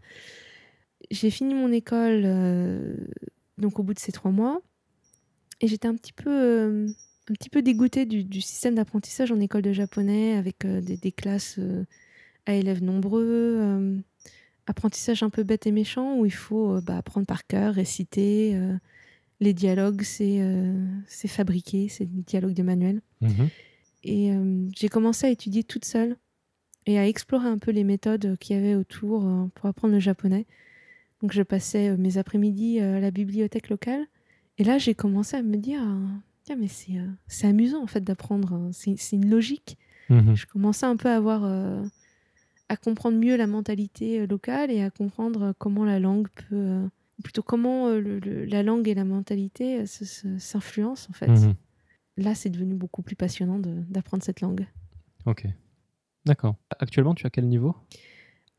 [1.11, 2.23] J'ai fini mon école
[3.57, 4.61] donc au bout de ces trois mois
[5.61, 6.87] et j'étais un petit peu,
[7.29, 11.11] un petit peu dégoûtée du, du système d'apprentissage en école de japonais avec des, des
[11.11, 11.59] classes
[12.45, 14.01] à élèves nombreux.
[14.67, 18.55] Apprentissage un peu bête et méchant où il faut euh, bah, apprendre par cœur, réciter.
[18.55, 18.75] euh,
[19.41, 20.73] les dialogues, c'est euh,
[21.07, 23.01] c'est fabriqué, c'est des dialogues de manuel.
[23.21, 23.49] Mhm.
[24.07, 24.31] Et
[24.77, 26.15] j'ai commencé à étudier toute seule
[26.85, 30.45] et à explorer un peu les méthodes qu'il y avait autour pour apprendre le japonais.
[31.21, 34.05] Donc je passais mes après-midi à la bibliothèque locale.
[34.59, 35.81] Et là, j'ai commencé à me dire,
[36.43, 36.93] Tiens, mais c'est
[37.27, 38.53] c'est amusant en fait d'apprendre.
[38.53, 38.69] hein.
[38.71, 39.77] C'est une logique.
[40.11, 40.35] Mhm.
[40.35, 41.41] Je commençais un peu à avoir,
[42.69, 46.55] à comprendre mieux la mentalité euh, locale et à comprendre euh, comment la langue peut,
[46.55, 46.87] euh,
[47.23, 51.27] plutôt comment le- le- la langue et la mentalité s'influencent en fait.
[51.27, 51.53] Mhm.
[52.17, 54.65] Là, c'est devenu beaucoup plus passionnant d'apprendre cette langue.
[55.25, 55.45] Ok.
[56.25, 56.55] D'accord.
[56.79, 57.75] Actuellement, tu as quel niveau?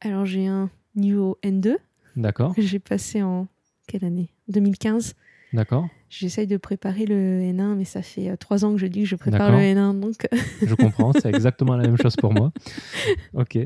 [0.01, 1.77] Alors, j'ai un niveau N2
[2.17, 2.55] D'accord.
[2.55, 3.49] que j'ai passé en
[3.89, 4.29] quelle année?
[4.49, 5.15] 2015.
[5.57, 5.89] D'accord.
[6.11, 9.07] J'essaye de préparer le N1, mais ça fait euh, trois ans que je dis que
[9.07, 10.29] je prépare le N1, donc
[10.63, 12.53] Je comprends, c'est exactement la même chose pour moi.
[13.35, 13.59] Ok.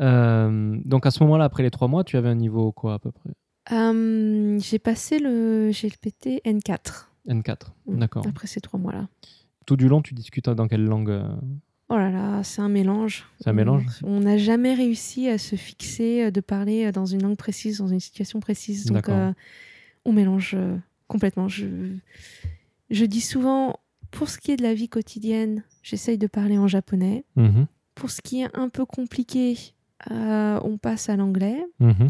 [0.00, 2.98] Euh, donc à ce moment-là, après les trois mois, tu avais un niveau quoi à
[2.98, 3.30] peu près?
[3.72, 7.56] Euh, j'ai passé le GLPT N4 N4.
[7.86, 8.26] Mm, D'accord.
[8.26, 9.08] après ces trois mois-là.
[9.66, 11.28] Tout du long, tu discutes dans quelle langue euh?
[11.90, 13.26] Oh là là, c'est un mélange.
[13.40, 13.84] C'est un mélange?
[14.04, 17.78] On n'a jamais réussi à se fixer, euh, de parler euh, dans une langue précise,
[17.78, 18.84] dans une situation précise.
[18.84, 19.32] Donc, euh,
[20.04, 20.76] on mélange euh,
[21.08, 21.48] complètement.
[21.48, 21.66] Je,
[22.90, 23.80] je dis souvent,
[24.10, 27.24] pour ce qui est de la vie quotidienne, j'essaye de parler en japonais.
[27.36, 27.66] Mhm.
[27.94, 29.56] Pour ce qui est un peu compliqué,
[30.10, 31.64] euh, on passe à l'anglais.
[31.80, 32.06] Mhm.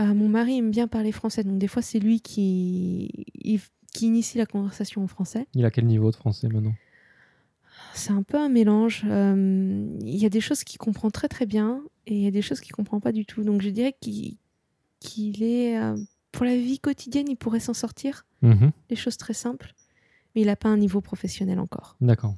[0.00, 3.60] Euh, mon mari aime bien parler français, donc des fois, c'est lui qui, il-
[3.92, 5.46] qui initie la conversation en français.
[5.54, 6.74] Il a quel niveau de français maintenant?
[7.94, 9.02] C'est un peu un mélange.
[9.06, 12.30] Euh, Il y a des choses qu'il comprend très très bien et il y a
[12.30, 13.42] des choses qu'il comprend pas du tout.
[13.42, 15.76] Donc je dirais qu'il est
[16.32, 18.70] pour la vie quotidienne, il pourrait s'en sortir, Mhm.
[18.88, 19.74] des choses très simples,
[20.34, 21.96] mais il n'a pas un niveau professionnel encore.
[22.00, 22.34] D'accord.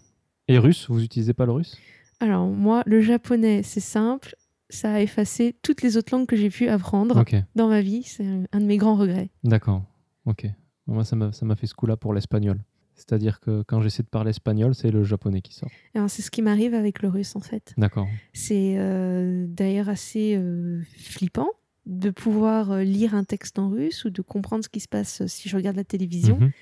[0.49, 1.77] Et russe, vous utilisez pas le russe?
[2.21, 4.35] Alors moi, le japonais c'est simple,
[4.69, 7.25] ça a effacé toutes les autres langues que j'ai pu apprendre
[7.57, 8.03] dans ma vie.
[8.05, 9.31] C'est un, de mes grands regrets.
[9.45, 9.83] d'accord.
[10.27, 10.47] Ok.
[10.87, 12.59] Moi, ça m'a fait ce coup-là pour l'espagnol.
[12.95, 15.71] C'est-à-dire que quand j'essaie de parler espagnol, c'est le japonais qui sort.
[15.95, 17.73] Alors, C'est ce qui m'arrive avec le russe en fait.
[17.79, 18.07] D'accord.
[18.35, 21.49] C'est euh, d'ailleurs assez euh, flippant
[21.87, 25.23] de pouvoir euh, lire un texte en russe ou de comprendre ce qui se passe
[25.23, 26.39] euh, si je regarde la télévision.
[26.39, 26.53] Mhm.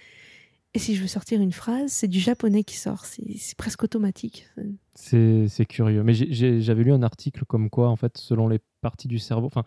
[0.74, 3.06] Et si je veux sortir une phrase, c'est du japonais qui sort.
[3.06, 4.46] C'est presque automatique.
[4.94, 6.02] C'est curieux.
[6.02, 9.64] Mais j'avais lu un article comme quoi, en fait, selon les parties du cerveau, enfin,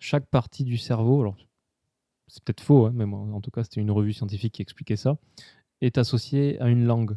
[0.00, 1.36] chaque partie du cerveau, alors
[2.26, 4.96] c'est peut-être faux, hein, mais moi, en tout cas, c'était une revue scientifique qui expliquait
[4.96, 5.18] ça,
[5.80, 7.16] est associée à une langue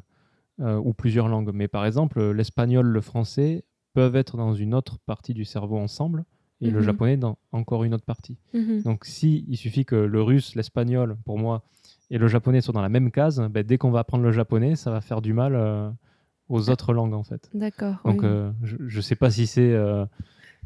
[0.60, 1.52] euh, ou plusieurs langues.
[1.54, 6.24] Mais par exemple, l'espagnol, le français peuvent être dans une autre partie du cerveau ensemble
[6.62, 6.86] et le Mhm.
[6.86, 8.38] japonais dans encore une autre partie.
[8.54, 8.84] Mhm.
[8.84, 11.64] Donc, si il suffit que le russe, l'espagnol, pour moi,
[12.10, 14.76] et le japonais soient dans la même case, ben, dès qu'on va apprendre le japonais,
[14.76, 15.90] ça va faire du mal euh,
[16.50, 17.50] aux autres langues, en fait.
[17.54, 17.96] D'accord.
[18.06, 18.28] Donc, oui.
[18.28, 20.06] euh, je ne sais pas si c'est euh,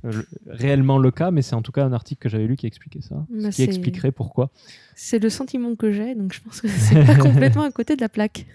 [0.03, 2.67] le- réellement le cas, mais c'est en tout cas un article que j'avais lu qui
[2.67, 3.25] expliquait ça.
[3.29, 4.51] Bah, ce qui expliquerait pourquoi.
[4.93, 8.01] C'est le sentiment que j'ai, donc je pense que c'est pas complètement à côté de
[8.01, 8.45] la plaque.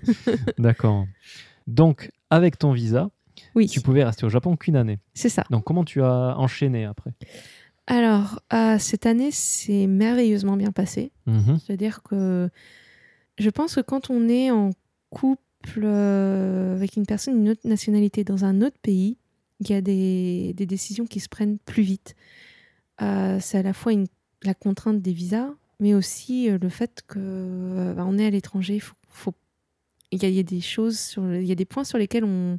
[0.58, 1.06] D'accord.
[1.66, 3.10] Donc, avec ton visa,
[3.54, 4.98] Oui, tu pouvais rester au Japon qu'une année.
[5.14, 5.44] c'est ça.
[5.50, 7.12] Donc, comment tu as enchaîné après?
[7.86, 11.12] Alors, euh, cette année, c'est merveilleusement bien passé.
[11.26, 11.58] Mhm.
[11.58, 12.48] C'est-à-dire que
[13.38, 14.70] je pense que quand on est en
[15.10, 19.16] couple euh, avec une personne d'une autre nationalité dans un autre pays,
[19.60, 22.14] il y a des, des décisions qui se prennent plus vite.
[23.00, 24.06] Euh, c'est à la fois une-
[24.42, 25.50] la contrainte des visas,
[25.80, 28.78] mais aussi le fait que bah, on est à l'étranger.
[28.80, 29.34] faut- faut-
[30.10, 31.96] Il y, a- il y a des choses, sur il y a des points sur
[31.98, 32.58] lesquels on,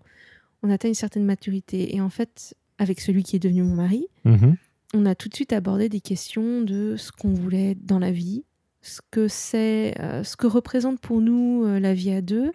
[0.64, 1.96] on atteint une certaine maturité.
[1.96, 4.56] Et en fait, avec celui qui est devenu mon mari, Mhm.
[4.94, 8.44] on a tout de suite abordé des questions de ce qu'on voulait dans la vie,
[8.82, 12.52] ce que c'est, euh, ce que représente pour nous euh, la vie à deux,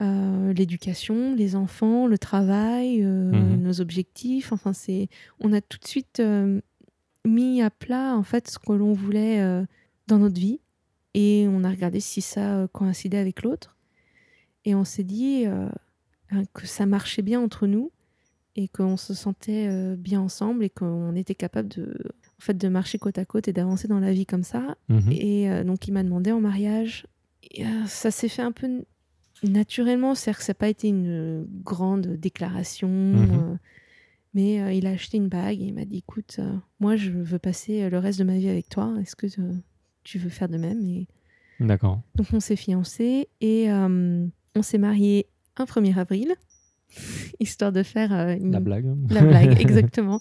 [0.00, 3.62] euh, l'éducation, les enfants, le travail, Mhm.
[3.62, 4.52] nos objectifs.
[4.52, 5.08] Enfin, c'est,
[5.40, 6.20] on a tout de suite
[7.24, 9.40] mis à plat en fait ce que l'on voulait
[10.08, 10.58] dans notre vie
[11.14, 13.76] et on a regardé si ça coïncidait avec l'autre
[14.64, 15.44] et on s'est dit
[16.52, 17.90] que ça marchait bien entre nous
[18.56, 21.94] et qu'on se sentait euh, bien ensemble et qu'on était capable de,
[22.42, 24.76] en fait, de marcher côte à côte et d'avancer dans la vie comme ça.
[24.88, 25.12] Mhm.
[25.12, 27.06] Et euh, donc, il m'a demandé en mariage.
[27.52, 28.84] Et, euh, ça s'est fait un peu
[29.44, 32.88] naturellement, c'est-à-dire que ça n'a pas été une grande déclaration.
[32.88, 33.30] Mhm.
[33.30, 33.56] euh,
[34.34, 36.40] mais il a acheté une bague et il m'a dit écoute,
[36.80, 38.94] moi, je veux passer le reste de ma vie avec toi.
[39.00, 39.26] Est-ce que
[40.04, 40.82] tu veux faire de même?
[40.86, 41.06] Et...
[41.60, 42.00] D'accord.
[42.14, 45.26] Donc, on s'est fiancés et on s'est mariés
[45.56, 46.34] un 1er avril,
[47.40, 48.86] histoire de faire euh, une La blague.
[49.10, 50.20] la blague, exactement.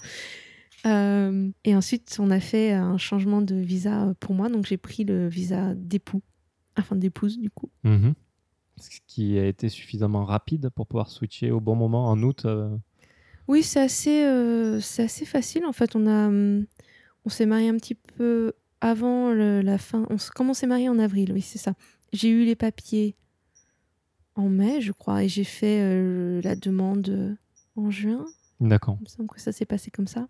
[0.86, 4.50] Euh, et ensuite, on a fait un changement de visa euh, pour moi.
[4.50, 6.22] Donc, j'ai pris le visa d'époux,
[6.78, 7.70] enfin d'épouse, du coup.
[7.84, 8.14] Mhm.
[8.80, 12.46] Ce qui a été suffisamment rapide pour pouvoir switcher au bon moment en août.
[12.46, 12.76] euh,
[13.48, 15.66] Oui, c'est assez, euh, assez facile.
[15.66, 16.66] En fait, on, a, hum,
[17.26, 20.08] on s'est marié un petit peu avant le- la fin.
[20.10, 21.74] On, comme on s'est marié en avril, oui, c'est ça.
[22.12, 23.16] J'ai eu les papiers
[24.36, 27.36] en mai, je crois, et j'ai fait euh, la demande euh,
[27.76, 28.26] en juin.
[28.60, 28.98] D'accord.
[29.00, 30.28] Il me semble que ça s'est passé comme ça.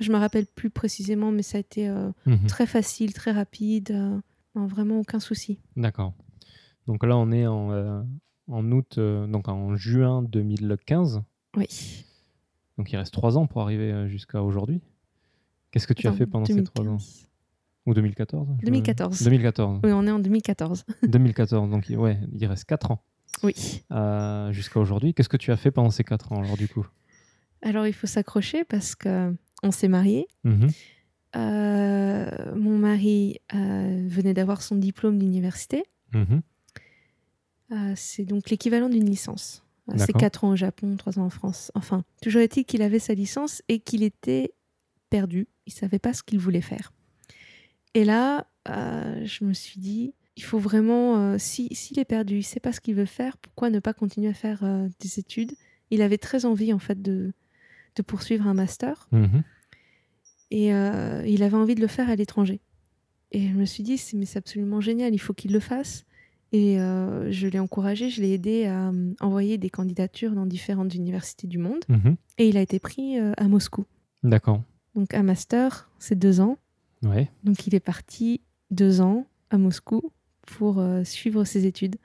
[0.00, 2.46] Je me rappelle plus précisément, mais ça a été euh, Mhm.
[2.46, 3.90] très facile, très rapide.
[3.92, 4.18] euh,
[4.54, 5.58] non, vraiment aucun souci.
[5.76, 6.12] D'accord.
[6.86, 8.04] Donc là, on est en,
[8.48, 11.22] en août, donc en juin 2015.
[11.56, 12.04] Oui.
[12.76, 14.80] Donc il reste trois ans pour arriver jusqu'à aujourd'hui.
[15.70, 16.96] Qu'est-ce que tu as fait pendant ces trois ans?
[16.98, 17.28] 2015.
[17.86, 19.22] Ou 2014 je me- 2014.
[19.22, 19.80] 2014.
[19.84, 20.84] Oui, on est en 2014.
[21.02, 21.70] 2014.
[21.70, 23.02] Donc ouais, il reste quatre ans
[23.42, 23.82] Oui.
[23.90, 25.14] euh, jusqu'à aujourd'hui.
[25.14, 26.86] Qu'est-ce que tu as fait pendant ces quatre ans alors du coup?
[27.62, 30.26] Alors, il faut s'accrocher parce que on s'est mariés.
[30.44, 30.70] Mhm.
[31.34, 35.84] Euh, mon mari euh, venait d'avoir son diplôme d'université.
[36.12, 36.42] Mhm.
[37.72, 39.64] Euh, c'est donc l'équivalent d'une licence.
[39.96, 40.12] C'est.
[40.12, 41.72] 4 ans au Japon, 3 ans en France.
[41.74, 44.52] Enfin, toujours est-il qu'il avait sa licence et qu'il était
[45.10, 45.48] perdu.
[45.66, 46.92] Il savait pas ce qu'il voulait faire.
[47.94, 52.42] Et là, je me suis dit, il faut vraiment, euh, si s'il est perdu, il
[52.42, 55.52] sait pas ce qu'il veut faire, pourquoi ne pas continuer à faire euh, des études?
[55.90, 57.32] Il avait très envie en fait de,
[57.96, 59.42] de poursuivre un master Mhm.
[60.50, 62.60] et euh, il avait envie de le faire à l'étranger.
[63.32, 66.04] Et je me suis dit, c'est mais c'est absolument génial, il faut qu'il le fasse.
[66.54, 70.94] Et euh, je l'ai encouragé, je l'ai aidé à euh, envoyer des candidatures dans différentes
[70.94, 71.82] universités du monde.
[71.88, 72.16] Mhm.
[72.36, 73.86] Et il a été pris euh, à Moscou.
[74.22, 74.62] D'accord.
[74.94, 76.58] Donc un master, c'est deux ans.
[77.02, 77.30] Ouais.
[77.42, 80.02] Donc il est parti deux ans à Moscou
[80.58, 81.96] pour euh, suivre ses études.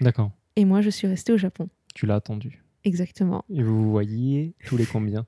[0.00, 0.32] D'accord.
[0.56, 1.68] Et moi, je suis restée au Japon.
[1.94, 2.62] Tu l'as attendu.
[2.84, 3.44] Exactement.
[3.48, 5.26] Et vous vous voyez tous les combien?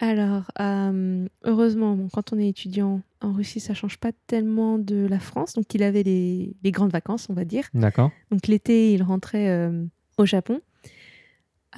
[0.00, 5.06] Alors, euh, heureusement, bon, quand on est étudiant en Russie, ça change pas tellement de
[5.06, 5.54] la France.
[5.54, 7.68] Donc, il avait les, les grandes vacances, on va dire.
[7.74, 8.12] D'accord.
[8.30, 9.84] Donc, l'été, il rentrait euh,
[10.16, 10.60] au Japon.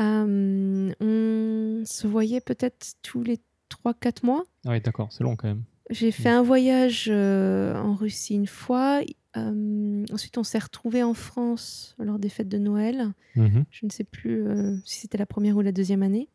[0.01, 3.39] Euh, on se voyait peut-être tous les
[3.87, 4.45] 3-4 mois.
[4.67, 5.63] Ah oui, d'accord, c'est long quand même.
[5.89, 9.01] J'ai fait un voyage en Russie une fois.
[9.37, 13.09] Euh, ensuite, on s'est retrouvés en France lors des fêtes de Noël.
[13.37, 13.65] Mhm.
[13.71, 16.29] Je ne sais plus euh, si c'était la première ou la deuxième année.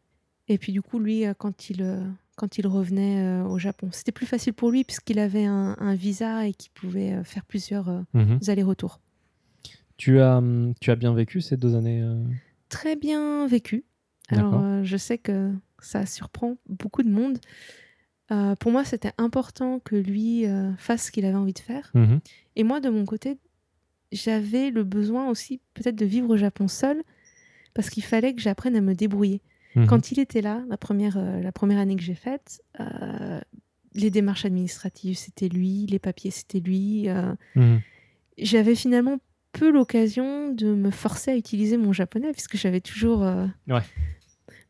[0.48, 2.00] Et puis du coup, lui, euh, quand il, euh,
[2.38, 6.48] quand il revenait au Japon, c'était plus facile pour lui puisqu'il avait un, un visa
[6.48, 8.40] et qu'il pouvait faire plusieurs Mhm.
[8.48, 9.00] allers-retours.
[9.98, 12.04] Tu, as, hum, tu as bien vécu ces deux années
[12.70, 13.86] Très bien vécu.
[14.30, 17.38] Alors, je sais que ça surprend beaucoup de monde.
[18.32, 21.92] Euh, pour moi, c'était important que lui euh, fasse ce qu'il avait envie de faire.
[21.94, 22.20] Mhm.
[22.56, 23.38] Et moi, de mon côté,
[24.12, 27.04] j'avais le besoin aussi peut-être de vivre au Japon seul
[27.74, 29.42] parce qu'il fallait que j'apprenne à me débrouiller.
[29.76, 29.88] Mhm.
[29.88, 32.62] Quand il était là, la première, euh, la première année que j'ai faite,
[33.94, 37.08] les démarches administratives, c'était lui, les papiers, c'était lui.
[37.56, 37.82] Mhm.
[38.38, 39.18] J'avais finalement
[39.54, 43.22] peu l'occasion de me forcer à utiliser mon japonais puisque j'avais toujours
[43.70, 43.82] Ouais.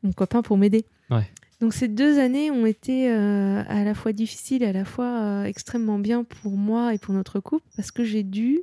[0.03, 0.86] mon copain pour m'aider.
[1.10, 1.28] Ouais.
[1.62, 5.22] Donc ces deux années ont été euh, à la fois difficiles et à la fois
[5.22, 8.62] euh, extrêmement bien pour moi et pour notre couple parce que j'ai dû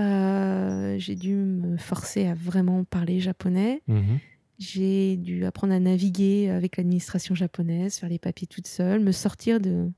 [0.00, 3.82] euh, j'ai dû me forcer à vraiment parler japonais.
[3.86, 4.18] Mhm.
[4.58, 9.60] J'ai dû apprendre à naviguer avec l'administration japonaise, faire les papiers toute seule, me sortir
[9.60, 9.90] de,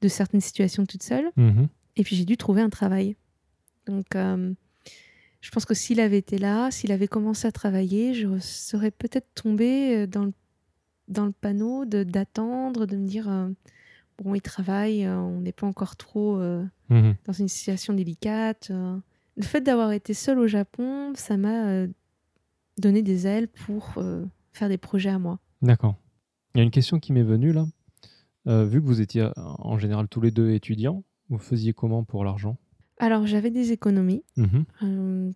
[0.00, 1.30] de certaines situations toute seule.
[1.36, 1.68] Mhm.
[1.96, 3.16] Et puis j'ai dû trouver un travail.
[3.86, 8.90] Donc je pense que s'il avait été là, s'il avait commencé à travailler, je serais
[8.90, 10.32] peut-être tombée dans le,
[11.10, 13.48] dans le panneau d'attendre, de, me dire, euh,
[14.18, 17.14] bon, il travaille, euh, on n'est pas encore trop euh, Mhm.
[17.26, 18.70] dans une situation délicate.
[19.36, 21.86] Le fait d'avoir été seule au Japon, ça m'a
[22.78, 23.94] donné des ailes pour
[24.52, 25.38] faire des projets à moi.
[25.62, 25.94] D'accord.
[26.54, 27.64] Il y a une question qui m'est venue là.
[28.48, 32.24] Euh, vu que vous étiez en général tous les deux étudiants, vous faisiez comment pour
[32.24, 32.56] l'argent?
[32.98, 34.24] Alors j'avais des économies.
[34.36, 34.64] Mhm.
[34.82, 35.32] Euh,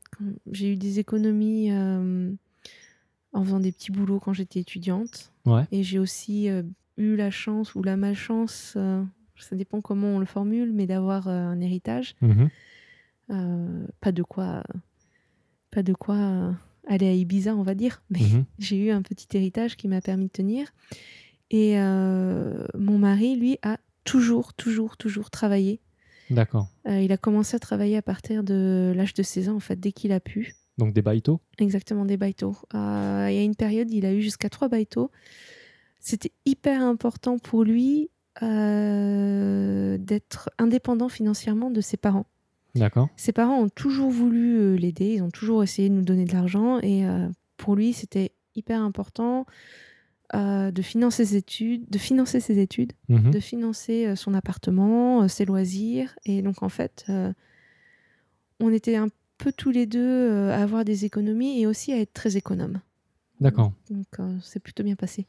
[0.50, 2.32] j'ai eu des économies euh,
[3.34, 5.32] en faisant des petits boulots quand j'étais étudiante.
[5.44, 5.64] Ouais.
[5.72, 6.62] Et j'ai aussi euh,
[6.96, 9.02] eu la chance ou la malchance, euh,
[9.36, 12.14] ça dépend comment on le formule, mais d'avoir euh, un héritage.
[12.22, 12.48] Mhm.
[14.00, 14.62] Pas de quoi,
[15.70, 16.54] pas de quoi
[16.86, 18.02] aller à Ibiza, on va dire.
[18.10, 18.44] Mais Mhm.
[18.58, 20.68] j'ai eu un petit héritage qui m'a permis de tenir.
[21.50, 25.80] Et mon mari, lui, a toujours, toujours, toujours travaillé.
[26.30, 26.68] D'accord.
[26.86, 29.78] Euh, il a commencé à travailler à partir de l'âge de 16 ans, en fait,
[29.78, 30.56] dès qu'il a pu.
[30.78, 32.56] Donc des baïtos Exactement, des baïtos.
[32.74, 35.10] Euh, il y a une période, il a eu jusqu'à trois baïtos.
[36.00, 38.10] C'était hyper important pour lui
[38.42, 42.26] euh, d'être indépendant financièrement de ses parents.
[42.74, 43.08] D'accord.
[43.16, 46.32] Ses parents ont toujours voulu euh, l'aider, ils ont toujours essayé de nous donner de
[46.32, 47.04] l'argent et
[47.56, 49.46] pour lui, c'était hyper important
[50.34, 53.30] euh, de financer ses études, de financer ses études, Mhm.
[53.30, 56.16] de financer euh, son appartement, euh, ses loisirs.
[56.24, 57.06] Et donc, en fait,
[58.60, 59.08] on était un
[59.44, 62.80] peu tous les deux euh, à avoir des économies et aussi à être très économes.
[63.40, 63.72] D'accord.
[63.90, 65.26] Donc, euh, c'est plutôt bien passé.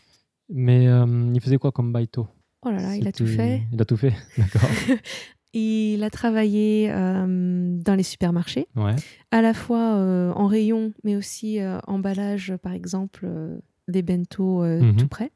[0.49, 2.27] Mais euh, il faisait quoi comme baïto
[2.65, 3.63] Oh là là, il a tout fait.
[3.71, 4.69] Il a tout fait D'accord.
[5.57, 8.95] Il a travaillé euh, dans les supermarchés, Ouais.
[9.31, 13.57] à la fois euh, en rayon, mais aussi euh, emballage, par exemple, euh,
[13.87, 14.97] des bento euh, Mhm.
[14.97, 15.31] tout près.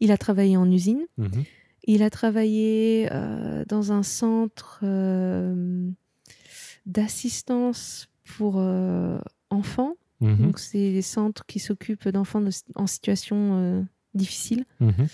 [0.00, 1.06] Il a travaillé en usine.
[1.18, 1.44] Mhm.
[1.86, 5.88] Il a travaillé euh, dans un centre euh,
[6.86, 9.18] d'assistance pour euh,
[9.50, 9.94] enfants.
[10.20, 10.36] Mhm.
[10.38, 13.82] Donc, c'est des centres qui s'occupent d'enfants de- en situation euh,
[14.14, 14.64] difficile.
[14.80, 15.06] Mhm.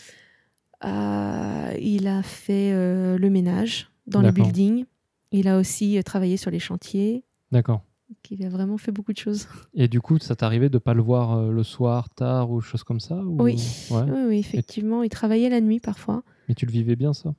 [0.85, 2.73] Euh, il a fait
[3.19, 4.85] le ménage dans les buildings.
[5.33, 7.25] Il a aussi travaillé sur les chantiers.
[7.53, 7.83] D'accord.
[8.31, 9.49] Il a vraiment fait beaucoup de choses.
[9.75, 12.85] Et du coup, ça t'arrivait de pas le voir euh, le soir, tard ou chose
[12.85, 13.57] comme ça ou- Oui.
[13.91, 14.03] Ouais.
[14.03, 15.03] Oui, oui, effectivement.
[15.03, 16.23] Il travaillait la nuit parfois.
[16.49, 17.35] Mais tu le vivais bien ça?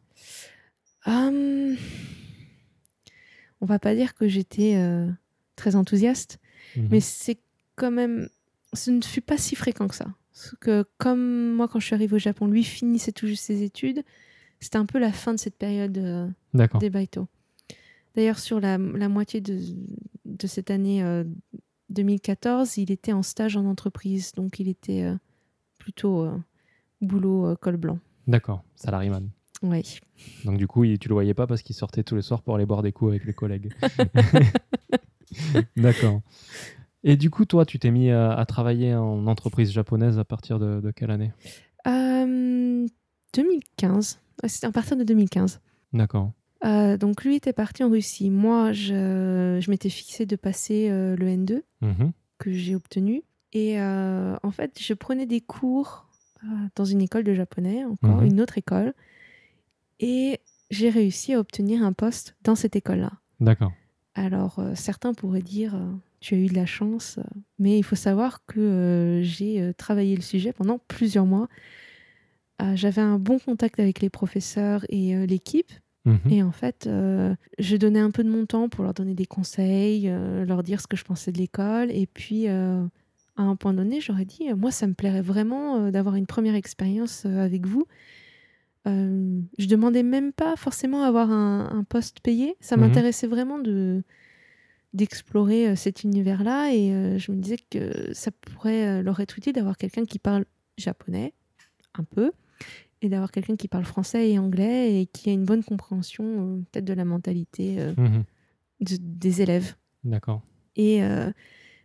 [1.05, 1.75] Hum,
[3.65, 5.09] On va pas dire que j'étais euh,
[5.55, 6.37] très enthousiaste.
[6.75, 6.87] Mhm.
[6.91, 7.39] Mais c'est
[7.75, 8.29] quand même.
[8.73, 10.05] Ce ne fut pas si fréquent que ça.
[10.31, 13.63] Parce que, comme moi, quand je suis arrivée au Japon, lui finissait tout juste ses
[13.63, 14.03] études.
[14.59, 16.27] C'était un peu la fin de cette période euh,
[16.79, 17.27] des baito.
[18.15, 19.59] D'ailleurs, sur la, la moitié de,
[20.25, 21.23] de cette année euh,
[21.89, 24.33] 2014, il était en stage en entreprise.
[24.33, 25.15] Donc, il était euh,
[25.79, 26.37] plutôt euh,
[27.01, 27.97] boulot euh, col blanc.
[28.27, 28.63] D'accord.
[28.75, 29.27] Salariman.
[29.63, 29.99] Oui.
[30.43, 32.55] Donc du coup, il- tu le voyais pas parce qu'il sortait tous les soirs pour
[32.55, 33.71] aller boire des coups avec les collègues.
[35.75, 36.21] D'accord.
[37.03, 40.59] Et du coup, toi, tu t'es mis à, à travailler en entreprise japonaise à partir
[40.59, 41.31] de, de quelle année?
[41.87, 42.85] Euh,
[43.33, 44.19] 2015.
[44.41, 45.61] Ouais, C'était à partir de 2015.
[45.93, 46.31] D'accord.
[46.63, 48.29] Euh, donc lui était parti en Russie.
[48.31, 52.11] Moi, je, je m'étais fixé de passer euh, le N2 Mhm.
[52.39, 53.21] que j'ai obtenu.
[53.53, 56.07] Et euh, en fait, je prenais des cours
[56.43, 58.25] euh, dans une école de japonais, encore Mhm.
[58.27, 58.93] une autre école.
[59.99, 60.39] Et
[60.71, 63.11] j'ai réussi à obtenir un poste dans cette école-là.
[63.39, 63.71] D'accord.
[64.15, 65.91] Alors, euh, certains pourraient dire, euh,
[66.21, 67.23] tu as eu de la chance, euh,
[67.59, 71.47] mais il faut savoir que euh, j'ai travaillé le sujet pendant plusieurs mois.
[72.73, 75.71] j'avais un bon contact avec les professeurs et l'équipe.
[76.05, 76.19] Mhm.
[76.29, 80.09] Et en fait, je donnais un peu de mon temps pour leur donner des conseils,
[80.47, 81.91] leur dire ce que je pensais de l'école.
[81.91, 82.79] Et puis, à
[83.35, 87.65] un point donné, j'aurais dit, moi, ça me plairait vraiment d'avoir une première expérience avec
[87.65, 87.85] vous.
[88.87, 92.55] Euh, je demandais même pas forcément à avoir un, un poste payé.
[92.59, 92.81] Ça Mhm.
[92.83, 94.03] m'intéressait vraiment de
[94.93, 96.71] d'explorer euh, cet univers-là.
[96.73, 100.45] Et euh, je me disais que ça pourrait leur être utile d'avoir quelqu'un qui parle
[100.77, 101.33] japonais,
[101.95, 102.31] un peu,
[103.01, 106.85] et d'avoir quelqu'un qui parle français et anglais et qui a une bonne compréhension peut-être
[106.85, 108.23] de la mentalité Mhm.
[108.81, 109.75] de- des élèves.
[110.03, 110.41] D'accord.
[110.77, 111.01] Et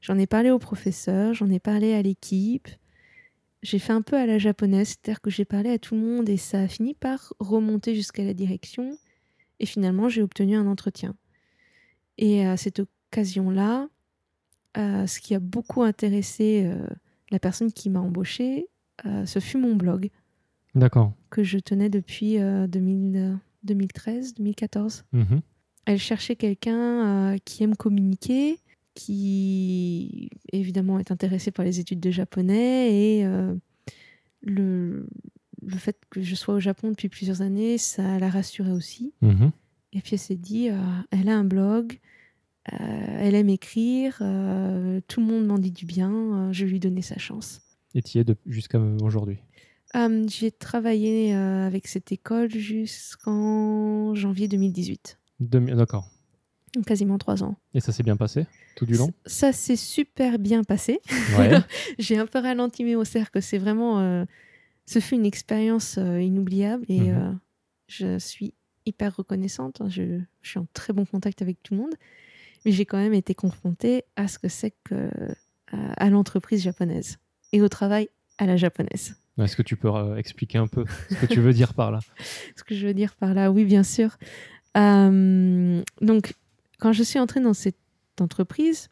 [0.01, 2.69] j'en ai parlé au professeur, j'en ai parlé à l'équipe.
[3.63, 6.29] J'ai fait un peu à la japonaise, c'est-à-dire que j'ai parlé à tout le monde
[6.29, 8.97] et ça a fini par remonter jusqu'à la direction.
[9.59, 11.15] Et finalement, j'ai obtenu un entretien.
[12.17, 13.89] Et à cette occasion-là,
[14.79, 16.87] euh, ce qui a beaucoup intéressé euh,
[17.31, 18.69] la personne qui m'a embauchée,
[19.07, 20.11] euh, ce fut mon blog
[20.75, 21.13] D'accord.
[21.31, 23.35] que je tenais depuis euh, 2000, euh,
[23.65, 25.05] 2013, 2014.
[25.13, 25.41] Mhm.
[25.87, 28.59] Elle cherchait quelqu'un qui aime communiquer,
[28.95, 33.55] qui évidemment est intéressé par les études de japonais et euh,
[34.43, 35.07] le,
[35.63, 39.13] le fait que je sois au Japon depuis plusieurs années, ça la rassurait aussi.
[39.23, 39.53] Mhm.
[39.93, 40.77] Et puis elle s'est dit, euh,
[41.11, 41.99] elle a un blog,
[42.73, 44.17] euh, elle aime écrire,
[45.09, 47.61] tout le monde m'en dit du bien, je vais lui donner sa chance.
[47.95, 49.39] Et tu y es jusqu'à aujourd'hui?
[50.29, 56.09] J'ai travaillé avec cette école jusqu'en janvier 2018, Demi- D'accord.
[56.87, 57.57] Quasiment trois ans.
[57.75, 58.47] Et ça s'est bien passé
[58.77, 61.01] tout du long Ça s'est super bien passé.
[61.39, 61.59] Ouais.
[61.99, 64.01] J'ai un peu ralenti mes haussaires que c'est vraiment.
[64.01, 64.25] euh,
[64.87, 67.17] ce fut une expérience euh, inoubliable et Mhm.
[67.17, 67.33] euh,
[67.89, 68.55] je suis
[68.87, 69.81] hyper reconnaissante.
[69.81, 69.89] hein.
[69.89, 71.95] Je, je suis en très bon contact avec tout le monde.
[72.65, 75.29] Mais j'ai quand même été confrontée à ce que c'est que euh,
[75.73, 77.19] à l'entreprise japonaise
[77.53, 78.09] et au travail
[78.39, 79.15] à la japonaise.
[79.39, 82.01] Est-ce que tu peux expliquer un peu ce que tu veux dire par là?
[82.57, 84.19] Ce que je veux dire par là, oui, bien sûr.
[86.01, 86.35] Donc,
[86.81, 87.77] quand je suis entrée dans cette
[88.21, 88.89] entreprise,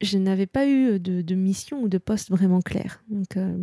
[0.00, 3.02] je n'avais pas eu de, de mission ou de poste vraiment clair.
[3.08, 3.56] Donc, euh,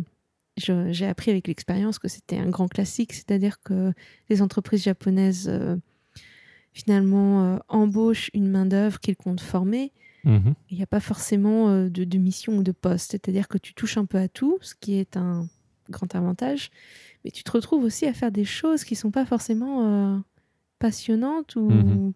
[0.56, 3.92] j'ai appris avec l'expérience que c'était un grand classique, c'est-à-dire que
[4.28, 5.76] les entreprises japonaises, euh,
[6.72, 9.92] finalement, euh, embauchent une main-d'œuvre qu'ils comptent former.
[10.24, 10.54] Mhm.
[10.70, 13.96] Il n'y a pas forcément de, de mission ou de poste, c'est-à-dire que tu touches
[13.96, 15.46] un peu à tout, ce qui est un
[15.88, 16.70] grand avantage,
[17.24, 20.20] mais tu te retrouves aussi à faire des choses qui sont pas forcément
[20.80, 22.12] passionnantes ou, Mhm.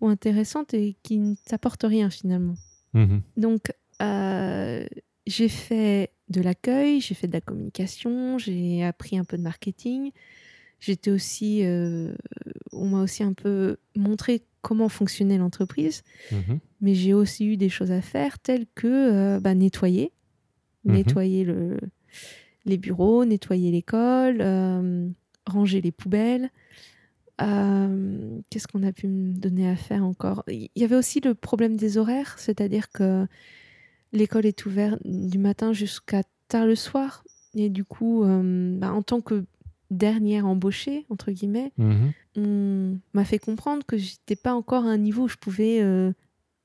[0.00, 2.54] Ou intéressantes et qui ne t'apportent rien finalement.
[2.94, 3.22] Mhm.
[3.36, 4.84] Donc, euh,
[5.26, 10.10] j'ai fait de l'accueil, j'ai fait de la communication, j'ai appris un peu de marketing.
[10.80, 12.14] J'étais aussi, euh,
[12.72, 16.60] on m'a aussi un peu montré comment fonctionnait l'entreprise Mhm.
[16.80, 18.86] mais j'ai aussi eu des choses à faire telles que
[19.36, 20.12] euh, bah, nettoyer,
[20.84, 20.94] Mhm.
[20.94, 21.78] nettoyer le,
[22.64, 24.42] les bureaux, nettoyer l'école,
[25.46, 26.50] ranger les poubelles.
[27.40, 30.44] Euh, Qu'est-ce qu'on a pu me donner à faire encore?
[30.48, 33.26] Il y avait aussi le problème des horaires, c'est-à-dire que
[34.12, 37.24] l'école est ouverte du matin jusqu'à tard le soir.
[37.54, 39.44] Et du coup, euh, bah, en tant que
[39.90, 42.12] dernière embauchée, entre guillemets, Mhm.
[42.36, 46.12] on m'a fait comprendre que j'étais pas encore à un niveau où je pouvais euh,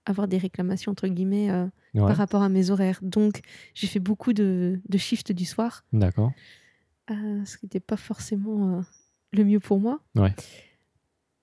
[0.06, 2.08] avoir des réclamations entre guillemets euh, Ouais.
[2.08, 3.00] par rapport à mes horaires.
[3.02, 3.42] Donc
[3.74, 6.32] j'ai fait beaucoup de, de shifts du soir, D'accord.
[7.12, 8.82] euh, ce qui n'était pas forcément
[9.34, 10.00] le mieux pour moi.
[10.16, 10.34] Ouais.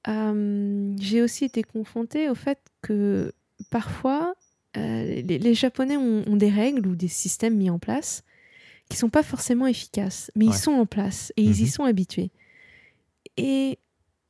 [0.09, 3.33] Euh, j'ai aussi été confrontée au fait que
[3.71, 4.35] parfois
[4.77, 8.23] euh, les, les Japonais ont, ont des règles ou des systèmes mis en place
[8.91, 10.53] qui sont pas forcément efficaces, mais Ouais.
[10.53, 11.69] ils sont en place et ils y Mhm.
[11.71, 12.31] sont habitués.
[13.39, 13.79] Et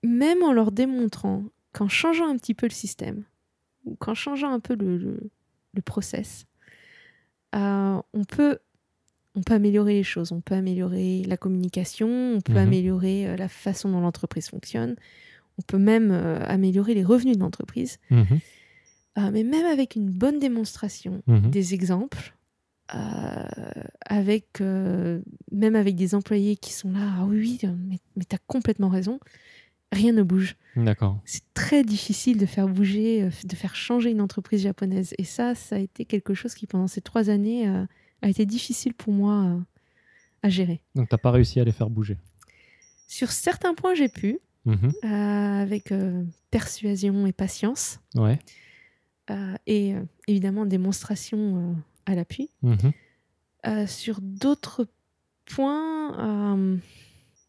[0.05, 1.43] même en leur démontrant
[1.73, 3.25] qu'en changeant un petit peu le système,
[3.85, 5.31] ou qu'en changeant un peu le, le,
[5.73, 6.47] le process,
[7.57, 8.59] euh, on, peut,
[9.35, 10.33] on peut améliorer les choses.
[10.33, 12.59] On peut améliorer la communication, on peut Mhm.
[12.59, 14.97] améliorer euh, la façon dont l'entreprise fonctionne,
[15.59, 17.99] on peut même euh, améliorer les revenus de l'entreprise.
[18.11, 18.39] Mhm.
[19.19, 21.51] Euh, mais même avec une bonne démonstration, Mhm.
[21.51, 22.35] des exemples,
[24.07, 27.59] avec, même avec des employés qui sont là, ah oui,
[27.89, 29.19] mais, mais tu as complètement raison,
[29.93, 30.57] rien ne bouge.
[30.77, 31.19] D'accord.
[31.25, 35.15] C'est très difficile de faire bouger, de faire changer une entreprise japonaise.
[35.19, 37.67] Et ça, ça a été quelque chose qui, pendant ces trois années,
[38.25, 39.61] a été difficile pour moi euh,
[40.43, 40.81] à gérer.
[40.95, 42.17] Donc, t'as pas réussi à les faire bouger.
[43.07, 44.93] Sur certains points, j'ai pu, Mhm.
[45.05, 45.09] euh,
[45.63, 48.39] avec euh, persuasion et patience, Ouais.
[49.31, 49.95] euh, et
[50.27, 52.51] évidemment démonstration à l'appui.
[52.63, 52.93] Mhm.
[53.87, 54.87] Sur d'autres
[55.47, 56.79] points,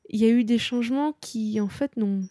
[0.09, 2.27] il y a eu des changements qui, en fait, n'ont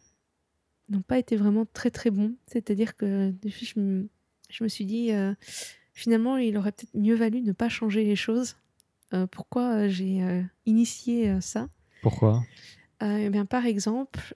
[0.90, 2.34] n'ont pas été vraiment très très bons.
[2.46, 4.08] C'est-à-dire que je me,
[4.50, 5.34] je me suis dit, euh,
[5.94, 8.56] finalement, il aurait peut-être mieux valu ne pas changer les choses
[9.12, 11.68] euh, pourquoi euh, j'ai euh, initié euh, ça?
[12.02, 12.42] Pourquoi?
[13.00, 14.34] Eh bien, par exemple,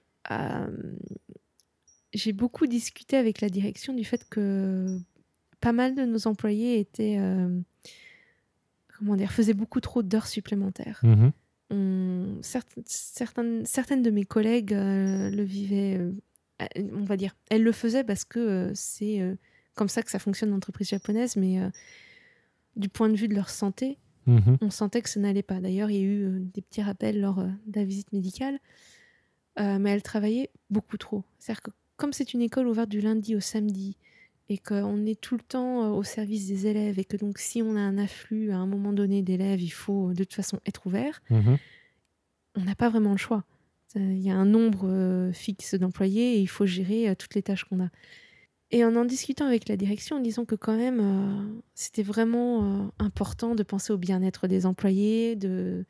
[2.13, 4.97] j'ai beaucoup discuté avec la direction du fait que
[5.59, 7.19] pas mal de nos employés étaient,
[8.97, 11.01] comment dire, faisaient beaucoup trop d'heures supplémentaires.
[11.71, 15.99] On- certes- certaines, certaines de mes collègues le vivaient,
[16.77, 19.37] on va dire, elles le faisaient parce que c'est
[19.79, 21.69] comme ça que ça fonctionne l'entreprise japonaise, mais euh,
[22.75, 24.57] du point de vue de leur santé, Mhm.
[24.61, 25.59] on sentait que ça n'allait pas.
[25.59, 28.59] D'ailleurs, il y a eu euh, des petits rappels lors euh, de la visite médicale,
[29.57, 31.23] mais elles travaillaient beaucoup trop.
[31.39, 33.97] C'est-à-dire que comme c'est une école ouverte du lundi au samedi
[34.47, 37.75] et qu'on est tout le temps au service des élèves et que donc si on
[37.75, 41.21] a un afflux à un moment donné d'élèves, il faut de toute façon être ouvert,
[41.29, 41.57] Mhm.
[42.55, 43.43] on n'a pas vraiment le choix.
[43.95, 47.41] Il y a un nombre euh, fixe d'employés et il faut gérer euh, toutes les
[47.43, 47.89] tâches qu'on a.
[48.71, 52.63] Et en en discutant avec la direction, en disant que quand même, euh, c'était vraiment
[52.63, 55.85] euh, important de penser au bien-être des employés, de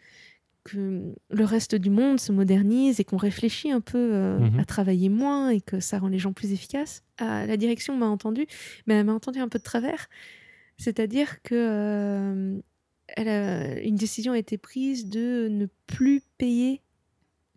[0.66, 4.60] que le reste du monde se modernise et qu'on réfléchit un peu euh, Mhm.
[4.60, 7.04] à travailler moins et que ça rend les gens plus efficaces.
[7.18, 8.46] Ah, la direction m'a entendu,
[8.86, 10.08] mais elle m'a entendu un peu de travers.
[10.78, 12.62] C'est-à-dire que
[13.18, 16.82] elle a- une décision a été prise de ne plus payer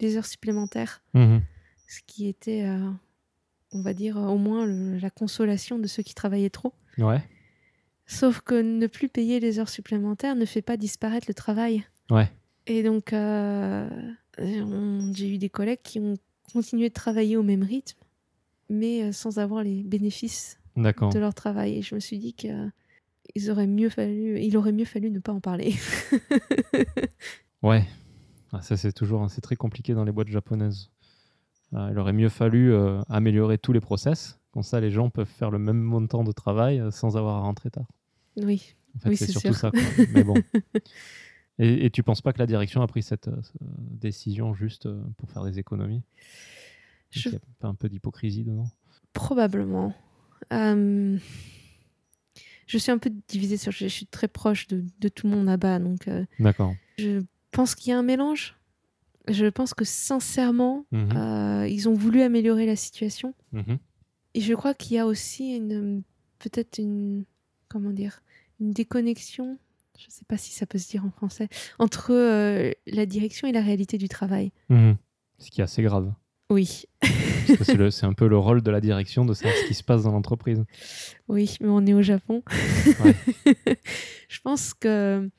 [0.01, 1.43] les heures supplémentaires, Mhm.
[1.89, 2.64] ce qui était,
[3.73, 6.73] on va dire, au moins le- la consolation de ceux qui travaillaient trop.
[6.99, 7.23] Ouais.
[8.07, 11.85] Sauf que ne plus payer les heures supplémentaires ne fait pas disparaître le travail.
[12.11, 12.31] Ouais.
[12.66, 13.89] Et donc, euh,
[14.39, 16.14] j'ai eu des collègues qui ont
[16.53, 17.99] continué de travailler au même rythme,
[18.68, 20.59] mais euh, sans avoir les bénéfices
[21.11, 21.79] de leur travail.
[21.79, 22.68] Et je me suis dit que euh,
[23.35, 25.75] ils auraient mieux fallu, il aurait mieux fallu ne pas en parler.
[27.62, 27.85] Ouais.
[28.53, 30.91] Ah, ça, c'est toujours c'est très compliqué dans les boîtes japonaises.
[31.75, 34.39] Ah, il aurait mieux fallu euh, améliorer tous les process.
[34.53, 37.41] Comme ça, les gens peuvent faire le même montant de travail euh, sans avoir à
[37.41, 37.87] rentrer tard.
[38.37, 38.75] oui.
[38.95, 39.57] En fait, Oui, c'est surtout sûr.
[39.57, 39.70] ça.
[39.70, 39.81] quoi.
[40.11, 40.35] Mais bon.
[41.59, 44.87] Et, et tu penses pas que la direction a pris cette euh, ce- décision juste
[44.87, 46.03] euh, pour faire des économies?
[47.11, 48.70] Je- Il a pas un peu d'hypocrisie dedans?
[49.12, 49.95] Probablement.
[50.53, 51.18] Euh,
[52.66, 53.70] je suis un peu divisée sur.
[53.70, 56.75] Je suis très proche de, de tout le monde là-bas, donc euh, D'accord.
[56.99, 57.20] je
[57.51, 58.57] pense qu'il y a un mélange.
[59.29, 61.16] Je pense que sincèrement, Mhm.
[61.16, 63.35] euh, ils ont voulu améliorer la situation.
[63.53, 63.79] Mhm.
[64.35, 66.03] Et je crois qu'il y a aussi une
[66.39, 67.25] peut-être une
[67.68, 68.23] comment dire
[68.61, 69.59] une déconnexion.
[69.99, 71.49] Je ne sais pas si ça peut se dire en français
[71.79, 74.51] entre euh, la direction et la réalité du travail.
[74.68, 74.97] Mhm.
[75.39, 76.12] Ce qui est assez grave.
[76.51, 76.85] Oui,
[77.91, 80.12] c'est un peu le rôle de la direction de savoir ce qui se passe dans
[80.12, 80.62] l'entreprise.
[81.29, 82.43] oui, mais on est au Japon.
[83.05, 83.14] Ouais.
[84.29, 85.31] je pense que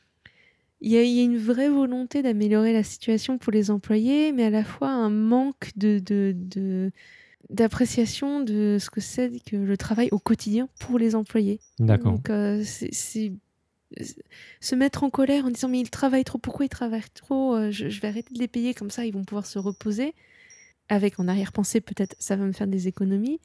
[0.83, 4.33] il y, a, il y a une vraie volonté d'améliorer la situation pour les employés,
[4.33, 6.91] mais à la fois un manque de, de, de-
[7.49, 11.59] d'appréciation de ce que c'est que le travail au quotidien pour les employés.
[11.79, 12.13] D'accord.
[12.13, 13.33] Donc, euh, c'est c'est-
[14.59, 17.55] se mettre en colère en disant mais ils travaillent trop, pourquoi ils travaillent trop?
[17.55, 20.13] Euh, je, je vais arrêter de les payer comme ça, ils vont pouvoir se reposer.
[20.89, 23.39] Avec en arrière-pensée peut-être ça va me faire des économies,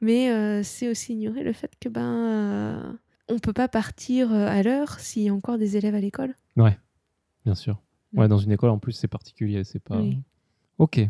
[0.00, 2.98] mais euh, c'est aussi ignorer le fait que ben
[3.28, 6.34] on peut pas partir euh, à l'heure s'il y a encore des élèves à l'école?
[7.44, 7.80] Bien sûr.
[8.14, 9.62] Ouais, dans une école, en plus, c'est particulier.
[9.62, 10.00] C'est pas.
[10.00, 10.18] Oui.
[10.78, 11.00] Ok.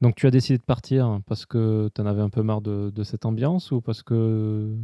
[0.00, 2.90] Donc, tu as décidé de partir parce que tu en avais un peu marre de,
[2.90, 4.74] de cette ambiance ou parce que.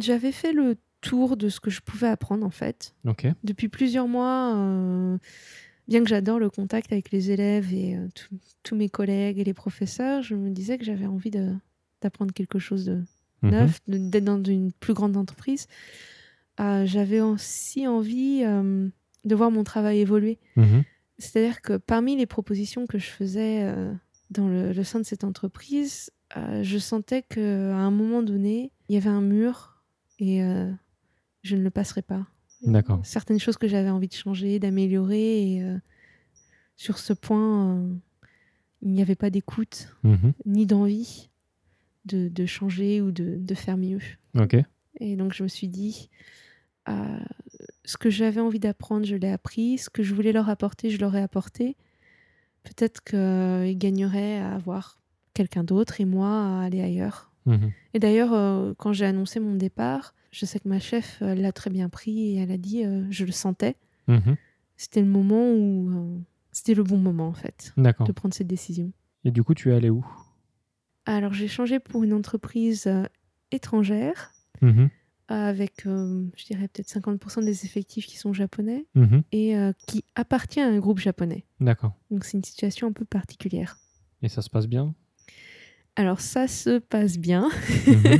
[0.00, 2.94] J'avais fait le tour de ce que je pouvais apprendre en fait.
[3.06, 3.26] Ok.
[3.44, 5.18] Depuis plusieurs mois, euh,
[5.88, 8.08] bien que j'adore le contact avec les élèves et euh,
[8.62, 11.30] tous- mes collègues et les professeurs, je me disais que j'avais envie
[12.02, 13.02] d'apprendre quelque chose de.
[13.42, 15.66] Neuf, de- d'être dans une plus grande entreprise.
[16.60, 18.88] Euh, j'avais aussi envie euh,
[19.24, 20.38] de voir mon travail évoluer.
[20.56, 20.82] Mhm.
[21.18, 23.92] C'est-à-dire que parmi les propositions que je faisais euh,
[24.30, 26.10] dans le, le sein de cette entreprise,
[26.62, 29.82] je sentais qu'à un moment donné, il y avait un mur
[30.18, 30.40] et
[31.42, 32.26] je ne le passerai pas.
[32.62, 33.00] D'accord.
[33.02, 35.62] Certaines choses que j'avais envie de changer, d'améliorer, et
[36.76, 37.82] sur ce point,
[38.82, 40.32] il n'y avait pas d'écoute Mhm.
[40.44, 41.30] ni d'envie
[42.04, 44.00] de, de changer ou de, de faire mieux.
[44.38, 44.56] Ok.
[45.00, 46.08] Et donc je me suis dit,
[46.88, 47.18] euh,
[47.84, 49.78] ce que j'avais envie d'apprendre, je l'ai appris.
[49.78, 51.76] Ce que je voulais leur apporter, je leur ai apporté.
[52.64, 54.98] Peut-être qu'ils gagneraient à avoir
[55.34, 57.30] quelqu'un d'autre et moi à aller ailleurs.
[57.46, 57.72] Mhm.
[57.94, 61.52] Et d'ailleurs, euh, quand j'ai annoncé mon départ, je sais que ma chef euh, l'a
[61.52, 63.76] très bien pris et elle a dit, euh, je le sentais.
[64.08, 64.36] Mhm.
[64.76, 66.22] C'était le moment où...
[66.52, 68.92] c'était le bon moment en fait de prendre cette décision.
[69.24, 70.06] Et du coup, tu es allé où?
[71.10, 73.04] Alors j'ai changé pour une entreprise euh,
[73.50, 74.90] étrangère Mhm.
[75.28, 79.22] avec, euh, je dirais, peut-être 50% des effectifs qui sont japonais Mhm.
[79.32, 81.44] et euh, qui appartient à un groupe japonais.
[81.60, 81.94] D'accord.
[82.10, 83.78] Donc c'est une situation un peu particulière.
[84.22, 84.94] Et ça se passe bien?
[85.96, 87.48] Alors ça se passe bien.
[87.86, 88.18] Mhm.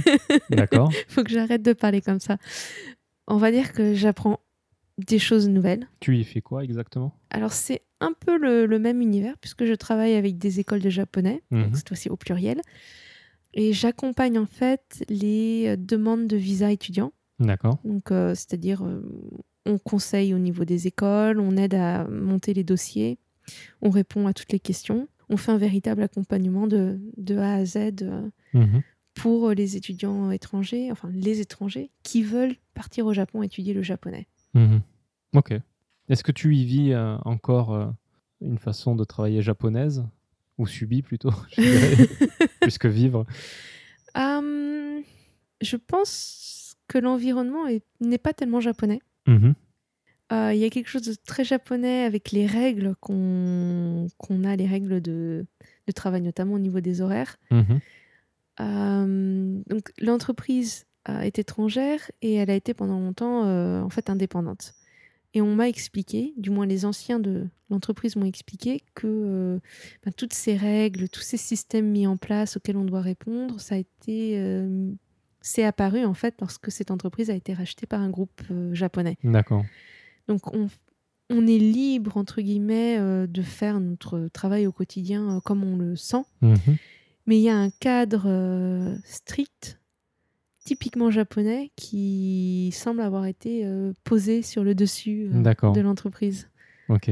[0.51, 0.91] D'accord.
[1.09, 2.39] Faut que j'arrête de parler comme ça.
[3.27, 4.41] On va dire que j'apprends
[4.97, 5.89] des choses nouvelles.
[6.01, 7.15] Tu y fais quoi exactement?
[7.31, 10.91] Alors c'est un peu le, le même univers puisque je travaille avec des écoles de
[10.91, 11.65] japonais, Mhm.
[11.65, 12.61] donc cette fois-ci au pluriel.
[13.55, 17.13] Et j'accompagne en fait les euh, demandes de visa étudiants.
[17.41, 17.79] D'accord.
[17.85, 19.01] Donc, euh, c'est-à-dire, euh,
[19.65, 23.19] on conseille au niveau des écoles, on aide à monter les dossiers,
[23.81, 25.09] on répond à toutes les questions.
[25.31, 28.83] On fait un véritable accompagnement de, de A à Z euh, Mhm.
[29.15, 34.27] pour les étudiants étrangers, enfin les étrangers qui veulent partir au Japon étudier le japonais.
[34.55, 34.81] Mhm.
[35.35, 35.55] Ok.
[36.09, 37.87] Est-ce que tu y vis euh, encore euh,
[38.41, 40.05] une façon de travailler japonaise?
[40.59, 41.97] Ou subie plutôt, je dirais,
[42.61, 43.25] plus que vivre?
[45.61, 49.01] Je pense que l'environnement est- n'est pas tellement japonais.
[49.27, 49.55] Mhm.
[50.33, 54.07] Euh, Il y a quelque chose de très japonais avec les règles qu'on
[54.45, 55.47] a, les règles de,
[55.87, 57.37] de travail, notamment au niveau des horaires.
[58.61, 64.11] Euh, donc l'entreprise euh, est étrangère et elle a été pendant longtemps euh, en fait
[64.11, 64.75] indépendante.
[65.35, 69.59] Et on m'a expliqué, du moins les anciens de l'entreprise m'ont expliqué que euh,
[70.05, 73.75] ben, toutes ces règles, tous ces systèmes mis en place auxquels on doit répondre, ça
[73.75, 74.91] a été, euh,
[75.43, 79.19] c'est apparu en fait lorsque cette entreprise a été rachetée par un groupe euh, japonais.
[79.23, 79.65] D'accord.
[80.29, 80.69] Donc on,
[81.29, 86.25] on est libre entre guillemets de faire notre travail au quotidien comme on le sent.
[86.41, 86.77] Mhm.
[87.27, 89.78] Mais il y a un cadre strict,
[90.69, 96.51] typiquement japonais, qui semble avoir été euh, posé sur le dessus euh, de l'entreprise.
[96.91, 97.11] Ok.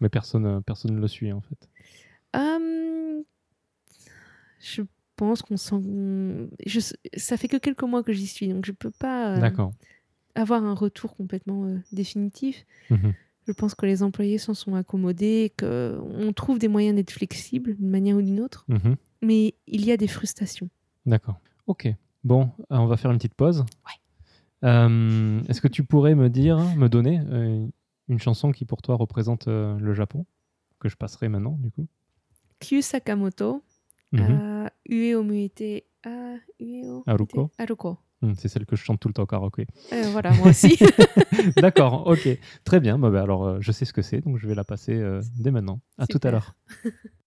[0.00, 1.68] Mais personne euh, personne ne le suit en fait.
[2.34, 3.24] Hum,
[4.60, 4.82] je
[5.16, 5.76] pense qu'on sent.
[6.66, 6.80] Je,
[7.16, 9.50] ça fait que quelques mois que j'y suis, donc je peux pas euh,
[10.36, 12.64] avoir un retour complètement définitif.
[12.90, 13.12] Mhm.
[13.46, 17.90] Je pense que les employés s'en sont accommodés, qu'on trouve des moyens d'être flexibles d'une
[17.90, 18.96] manière ou d'une autre, Mhm.
[19.22, 20.70] mais il y a des frustrations.
[21.06, 21.40] D'accord.
[21.66, 21.88] Ok.
[22.24, 23.64] Bon, euh, on va faire une petite pause.
[24.64, 27.66] Euh, Est-ce que tu pourrais me dire, me donner euh,
[28.08, 30.24] une chanson qui pour toi représente euh, le Japon
[30.80, 31.86] que je passerai maintenant du coup?
[32.60, 33.62] Kyu Sakamoto,
[34.12, 34.22] Mhm.
[34.30, 35.60] euh, Ue o Muite,
[36.60, 37.42] Ue o Haruko.
[37.42, 37.98] Muite- Haruko.
[38.22, 39.66] Hmm, C'est celle que je chante tout le temps au karaoké.
[40.12, 40.78] Voilà, moi aussi.
[41.58, 42.26] D'accord, ok.
[42.64, 42.98] Très bien.
[42.98, 44.98] Bah, bah, alors, je sais ce que c'est, donc je vais la passer
[45.36, 45.80] dès maintenant.
[45.98, 46.54] À tout à l'heure.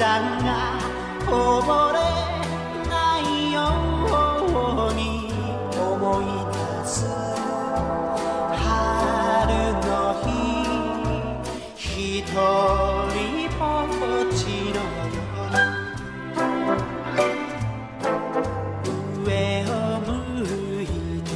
[0.00, 0.80] 涙が
[1.26, 1.98] こぼれ
[2.88, 3.58] ないよ
[4.88, 5.28] うに
[5.78, 6.56] 思い出
[6.88, 7.04] す
[8.56, 8.64] 春
[9.84, 10.26] の日
[11.76, 12.32] 一人
[13.58, 14.40] ぼっち
[14.72, 15.60] の夜
[19.22, 19.28] 上
[19.68, 19.70] を
[20.00, 20.08] 向
[20.82, 20.84] い
[21.22, 21.28] て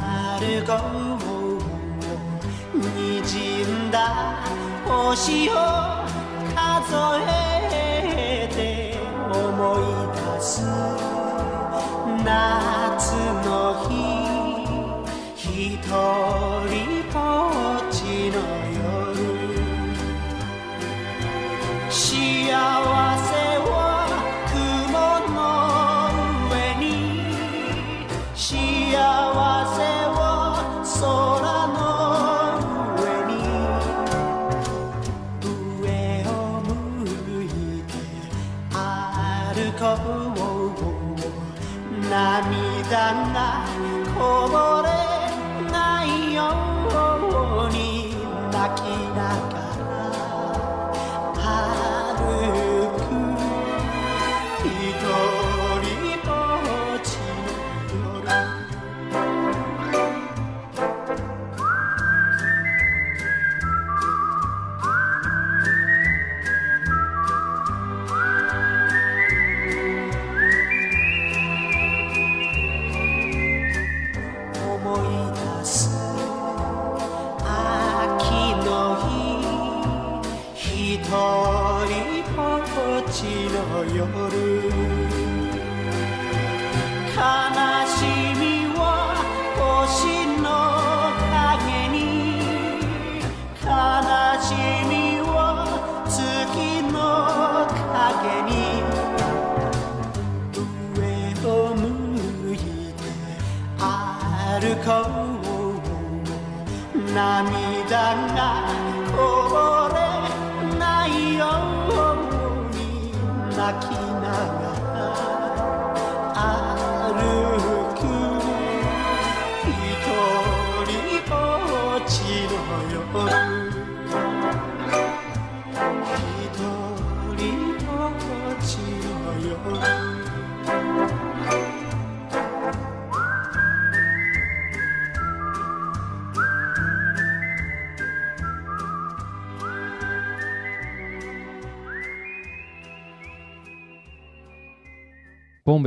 [0.00, 0.70] 歩こ
[2.74, 3.26] う滲
[3.66, 3.96] んだ
[4.84, 5.95] 星を
[7.28, 8.98] えて
[9.32, 9.82] 思い
[10.14, 10.62] 出す。
[12.24, 12.65] 夏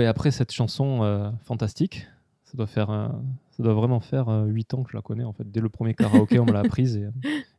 [0.05, 2.07] Après cette chanson euh, fantastique,
[2.45, 3.07] ça doit, faire, euh,
[3.51, 5.23] ça doit vraiment faire 8 ans que je la connais.
[5.23, 7.07] En fait, dès le premier karaoké, on me l'a apprise et,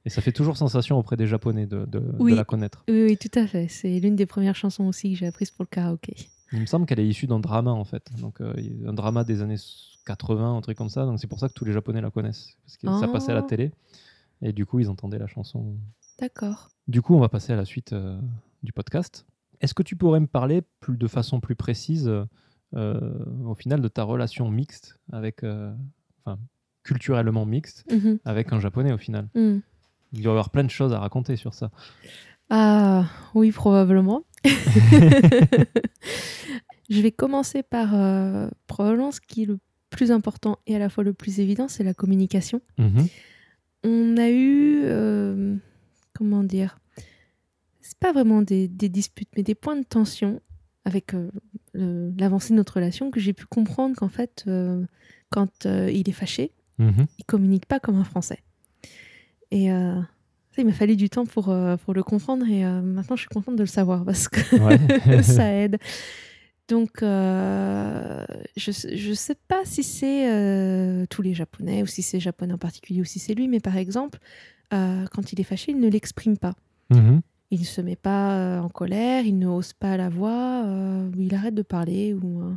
[0.05, 2.35] et ça fait toujours sensation auprès des Japonais de, de- de Oui.
[2.35, 2.85] la connaître.
[2.89, 3.69] Oui, oui, tout à fait.
[3.69, 6.17] C'est l'une des premières chansons aussi que j'ai apprises pour le karaoké.
[6.53, 8.53] Il me semble qu'elle est issue d'un drama en fait, donc euh,
[8.85, 9.55] un drama des années
[10.07, 11.05] 80, un truc comme ça.
[11.07, 13.35] Donc c'est pour ça que tous les Japonais la connaissent parce que ça passait à
[13.37, 13.47] la Oh.
[13.47, 13.71] télé
[14.43, 15.77] et du coup ils entendaient la chanson.
[16.19, 16.69] D'accord.
[16.89, 18.19] Du coup, on va passer à la suite euh,
[18.65, 19.25] du podcast.
[19.61, 22.09] Est-ce que tu pourrais me parler plus, de façon plus précise,
[22.75, 25.73] euh, au final, de ta relation mixte avec, euh,
[26.25, 26.39] enfin,
[26.83, 28.19] culturellement mixte Mhm.
[28.25, 29.29] avec un japonais au final?
[29.35, 29.59] Mm.
[30.13, 31.71] Il doit y avoir plein de choses à raconter sur ça.
[32.49, 33.05] Ah,
[33.35, 34.25] oui, probablement.
[36.91, 39.59] Je vais commencer par euh, probablement ce qui est le
[39.91, 42.61] plus important et à la fois le plus évident, c'est la communication.
[42.79, 43.07] Mhm.
[43.85, 45.55] On a eu, euh,
[46.15, 46.79] comment dire,
[47.91, 50.41] c'est pas vraiment des, des disputes, mais des points de tension
[50.85, 51.31] avec euh,
[51.75, 54.85] l'avancée de notre relation que j'ai pu comprendre qu'en fait, euh,
[55.31, 57.07] quand euh, il est fâché, Mhm.
[57.19, 58.39] il communique pas comme un Français.
[59.51, 61.55] Et ça, il m'a fallu du temps pour,
[61.85, 65.23] pour le comprendre et maintenant je suis contente de le savoir parce que Ouais.
[65.23, 65.77] ça aide.
[66.69, 68.25] Donc, euh,
[68.57, 72.59] je ne sais pas si c'est euh, tous les Japonais ou si c'est Japonais en
[72.59, 74.21] particulier ou si c'est lui, mais par exemple,
[74.73, 76.55] euh, quand il est fâché, il ne l'exprime pas.
[76.91, 77.21] Mhm.
[77.51, 81.11] Il ne se met pas euh, en colère, il ne hausse pas la voix, euh,
[81.11, 82.55] ou il arrête de parler, ou euh,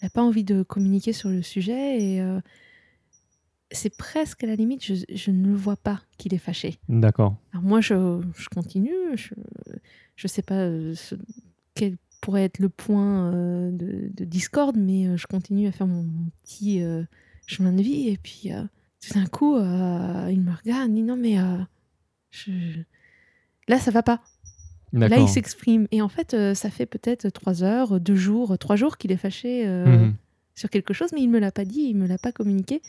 [0.00, 2.02] il n'a pas envie de communiquer sur le sujet.
[2.02, 2.40] Et euh,
[3.70, 6.78] c'est presque à la limite, je, je ne le vois pas qu'il est fâché.
[6.88, 7.36] D'accord.
[7.52, 9.34] Alors moi, je, je continue, je
[10.24, 11.16] ne sais pas ce-
[11.74, 13.30] quel pourrait être le point
[13.70, 16.82] de, de discorde, mais je continue à faire mon, mon petit
[17.46, 18.08] chemin de vie.
[18.08, 18.50] Et puis,
[19.06, 21.36] tout d'un coup, il me regarde, il dit non, mais
[22.30, 22.80] je-
[23.68, 24.20] là, ça va pas.
[24.92, 25.86] Là, il s'exprime.
[25.90, 29.16] Et en fait, euh, ça fait peut-être trois heures, deux jours, trois jours qu'il est
[29.16, 30.14] fâché euh, Mhm.
[30.54, 32.80] sur quelque chose, mais il me l'a pas dit, il me l'a pas communiqué.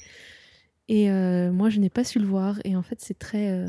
[0.87, 2.59] Et euh, moi, je n'ai pas su le voir.
[2.63, 3.65] Et en fait, c'est très,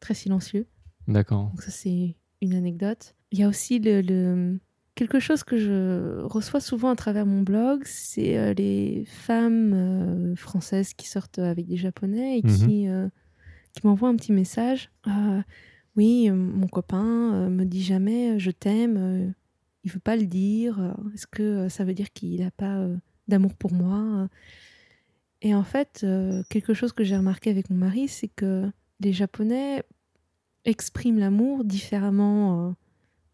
[0.00, 0.66] très silencieux.
[1.08, 1.50] D'accord.
[1.50, 3.14] Donc ça, c'est une anecdote.
[3.30, 4.58] Il y a aussi le, le-
[4.94, 11.08] quelque chose que je reçois souvent à travers mon blog, c'est les femmes françaises qui
[11.08, 12.56] sortent avec des Japonais et Mhm.
[12.56, 12.86] qui,
[13.74, 14.90] qui m'envoient un petit message.
[15.96, 19.34] Oui, euh, mon copain euh, me dit jamais euh, je t'aime,
[19.84, 20.94] il veut pas le dire.
[21.14, 22.86] Est-ce que ça veut dire qu'il n'a pas
[23.28, 24.28] d'amour pour moi
[25.42, 26.06] Et en fait,
[26.48, 28.70] quelque chose que j'ai remarqué avec mon mari, c'est que
[29.00, 29.82] les Japonais
[30.64, 32.74] expriment l'amour différemment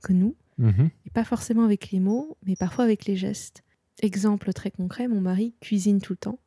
[0.02, 0.90] que nous, Mhm.
[1.06, 3.62] et pas forcément avec les mots, mais parfois avec les gestes.
[4.02, 6.38] Exemple très concret, mon mari cuisine tout le temps.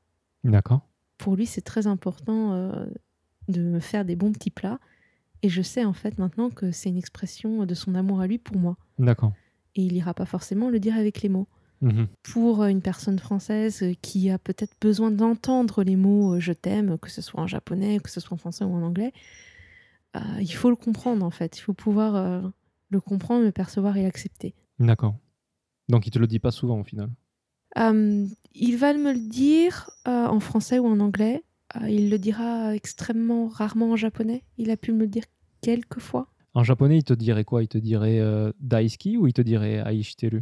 [0.44, 0.82] D'accord.
[1.18, 2.86] Pour lui, c'est très important euh,
[3.48, 4.80] de me faire des bons petits plats,
[5.44, 8.38] et je sais en fait maintenant que c'est une expression de son amour à lui
[8.38, 8.78] pour moi.
[9.00, 9.34] D'accord.
[9.76, 11.48] Et il ira pas forcément le dire avec les mots.
[11.82, 12.08] Mhm.
[12.22, 17.00] Pour une personne française euh, qui a peut-être besoin d'entendre les mots euh, je t'aime,
[17.00, 19.14] que ce soit en japonais, que ce soit en français ou en anglais,
[20.16, 21.58] euh, il faut le comprendre en fait.
[21.58, 22.42] Il faut pouvoir euh,
[22.90, 24.54] le comprendre, le percevoir et l'accepter.
[24.80, 25.16] D'accord.
[25.90, 27.10] Donc il te le dit pas souvent au final?
[27.78, 31.44] Euh, il va me le dire euh, en français ou en anglais.
[31.78, 34.44] Euh, il le dira extrêmement rarement en japonais.
[34.58, 35.24] Il a pu me le dire
[35.62, 36.28] quelques fois.
[36.54, 37.64] En japonais, il te dirait quoi?
[37.64, 40.42] Il te dirait euh, daisuki ou il te dirait aishiteru?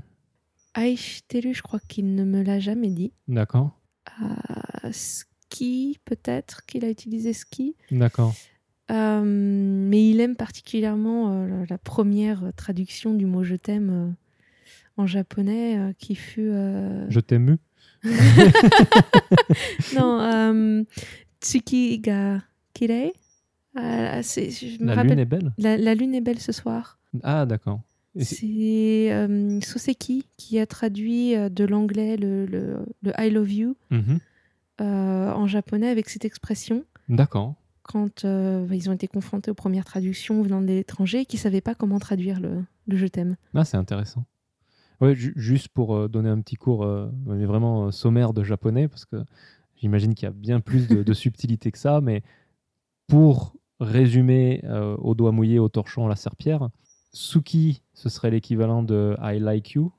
[0.75, 3.11] Aishiteru, je crois qu'il ne me l'a jamais dit.
[3.27, 3.79] D'accord.
[4.21, 7.75] Euh, ski, peut-être qu'il a utilisé ski.
[7.91, 8.33] D'accord.
[8.91, 14.15] Euh, mais il aime particulièrement euh, la- première traduction du mot je t'aime
[14.97, 16.49] en japonais qui fut.
[17.09, 17.57] Je t'aime.
[19.95, 20.83] Non, euh,
[21.41, 22.41] Tsuki ga
[22.73, 23.13] kirei.
[23.77, 26.97] Euh, je me La rappelle- lune est belle La, la lune est belle ce soir.
[27.23, 27.81] Ah, d'accord.
[28.19, 33.75] C'est- euh, Soseki qui a traduit euh, de l'anglais le, le- le I love you
[33.91, 34.19] Mhm.
[34.81, 36.83] euh, en japonais avec cette expression.
[37.07, 37.55] D'accord.
[37.83, 41.41] quand euh, ils ont été confrontés aux premières traductions venant de l'étranger et qui ne
[41.41, 43.35] savaient pas comment traduire le, le je t'aime.
[43.55, 44.25] Ah, c'est intéressant.
[45.01, 48.43] Ouais, ju- juste pour euh, donner un petit cours, euh, mais vraiment euh, sommaire de
[48.43, 49.17] japonais, parce que
[49.77, 52.21] j'imagine qu'il y a bien plus de, de subtilité que ça, mais
[53.07, 56.69] pour résumer euh, au doigt mouillé, au torchon, à la serpillère,
[57.13, 59.91] Suki, ce serait l'équivalent de I like you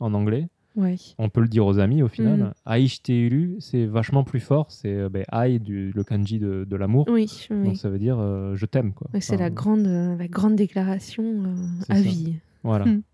[0.00, 0.48] en anglais.
[0.76, 0.96] Ouais.
[1.18, 2.52] On peut le dire aux amis au final.
[2.66, 3.56] Mm.
[3.60, 4.70] C'est vachement plus fort.
[4.70, 7.06] C'est ben, ai, du, le kanji de, de l'amour.
[7.10, 7.64] Oui, oui.
[7.64, 8.92] Donc ça veut dire euh, je t'aime.
[8.92, 9.08] quoi.
[9.14, 11.54] Ouais, c'est Enfin, la, grande, euh, la grande déclaration
[11.88, 12.00] à ça.
[12.02, 12.34] vie.
[12.62, 12.84] Voilà.
[12.84, 13.02] Mm.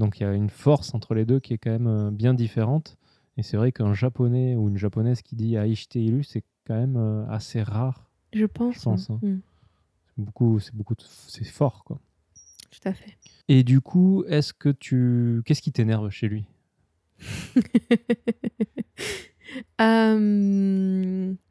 [0.00, 2.32] Donc il y a une force entre les deux qui est quand même euh, bien
[2.34, 2.96] différente.
[3.36, 7.26] Et c'est vrai qu'un japonais ou une japonaise qui dit Aishiteiru, c'est quand même euh,
[7.28, 8.08] assez rare.
[8.32, 8.74] Je pense.
[8.76, 9.20] Je pense, hein.
[9.22, 9.26] hein.
[9.26, 9.40] Mm,
[10.16, 12.00] C'est beaucoup, c'est beaucoup, c'est fort quoi.
[12.70, 13.16] tout à fait.
[13.48, 16.46] Et du coup, est-ce que tu, qu'est-ce qui t'énerve chez lui?
[19.80, 21.34] Euh,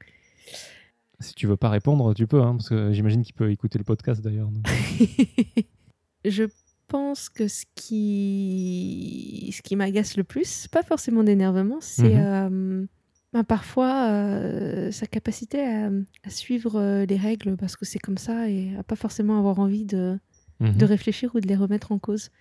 [1.21, 3.83] Si tu veux pas répondre, tu peux, hein, parce que j'imagine qu'il peut écouter le
[3.83, 4.49] podcast d'ailleurs.
[6.25, 6.45] je
[6.89, 12.85] pense que ce qui, ce qui m'agace le plus, pas forcément d'énervement, c'est euh,
[13.33, 15.89] ben, parfois euh, sa capacité à,
[16.23, 19.59] à suivre euh, les règles parce que c'est comme ça et à pas forcément avoir
[19.59, 20.17] envie de,
[20.59, 20.75] Mhm.
[20.75, 22.31] de réfléchir ou de les remettre en cause.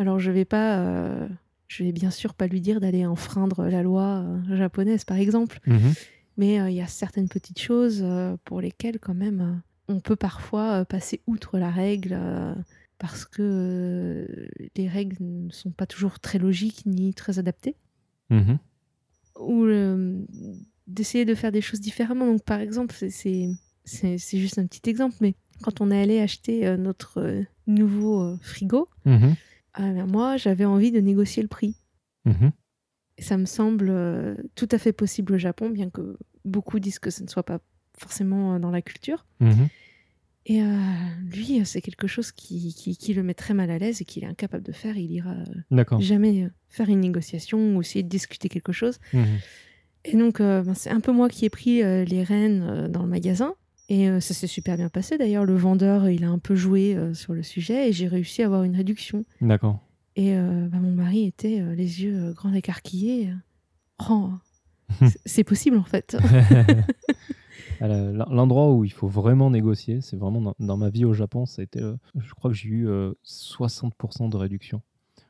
[0.00, 1.28] Alors je vais pas,
[1.68, 5.92] je vais bien sûr pas lui dire d'aller enfreindre la loi japonaise par exemple, Mhm.
[6.36, 8.04] mais il y a certaines petites choses
[8.44, 12.18] pour lesquelles quand même on peut parfois passer outre la règle
[13.06, 17.76] parce que euh, les règles ne sont pas toujours très logiques ni très adaptées
[18.30, 18.58] Mhm.
[19.38, 20.24] ou euh,
[20.86, 22.24] d'essayer de faire des choses différemment.
[22.26, 23.50] Donc, par exemple, c'est-
[24.32, 29.34] juste un petit exemple, mais quand on est allé acheter euh, notre nouveau frigo, Mhm.
[29.80, 31.76] euh, ben, moi, j'avais envie de négocier le prix.
[33.18, 36.16] Et ça me semble euh, tout à fait possible au Japon, bien que
[36.46, 37.60] beaucoup disent que ce ne soit pas
[37.98, 39.26] forcément dans la culture.
[39.40, 39.68] Mhm.
[40.46, 40.66] Et euh,
[41.32, 44.24] lui, c'est quelque chose qui, qui, qui le met très mal à l'aise et qu'il
[44.24, 44.96] est incapable de faire.
[44.98, 48.98] Il ira euh, jamais euh, faire une négociation ou essayer de discuter quelque chose.
[49.14, 49.24] Mhm.
[50.04, 53.02] Et donc, euh, ben, c'est un peu moi qui ai pris euh, les rênes dans
[53.02, 53.54] le magasin.
[53.90, 55.18] Et ça s'est super bien passé.
[55.18, 58.46] D'ailleurs, le vendeur, il a un peu joué sur le sujet et j'ai réussi à
[58.46, 59.26] avoir une réduction.
[59.42, 59.78] D'accord.
[60.16, 63.34] Et ben, mon mari était les yeux grands écarquillés.
[64.08, 64.30] Oh,
[65.26, 66.16] c'est possible en fait.
[67.80, 71.60] L'endroit où il faut vraiment négocier, c'est vraiment dans, dans ma vie au Japon, ça
[71.60, 74.82] a été, euh, je crois que j'ai eu euh, 60% de réduction.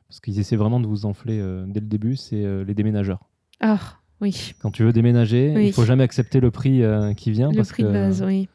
[0.07, 3.27] Parce qu'ils essaient vraiment de vous enfler euh, dès le début, c'est euh, les déménageurs.
[3.59, 3.79] Ah,
[4.21, 4.53] oui.
[4.61, 5.67] Quand tu veux déménager, Oui.
[5.67, 7.49] il faut jamais accepter le prix euh, qui vient.
[7.49, 8.47] Le parce prix de base, oui.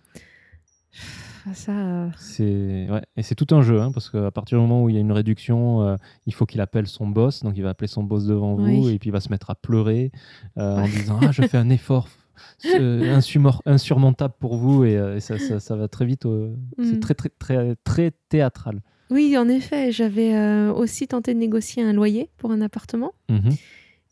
[1.47, 3.01] Ah, Ça, euh, C'est ouais.
[3.17, 5.01] et c'est tout un jeu hein, parce qu'à partir du moment où il y a
[5.01, 5.97] une réduction, euh,
[6.27, 8.99] il faut qu'il appelle son boss, donc il va appeler son boss devant vous et
[8.99, 10.13] puis il va se mettre à pleurer
[10.59, 12.20] euh, en disant ah je fais un effort euh,
[13.67, 16.27] insurmontable pour vous et, euh, et ça, ça, ça va très vite.
[16.27, 17.01] euh, C'est Mm.
[17.01, 18.81] très très très très théâtral.
[19.11, 23.13] Oui, en effet, j'avais euh, aussi tenté de négocier un loyer pour un appartement.
[23.29, 23.51] Mhm.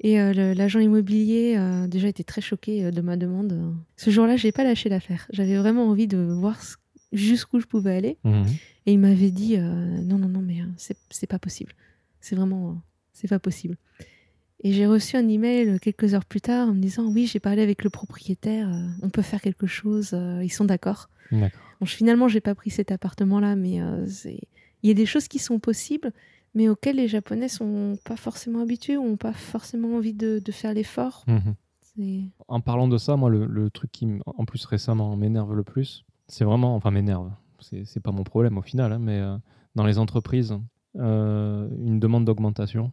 [0.00, 3.74] Et euh, l'agent immobilier a déjà été très choqué euh, de ma demande.
[3.96, 5.26] Ce jour-là, j'ai pas lâché l'affaire.
[5.32, 6.56] J'avais vraiment envie de voir
[7.12, 8.16] jusqu'où je pouvais aller.
[8.24, 8.44] Mhm.
[8.86, 9.62] Et il m'avait dit euh,
[10.02, 11.72] non, non, non, mais euh, c'est pas possible.
[12.20, 12.74] C'est vraiment, euh,
[13.12, 13.76] c'est pas possible.
[14.64, 17.62] Et j'ai reçu un email quelques heures plus tard en me disant oui, j'ai parlé
[17.62, 21.08] avec le propriétaire, euh, on peut faire quelque chose, euh, ils sont d'accord.
[21.80, 25.28] Bon, je- finalement, j'ai pas pris cet appartement-là, mais euh, il y a des choses
[25.28, 26.12] qui sont possibles,
[26.54, 30.52] mais auxquelles les Japonais sont pas forcément habitués, ou ont pas forcément envie de, de
[30.52, 31.24] faire l'effort.
[31.28, 31.54] Mhm.
[32.48, 36.04] En parlant de ça, moi le, le truc qui en plus récemment m'énerve le plus,
[36.28, 37.30] c'est vraiment enfin m'énerve.
[37.60, 39.20] C'est pas mon problème au final, hein, mais
[39.74, 40.56] dans les entreprises,
[40.94, 42.92] une demande d'augmentation,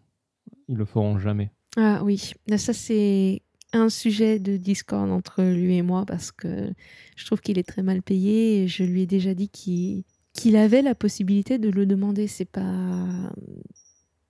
[0.68, 1.52] ils le feront jamais.
[1.78, 3.42] Ah oui, ça c'est
[3.74, 6.72] un sujet de discorde entre lui et moi parce que
[7.18, 10.82] je trouve qu'il est très mal payé et je lui ai déjà dit qu'il avait
[10.82, 12.28] la possibilité de le demander.
[12.28, 13.06] C'est pas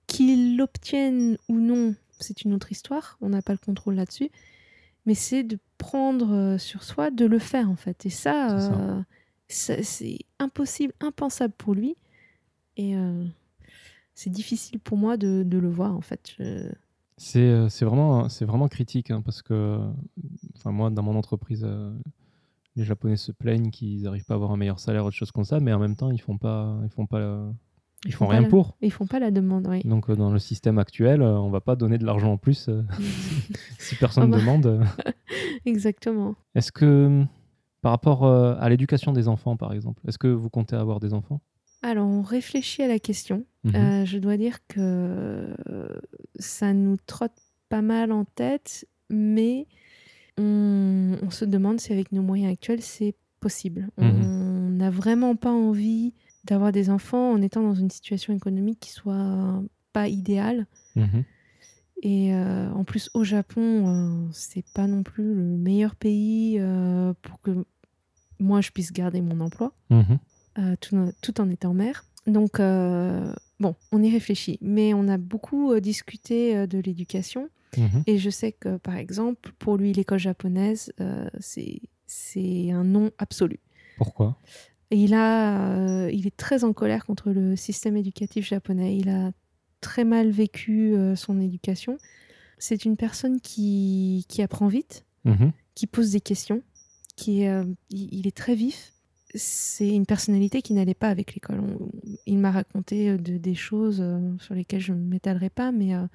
[0.06, 3.16] qu'il l'obtienne ou non, c'est une autre histoire.
[3.20, 4.30] On n'a pas le contrôle là-dessus,
[5.04, 8.06] mais c'est de prendre euh, sur soi de le faire en fait.
[8.06, 8.48] Et ça,
[9.48, 11.94] C'est euh, impossible, impensable pour lui.
[12.76, 13.24] Et euh,
[14.14, 16.32] c'est difficile pour moi de, de le voir en fait.
[16.38, 16.72] Je-
[17.18, 19.80] C'est euh, c'est vraiment, c'est vraiment critique hein, parce que
[20.56, 21.92] enfin, moi, dans mon entreprise, euh,
[22.76, 25.32] les Japonais se plaignent qu'ils n'arrivent pas à avoir un meilleur salaire ou des choses
[25.32, 27.50] comme ça, mais en même temps, ils font pas, ils font pas,
[28.04, 28.76] ils, font, rien la- pour.
[28.82, 29.80] Ils font pas la demande, oui.
[29.84, 32.68] Donc, euh, dans le système actuel, euh, on va pas donner de l'argent en plus
[33.78, 34.38] si personne bah.
[34.38, 34.84] demande.
[35.64, 36.34] Exactement.
[36.54, 37.24] Est-ce que,
[37.80, 41.40] par rapport à l'éducation des enfants, par exemple, est-ce que vous comptez avoir des enfants?
[41.82, 43.44] Alors, on réfléchit à la question.
[43.64, 43.74] Mhm.
[43.74, 45.88] Euh, je dois dire que euh,
[46.38, 47.32] ça nous trotte
[47.68, 49.66] pas mal en tête, mais
[50.38, 53.88] on, on se demande si avec nos moyens actuels, c'est possible.
[53.98, 54.24] Mhm.
[54.24, 56.12] On n'a vraiment pas envie
[56.44, 59.62] d'avoir des enfants en étant dans une situation économique qui soit
[59.92, 60.66] pas idéale.
[60.94, 61.24] Mhm.
[62.02, 66.60] Et euh, en plus, au Japon, euh, c'est pas non plus le meilleur pays
[67.22, 67.64] pour que
[68.38, 69.72] moi je puisse garder mon emploi,
[70.80, 72.04] tout, en- tout en étant mère.
[72.26, 74.58] Donc, euh, bon, on y réfléchit.
[74.60, 77.48] Mais on a beaucoup euh, discuté euh, de l'éducation.
[77.76, 78.02] Mhm.
[78.06, 83.10] Et je sais que, par exemple, pour lui, l'école japonaise, euh, c'est c'est un non
[83.18, 83.58] absolu.
[83.98, 84.38] Pourquoi?
[84.92, 85.72] Il, a,
[86.04, 88.96] euh, il est très en colère contre le système éducatif japonais.
[88.96, 89.32] Il a
[89.80, 91.98] très mal vécu euh, son éducation.
[92.58, 95.50] C'est une personne qui, qui apprend vite, Mhm.
[95.74, 96.62] qui pose des questions,
[97.16, 98.92] qui est, euh, il, il est très vif.
[99.34, 101.60] C'est une personnalité qui n'allait pas avec l'école.
[102.26, 105.94] Il m'a raconté euh, de- des choses euh, sur lesquelles je ne m'étalerai pas, mais
[105.94, 106.06] euh,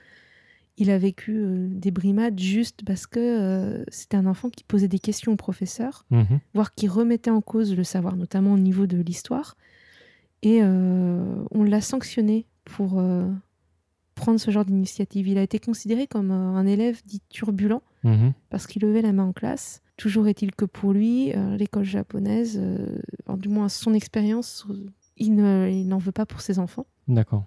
[0.77, 4.87] il a vécu euh, des brimades juste parce que euh, c'était un enfant qui posait
[4.87, 6.39] des questions au professeur, Mhm.
[6.53, 9.57] voire qui remettait en cause le savoir, notamment au niveau de l'histoire.
[10.43, 12.99] Et on l'a sanctionné pour
[14.15, 15.27] prendre ce genre d'initiative.
[15.27, 18.33] Il a été considéré comme un élève dit turbulent Mhm.
[18.49, 19.83] parce qu'il levait la main en classe.
[20.01, 24.65] Toujours est-il que pour lui, euh, l'école japonaise, euh, en du moins son expérience,
[25.17, 26.87] il ne- il n'en veut pas pour ses enfants.
[27.07, 27.45] D'accord.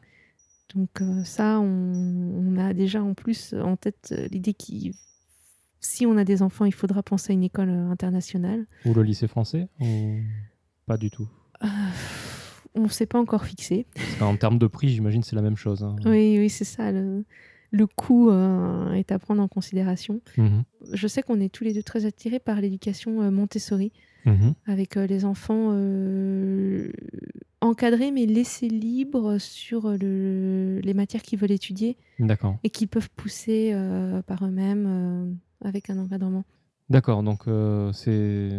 [0.74, 4.93] Donc euh, ça, on, on a déjà en plus en tête l'idée qu'il
[5.81, 8.66] si on a des enfants, il faudra penser à une école internationale.
[8.86, 10.18] Ou le lycée français ou
[10.86, 11.28] pas du tout?
[12.74, 13.86] On ne s'est pas encore fixé.
[13.94, 15.82] Parce qu'en termes de prix, j'imagine c'est la même chose.
[15.85, 15.97] hein.
[16.05, 16.90] Oui, oui, c'est ça.
[16.90, 17.24] Le,
[17.74, 20.20] le coût euh, est à prendre en considération.
[20.38, 20.62] Mhm.
[20.92, 23.90] Je sais qu'on est tous les deux très attirés par l'éducation euh, Montessori,
[24.26, 24.55] Mhm.
[24.66, 26.90] avec euh, les enfants euh,
[27.60, 31.96] encadrés mais laissés libres sur le- les matières qu'ils veulent étudier
[32.62, 33.74] et qui peuvent pousser
[34.26, 36.44] par eux-mêmes avec un encadrement.
[36.90, 37.44] D'accord, donc
[37.92, 38.51] c'est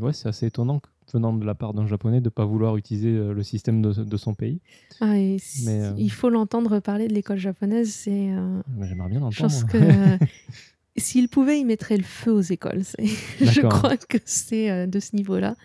[0.00, 2.76] ouais, c'est assez étonnant que- venant de la part d'un japonais de ne pas vouloir
[2.76, 4.60] utiliser euh, le système de, de son pays.
[5.00, 7.92] Ah, et Mais, euh, Il faut l'entendre parler de l'école japonaise.
[7.92, 10.18] C'est, euh, J'aimerais bien je pense l'entendre.
[10.18, 10.24] que
[10.96, 12.82] s'il pouvait, il mettrait le feu aux écoles.
[13.40, 15.56] Je crois que c'est euh, de ce niveau-là.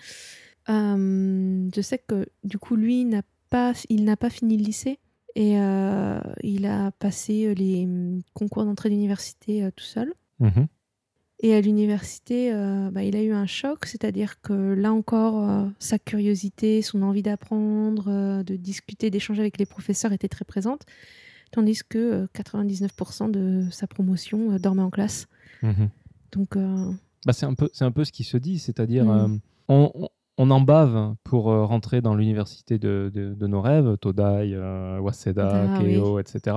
[0.70, 5.00] Euh, je sais que du coup, lui, n'a pas, il n'a pas fini le lycée
[5.36, 10.14] et euh, il a passé euh, les hum, concours d'entrée d'université euh, tout seul.
[10.40, 10.68] Mhm.
[11.40, 15.66] Et à l'université, euh, bah, il a eu un choc, c'est-à-dire que là encore, euh,
[15.78, 20.82] sa curiosité, son envie d'apprendre, euh, de discuter, d'échanger avec les professeurs était très présente,
[21.52, 25.28] tandis que euh, 99% de sa promotion dormait en classe.
[25.62, 25.90] Mhm.
[26.32, 26.58] Donc,
[27.26, 29.40] Bah, c'est un peu c'est un peu ce qui se dit, c'est-à-dire Mm.
[29.70, 30.10] on, on-
[30.40, 35.74] on en bave pour rentrer dans l'université de, de- de nos rêves, Todai, euh, Waseda,
[35.74, 36.56] Ah, Keio, etc.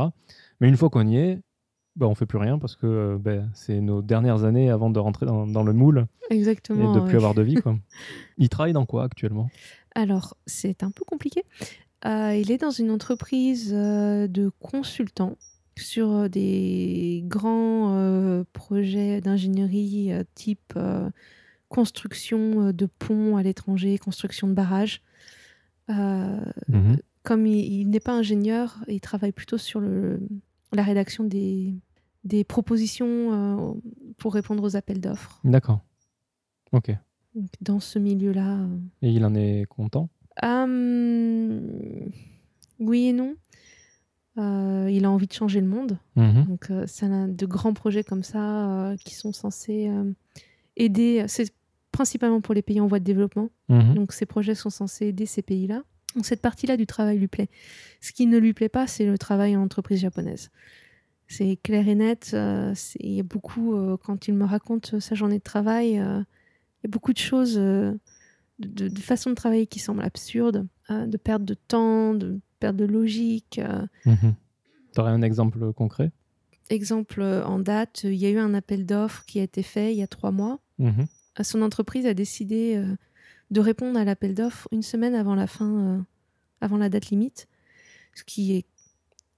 [0.61, 1.41] Mais une fois qu'on y est,
[2.01, 4.99] bah, on fait plus rien parce que euh, ben, c'est nos dernières années avant de
[4.99, 6.95] rentrer dans, dans le moule et exactement.
[6.95, 7.15] de plus ouais.
[7.17, 7.57] avoir de vie.
[7.57, 7.77] Quoi.
[8.39, 9.51] Il travaille dans quoi actuellement?
[9.95, 11.45] Alors, c'est un peu compliqué.
[12.07, 15.37] Euh, il est dans une entreprise euh, de consultants
[15.77, 20.79] sur des grands euh, projets d'ingénierie type
[21.69, 25.03] construction de ponts à l'étranger, construction de barrages.
[25.89, 26.99] Mhm.
[27.25, 30.21] comme il, il n'est pas ingénieur, il travaille plutôt sur le,
[30.73, 31.75] la rédaction des,
[32.25, 33.73] des propositions euh,
[34.19, 35.41] pour répondre aux appels d'offres.
[35.45, 35.81] D'accord.
[36.73, 36.91] Ok.
[37.35, 38.59] Donc, Dans ce milieu-là.
[38.61, 38.67] euh,
[39.03, 40.09] Et il en est content?
[40.43, 41.61] Hum,
[42.79, 43.35] oui et non.
[44.39, 45.99] Euh, il a envie de changer le monde.
[46.17, 46.45] Mhm.
[46.47, 49.91] Donc, euh, ça a de grands projets comme ça euh, qui sont censés
[50.77, 51.25] aider.
[51.29, 51.53] C'est
[51.93, 53.51] principalement pour les pays en voie de développement.
[53.69, 53.95] Mhm.
[53.95, 55.83] Donc, ces projets sont censés aider ces pays-là.
[56.15, 57.49] Donc, cette partie-là du travail lui plaît.
[58.01, 60.51] Ce qui ne lui plaît pas, c'est le travail en entreprise japonaise.
[61.33, 62.33] C'est clair et net.
[62.35, 66.19] euh, Il y a beaucoup, euh, quand il me raconte sa journée de travail, euh,
[66.83, 67.99] il y a beaucoup de choses, de,
[68.59, 73.61] de façons de travailler qui semblent absurdes, de perte de temps, de perte de logique.
[73.61, 73.87] euh.
[74.07, 74.35] Mhm.
[74.93, 76.11] T'aurais un exemple concret?
[76.69, 79.99] Exemple en date, il y a eu un appel d'offres qui a été fait il
[79.99, 80.59] y a trois mois.
[80.79, 81.07] Mhm.
[81.43, 82.83] Son entreprise a décidé
[83.53, 86.05] de répondre à l'appel d'offres une semaine avant la fin,
[86.61, 87.47] avant la date limite,
[88.15, 88.67] ce qui est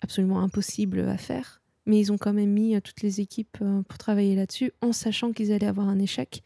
[0.00, 1.61] absolument impossible à faire.
[1.86, 4.92] Mais ils ont quand même mis euh, toutes les équipes euh, pour travailler là-dessus, en
[4.92, 6.42] sachant qu'ils allaient avoir un échec.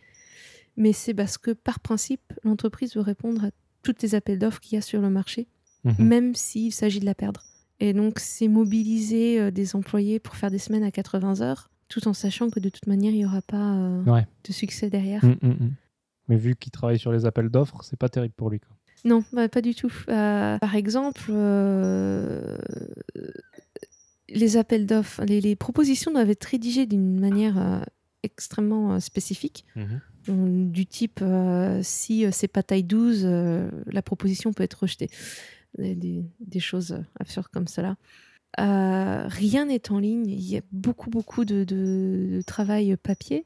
[0.76, 3.50] Mais c'est parce que, par principe, l'entreprise veut répondre à
[3.82, 5.46] toutes les appels d'offres qu'il y a sur le marché,
[5.84, 5.94] Mhm.
[6.06, 7.42] même s'il s'agit de la perdre.
[7.80, 12.08] Et donc, c'est mobiliser euh, des employés pour faire des semaines à 80 heures, tout
[12.08, 14.26] en sachant que de toute manière, il n'y aura pas euh, Ouais.
[14.44, 15.24] de succès derrière.
[15.24, 15.72] Mhm, mhm.
[16.28, 18.58] Mais vu qu'il travaille sur les appels d'offres, c'est pas terrible pour lui.
[18.60, 18.74] Quoi.
[19.04, 19.92] Non, bah, pas du tout.
[20.08, 22.58] Euh, par exemple, euh,
[24.28, 27.80] les appels d'offres, les, les propositions doivent être rédigées d'une manière euh,
[28.22, 29.64] extrêmement euh, spécifique.
[30.26, 35.08] Donc, Du type, euh, si c'est pas taille 12, euh, la proposition peut être rejetée.
[35.78, 37.96] Des, des- des choses absurdes comme cela.
[38.58, 40.26] Rien n'est en ligne.
[40.26, 43.44] Il y a beaucoup, beaucoup de, de- de travail papier.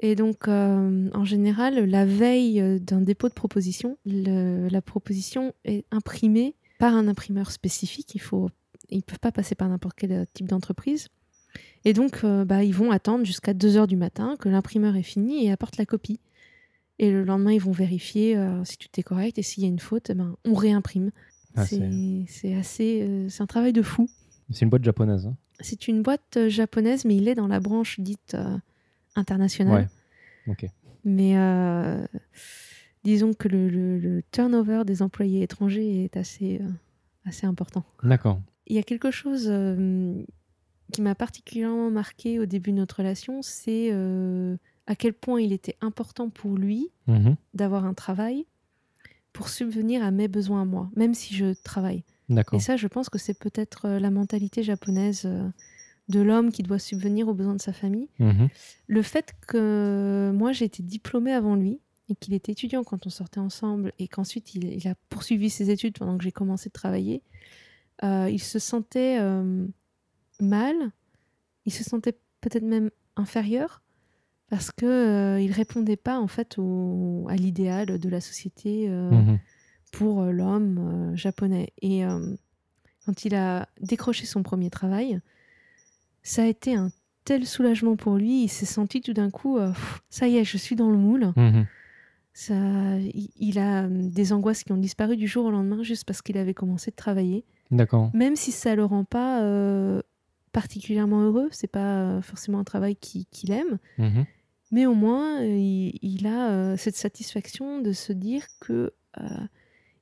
[0.00, 5.84] Et donc, euh, en général, la veille d'un dépôt de proposition, le- la proposition est
[5.90, 8.14] imprimée par un imprimeur spécifique.
[8.14, 8.50] Il faut,
[8.90, 11.08] ils ne peuvent pas passer par n'importe quel euh, type d'entreprise.
[11.84, 15.02] Et donc, euh, bah, ils vont attendre jusqu'à 2 heures du matin que l'imprimeur est
[15.02, 16.18] fini et apporte la copie.
[16.98, 19.68] Et le lendemain, ils vont vérifier euh, si tout est correct et s'il y a
[19.68, 21.10] une faute, eh ben, on réimprime.
[21.56, 21.64] Ah,
[22.28, 24.08] c'est assez, euh, c'est un travail de fou.
[24.50, 25.26] c'est une boîte japonaise.
[25.26, 25.36] hein.
[25.60, 28.36] C'est une boîte japonaise, mais il est dans la branche dite
[29.14, 29.88] internationale.
[30.48, 30.56] Ouais.
[31.04, 31.34] Mais
[33.04, 36.60] disons que le, le- le turnover des employés étrangers est assez,
[37.24, 37.84] assez important.
[38.02, 38.40] D'accord.
[38.66, 39.46] Il y a quelque chose.
[39.48, 40.14] euh,
[40.92, 44.54] qui m'a particulièrement marqué au début de notre relation, c'est euh,
[44.86, 47.36] à quel point il était important pour lui Mhm.
[47.54, 48.44] d'avoir un travail
[49.32, 52.04] pour subvenir à mes besoins à moi, même si je travaille.
[52.56, 55.26] Et ça, je pense que c'est peut-être euh, la mentalité japonaise
[56.10, 58.08] de l'homme qui doit subvenir aux besoins de sa famille.
[58.20, 58.48] Mhm.
[58.86, 61.80] Le fait que moi, j'ai été diplômée avant lui
[62.10, 65.70] et qu'il était étudiant quand on sortait ensemble et qu'ensuite il, il a poursuivi ses
[65.70, 67.22] études pendant que j'ai commencé de travailler,
[68.02, 69.66] euh, il se sentait euh,
[70.40, 70.74] mal,
[71.66, 73.82] il se sentait peut-être même inférieur
[74.50, 79.38] parce que euh, il répondait pas en fait au- à l'idéal de la société Mhm.
[79.92, 81.72] pour l'homme japonais.
[81.80, 82.02] Et
[83.06, 85.20] quand il a décroché son premier travail,
[86.22, 86.90] ça a été un
[87.24, 88.44] tel soulagement pour lui.
[88.44, 91.32] Il s'est senti tout d'un coup, Pff, ça y est, je suis dans le moule.
[91.36, 91.66] Mhm.
[92.32, 92.54] Ça,
[93.38, 96.54] il, a des angoisses qui ont disparu du jour au lendemain juste parce qu'il avait
[96.54, 97.44] commencé de travailler.
[97.74, 98.10] D'accord.
[98.14, 100.00] Même si ça le rend pas euh,
[100.52, 103.78] particulièrement heureux, c'est pas euh, forcément un travail qui- qu'il aime.
[103.98, 104.24] Mhm.
[104.70, 109.24] Mais au moins, euh, il, il a euh, cette satisfaction de se dire que euh,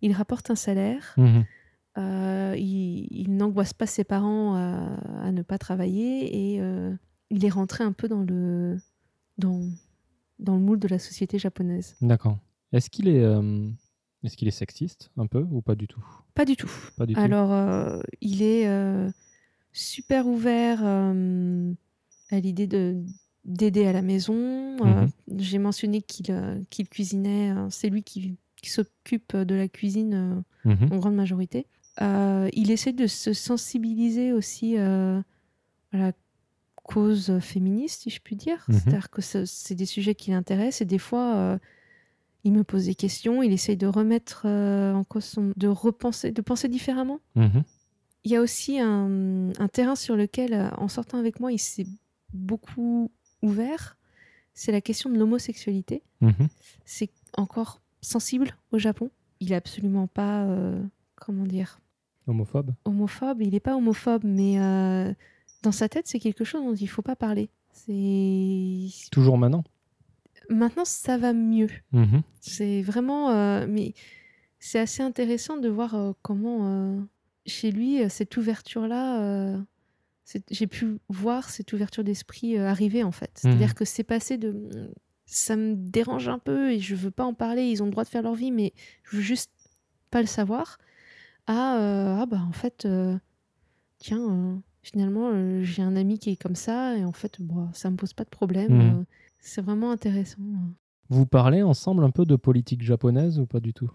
[0.03, 1.45] il rapporte un salaire, Mhm.
[1.99, 6.63] euh, il, il n'angoisse pas ses parents à, à ne pas travailler et
[7.31, 8.79] il est rentré un peu dans le,
[9.39, 9.61] dans,
[10.39, 11.97] dans le moule de la société japonaise.
[12.03, 12.39] D'accord.
[12.73, 13.23] Est-ce qu'il est,
[14.25, 16.05] est-ce qu'il est sexiste un peu ou pas du tout?
[16.35, 16.71] Pas du tout.
[16.97, 17.21] Pas du tout.
[17.21, 19.11] Alors, euh, il est euh,
[19.73, 21.73] super ouvert euh,
[22.31, 23.03] à l'idée de
[23.45, 24.77] d'aider à la maison.
[24.87, 27.51] Euh, J'ai mentionné qu'il cuisinait.
[27.51, 30.93] euh, C'est lui qui, qui s'occupe de la cuisine Mhm.
[30.93, 31.67] en grande majorité.
[32.01, 35.23] Il essaie de se sensibiliser aussi à
[35.93, 36.13] la
[36.85, 38.65] cause féministe, si je puis dire.
[38.69, 38.75] Mhm.
[38.79, 41.59] C'est-à-dire que ce- c'est des sujets qui l'intéressent et des fois,
[42.45, 45.53] il me pose des questions, il essaye de remettre euh, en cause son...
[45.57, 47.21] de repenser, de penser différemment.
[47.35, 47.63] Mhm.
[48.25, 51.59] Il y a aussi un, un terrain sur lequel, euh, en sortant avec moi, il
[51.59, 51.87] s'est
[52.33, 53.11] beaucoup
[53.43, 53.97] ouvert.
[54.55, 56.03] C'est la question de l'homosexualité.
[56.21, 56.49] Mhm.
[56.85, 59.11] C'est encore sensible au Japon.
[59.41, 60.81] Il est absolument pas, euh,
[61.17, 61.81] comment dire,
[62.27, 63.43] Homophobe homophobe.
[63.43, 65.13] Il n'est pas homophobe, mais euh,
[65.63, 67.51] dans sa tête, c'est quelque chose dont il faut pas parler.
[67.73, 69.65] C'est Toujours maintenant
[70.49, 71.69] maintenant ça va mieux.
[71.93, 72.23] Mhm.
[72.41, 73.95] C'est vraiment, euh, mais
[74.59, 77.01] c'est assez intéressant de voir euh, comment euh,
[77.47, 79.59] chez lui cette ouverture-là, euh,
[80.25, 83.31] c'est- j'ai pu voir cette ouverture d'esprit arriver en fait.
[83.35, 83.75] C'est-à-dire Mhm.
[83.75, 84.89] que c'est passé de mm,
[85.27, 87.65] ça me dérange un peu et je veux pas en parler.
[87.65, 88.73] Ils ont le droit de faire leur vie, mais
[89.05, 89.51] je veux juste
[90.11, 90.79] pas le savoir.
[91.47, 92.87] À ah bah en fait,
[93.99, 97.97] tiens, finalement j'ai un ami qui est comme ça et en fait, bon, ça me
[97.97, 98.73] pose pas de problème.
[98.73, 99.05] Mhm.
[99.43, 100.39] C'est vraiment intéressant.
[101.11, 103.91] Vous parlez ensemble un peu de politique japonaise ou pas du tout?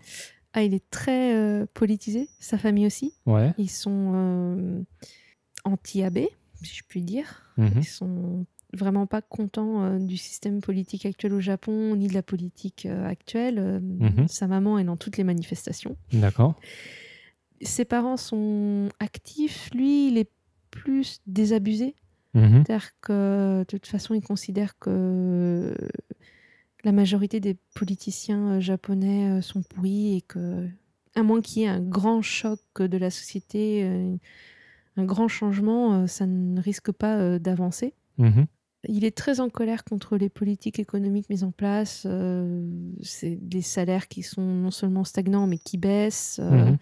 [0.54, 3.14] Ah, il est très euh, politisé, sa famille aussi.
[3.26, 3.54] Ouais.
[3.58, 4.82] Ils sont euh,
[5.64, 6.20] anti-AB,
[6.62, 7.44] si je puis dire.
[7.58, 7.72] Mhm.
[7.78, 12.24] Ils sont vraiment pas contents euh, du système politique actuel au Japon, ni de la
[12.24, 13.82] politique actuelle.
[13.82, 14.28] Mhm.
[14.28, 15.96] Sa maman est dans toutes les manifestations.
[16.12, 16.56] D'accord.
[17.62, 19.72] Ses parents sont actifs.
[19.74, 20.30] Lui, il est
[20.70, 21.96] plus désabusé.
[22.40, 22.64] Mhm.
[22.66, 25.76] C'est-à-dire que de toute façon, il considère que
[26.84, 30.68] la majorité des politiciens euh, japonais euh, sont pourris et que,
[31.16, 34.16] à moins qu'il y ait un grand choc de la société, euh,
[34.98, 37.94] un grand changement, ça ne risque pas d'avancer.
[38.18, 38.46] Mhm.
[38.88, 42.04] Il est très en colère contre les politiques économiques mises en place.
[42.06, 42.64] euh,
[43.04, 46.40] c'est des salaires qui sont non seulement stagnants, mais qui baissent.
[46.42, 46.78] euh, Mhm.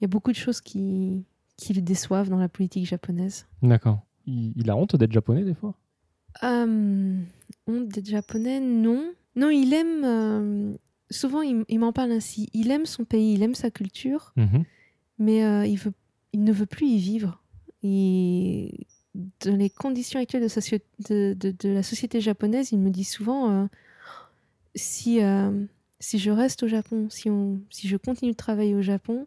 [0.00, 1.24] Il y a beaucoup de choses qui,
[1.56, 3.46] qui le déçoivent dans la politique japonaise.
[3.62, 4.00] D'accord.
[4.28, 5.74] Il, il a honte d'être japonais des fois
[6.42, 7.20] Euh,
[7.66, 9.02] honte d'être japonais, non.
[9.36, 10.04] Non, il aime.
[10.04, 10.74] euh,
[11.10, 12.48] souvent, il, il m'en parle ainsi.
[12.52, 14.64] Il aime son pays, il aime sa culture, Mhm.
[15.18, 15.92] mais euh, il, veut,
[16.32, 17.42] il ne veut plus y vivre.
[17.82, 18.86] Et
[19.44, 22.90] dans les conditions actuelles de, sa soci- de, de- de la société japonaise, il me
[22.90, 23.68] dit souvent
[24.74, 25.20] si,
[26.00, 29.26] si je reste au Japon, si, on, si je continue de travailler au Japon,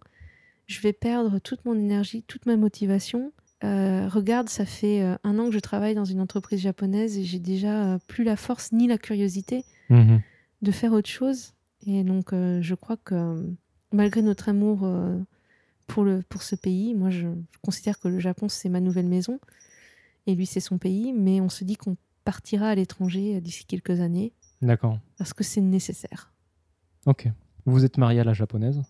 [0.68, 3.32] je vais perdre toute mon énergie, toute ma motivation.
[3.64, 7.24] Euh, regarde, ça fait euh, un an que je travaille dans une entreprise japonaise et
[7.24, 10.22] j'ai déjà euh, plus la force ni la curiosité Mhm.
[10.62, 11.54] de faire autre chose.
[11.86, 13.44] Et donc, je crois que
[13.92, 14.88] malgré notre amour
[15.88, 17.28] pour, le, pour ce pays, moi, je,
[17.64, 19.40] considère que le Japon, c'est ma nouvelle maison.
[20.28, 21.12] Et lui, c'est son pays.
[21.12, 24.32] Mais on se dit qu'on partira à l'étranger d'ici quelques années
[24.62, 25.00] D'accord.
[25.18, 26.32] parce que c'est nécessaire.
[27.08, 27.28] Ok.
[27.66, 28.82] Vous êtes marié à la japonaise?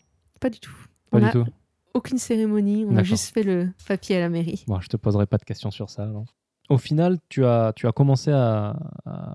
[0.41, 0.75] Pas du tout.
[1.09, 1.45] Pas on du a tout.
[1.93, 2.85] Aucune cérémonie.
[2.87, 4.63] On a juste fait le papier à la mairie.
[4.67, 6.03] Bon, je te poserai pas de questions sur ça.
[6.03, 6.25] alors.
[6.69, 9.33] Au final, tu as, tu as commencé à, à-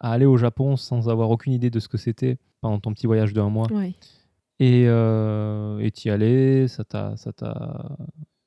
[0.00, 3.06] à aller au Japon sans avoir aucune idée de ce que c'était pendant ton petit
[3.08, 3.66] voyage de un mois.
[3.72, 3.94] Ouais.
[4.60, 7.14] Et euh, et t'y allais, ça t'a,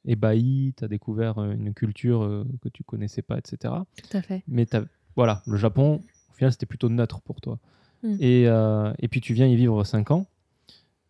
[0.06, 3.74] ébahi, tu as découvert euh, une culture euh, que tu connaissais pas, etc.
[3.98, 4.44] Tout à fait.
[4.48, 4.84] Mais t'as-
[5.16, 7.60] voilà, le Japon, au final, c'était plutôt neutre pour toi.
[8.04, 8.16] Mm.
[8.20, 10.26] Et, euh, et puis tu viens y vivre 5 ans.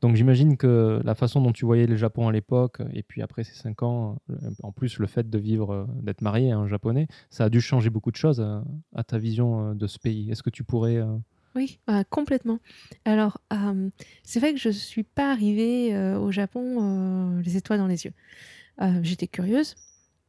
[0.02, 3.44] Donc j'imagine que la façon dont tu voyais le Japon à l'époque, et puis après
[3.44, 6.68] ces 5 ans, euh, en plus le fait de vivre, euh, d'être marié à un
[6.68, 8.64] japonais, ça a dû changer beaucoup de choses à,
[8.96, 10.32] à ta vision euh, de ce pays.
[10.32, 10.96] Est-ce que tu pourrais...
[10.98, 11.16] euh,
[11.56, 11.80] Oui,
[12.10, 12.58] complètement.
[13.06, 13.90] Alors, euh,
[14.24, 16.80] c'est vrai que je ne suis pas arrivée euh, au Japon
[17.38, 18.14] euh, les étoiles dans les yeux.
[18.82, 19.76] Euh, J'étais curieuse.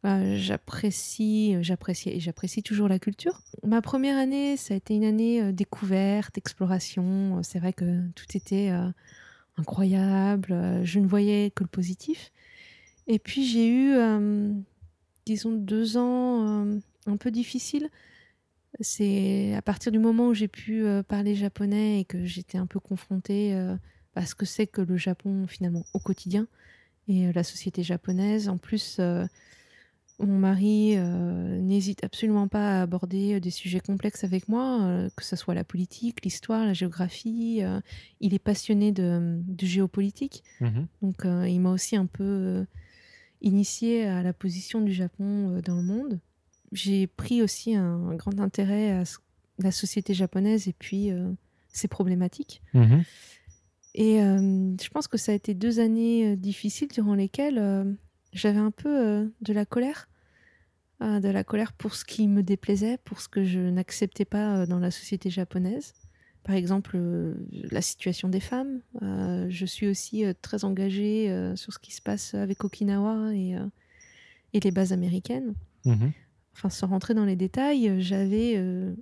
[0.05, 3.41] Euh, j'apprécie, j'appréciais et j'apprécie toujours la culture.
[3.65, 7.41] Ma première année, ça a été une année euh, découverte, exploration.
[7.45, 8.91] C'est vrai que tout était euh,
[9.57, 10.53] incroyable.
[10.53, 12.33] euh, Je ne voyais que le positif.
[13.07, 14.53] Et puis j'ai eu, euh,
[15.27, 17.89] disons, deux ans euh, un peu difficiles.
[18.81, 22.81] C'est à partir du moment où j'ai pu parler japonais et que j'étais un peu
[22.81, 23.55] confrontée
[24.15, 26.47] à ce que c'est que le Japon finalement au quotidien
[27.07, 28.49] et la société japonaise.
[28.49, 28.99] En plus,
[30.19, 35.09] mon mari euh, n'hésite absolument pas à aborder euh, des sujets complexes avec moi, euh,
[35.17, 37.61] que ce soit la politique, l'histoire, la géographie.
[37.63, 37.81] euh,
[38.21, 40.45] il est passionné de, de géopolitique.
[41.03, 42.65] Donc, euh, il m'a aussi un peu euh,
[43.41, 46.21] initié à la position du Japon euh, dans le monde.
[46.71, 49.19] J'ai pris aussi un, un grand intérêt à ce-
[49.59, 51.31] la société japonaise et puis euh,
[51.73, 52.63] ses problématiques.
[53.95, 57.85] Et euh, je pense que ça a été deux années euh, difficiles durant lesquelles euh,
[58.33, 60.09] j'avais un peu euh, de la colère.
[61.03, 64.59] Euh, de la colère pour ce qui me déplaisait, pour ce que je n'acceptais pas
[64.59, 65.95] euh, dans la société japonaise.
[66.45, 67.35] Par exemple, euh,
[67.71, 68.81] la situation des femmes.
[69.01, 73.55] Je suis aussi très engagée sur ce qui se passe avec Okinawa et,
[74.53, 75.55] et les bases américaines.
[76.55, 78.95] Enfin, sans rentrer dans les détails, j'avais euh,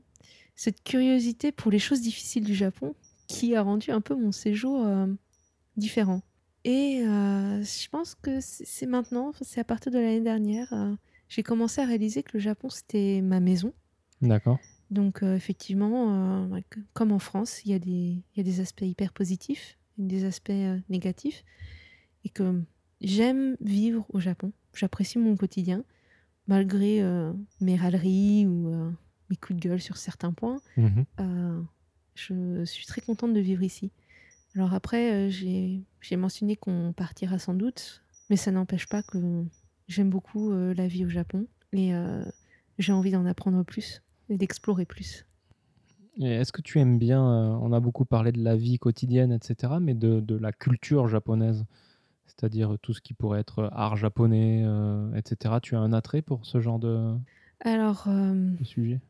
[0.55, 2.94] cette curiosité pour les choses difficiles du Japon
[3.27, 5.07] qui a rendu un peu mon séjour euh,
[5.77, 6.23] différent.
[6.65, 10.95] Et euh, je pense que c'est maintenant, c'est à partir de l'année dernière, euh,
[11.28, 13.73] j'ai commencé à réaliser que le Japon, c'était ma maison.
[14.20, 14.59] D'accord.
[14.91, 16.51] Donc euh, effectivement,
[16.93, 20.24] comme en France, il y, a des- il y a des aspects hyper positifs, des
[20.24, 20.53] aspects
[20.89, 21.45] négatifs,
[22.24, 22.62] et que
[23.01, 24.53] j'aime vivre au Japon.
[24.74, 25.85] J'apprécie mon quotidien,
[26.49, 27.01] malgré
[27.61, 28.69] mes râleries ou
[29.31, 30.61] mes coups de gueule sur certains points.
[30.77, 31.07] Mhm.
[32.16, 33.91] Je suis très contente de vivre ici.
[34.56, 39.44] Alors après, euh, j'ai mentionné qu'on partira sans doute, mais ça n'empêche pas que
[39.89, 42.24] j'aime beaucoup euh, la vie au Japon et euh,
[42.78, 45.24] j'ai envie d'en apprendre plus et d'explorer plus.
[46.20, 49.74] Est-ce que tu aimes bien, euh, on a beaucoup parlé de la vie quotidienne, etc.,
[49.81, 51.64] mais de, de la culture japonaise,
[52.27, 55.55] c'est-à-dire tout ce qui pourrait être art japonais, euh, etc.
[55.62, 57.14] Tu as un attrait pour ce genre de,
[57.60, 59.01] Alors, euh, de sujet?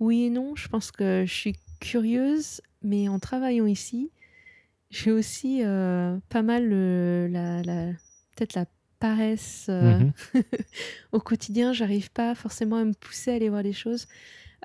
[0.00, 4.10] oui et non, je pense que je suis curieuse, mais en travaillant ici,
[4.90, 7.92] j'ai aussi euh, pas mal le- la, la-
[8.36, 8.66] peut-être la
[8.98, 10.12] paresse euh, Mhm.
[11.12, 11.72] au quotidien.
[11.72, 14.06] J'arrive pas forcément à me pousser à aller voir les choses.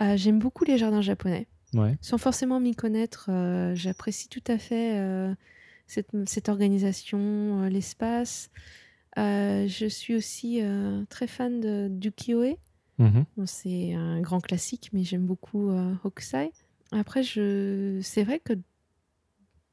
[0.02, 1.48] Euh, J'aime beaucoup les jardins japonais.
[1.73, 1.98] Ouais.
[2.02, 5.34] Sans forcément m'y connaître, euh, j'apprécie tout à fait euh,
[5.88, 8.49] cette, cette organisation, euh, l'espace.
[9.18, 12.56] Euh, je suis aussi euh, très fan de, du Kyoe.
[12.98, 13.26] Mhm.
[13.38, 16.52] Bon, c'est un grand classique, mais j'aime beaucoup euh, Hokusai.
[16.91, 17.99] Après, je...
[18.02, 18.53] c'est vrai que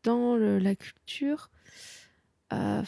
[0.08, 1.50] dans le- la culture,
[2.52, 2.82] euh,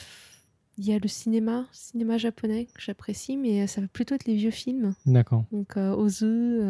[0.78, 4.36] il y a le cinéma, cinéma japonais que j'apprécie, mais ça va plutôt être les
[4.36, 4.94] vieux films.
[5.06, 5.44] D'accord.
[5.52, 6.60] Donc euh, Ozu,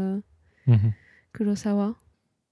[0.67, 0.93] Mhm.
[1.33, 1.95] Kurosawa.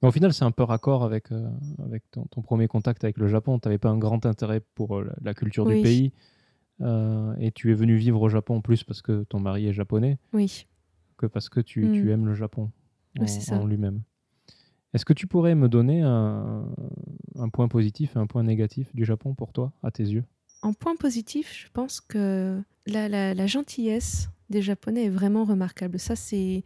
[0.01, 1.51] Mais Au final, c'est un peu raccord avec, euh,
[1.85, 3.59] avec ton, ton premier contact avec le Japon.
[3.59, 5.77] Tu n'avais pas un grand intérêt pour euh, la, culture Oui.
[5.79, 6.12] du pays.
[6.81, 10.16] euh, et tu es venu vivre au Japon plus parce que ton mari est japonais
[10.33, 10.69] Oui.
[11.16, 11.93] que parce que tu, Mm.
[11.93, 12.70] tu aimes le Japon
[13.19, 14.03] Oui, en lui-même.
[14.94, 16.66] Est-ce que tu pourrais me donner un,
[17.36, 20.24] un point positif et un point négatif du Japon pour toi, à tes yeux?
[20.62, 25.98] En point positif, je pense que la, la- la gentillesse des Japonais est vraiment remarquable.
[25.98, 26.65] Ça, c'est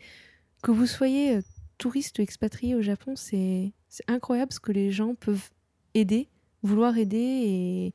[0.62, 1.42] que vous soyez euh,
[1.78, 3.72] touriste ou expatrié au Japon, c'est
[4.06, 5.50] incroyable ce que les gens peuvent
[5.94, 6.28] aider,
[6.62, 7.94] vouloir aider et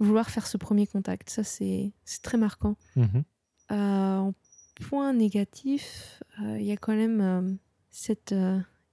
[0.00, 1.28] vouloir faire ce premier contact.
[1.28, 1.92] Ça, c'est
[2.22, 2.76] très marquant.
[2.96, 3.22] Mhm.
[3.70, 4.34] Euh, en
[4.80, 7.52] point négatif, euh, il y a quand même euh,
[7.90, 8.32] cette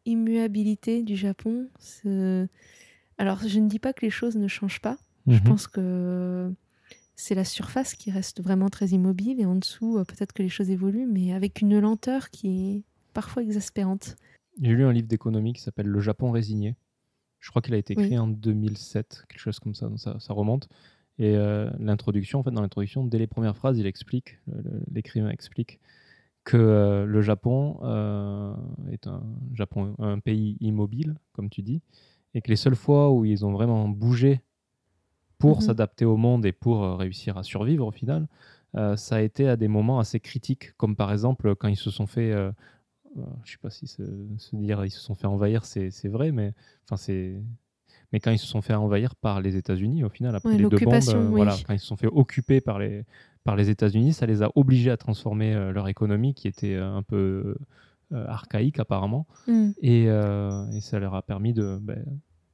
[0.05, 1.67] immuabilité du Japon.
[3.17, 4.97] Alors, je ne dis pas que les choses ne changent pas.
[5.27, 5.43] Je Mhm.
[5.43, 6.51] pense que
[7.15, 10.49] c'est la surface qui reste vraiment très immobile et en dessous, euh, peut-être que les
[10.49, 12.83] choses évoluent, mais avec une lenteur qui est
[13.13, 14.17] parfois exaspérante.
[14.61, 16.75] J'ai lu un livre d'économie qui s'appelle Le Japon résigné.
[17.39, 18.17] Je crois qu'il a été écrit Oui.
[18.19, 20.67] en 2007, quelque chose comme ça, ça, ça remonte.
[21.17, 24.37] Et euh, l'introduction, en fait, dans l'introduction, dès les premières phrases, il explique,
[24.91, 25.79] l'écrivain explique
[26.45, 28.55] que euh, le Japon euh,
[28.91, 29.23] est un,
[29.53, 31.81] Japon, un pays immobile, comme tu dis,
[32.35, 34.41] et que les seules fois où ils ont vraiment bougé
[35.37, 35.63] pour Mhm.
[35.63, 38.27] s'adapter au monde et pour euh, réussir à survivre au final,
[38.75, 41.91] euh, ça a été à des moments assez critiques, comme par exemple quand ils se
[41.91, 42.51] sont fait, euh,
[43.17, 44.03] euh, je sais pas si se,
[44.37, 46.53] se dire ils se sont fait envahir, c'est vrai, mais
[46.85, 47.41] enfin c'est,
[48.13, 50.65] mais quand ils se sont fait envahir par les États-Unis, au final après Ouais, les
[50.67, 51.35] deux bombes, oui.
[51.35, 53.05] voilà, quand ils se sont fait occuper par les
[53.45, 56.91] par les États-Unis, ça les a obligés à transformer euh, leur économie qui était euh,
[56.93, 57.55] un peu
[58.11, 59.69] euh, archaïque apparemment, Mm.
[59.81, 62.03] et, et ça leur a permis de ben,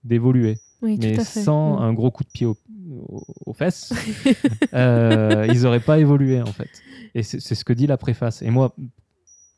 [0.04, 1.82] d'évoluer Oui, mais sans Mm.
[1.84, 2.58] un gros coup de pied au-
[3.00, 3.94] au- aux fesses,
[4.74, 6.84] euh, ils n'auraient pas évolué en fait.
[7.16, 8.42] Et c'est ce que dit la préface.
[8.42, 8.76] Et moi,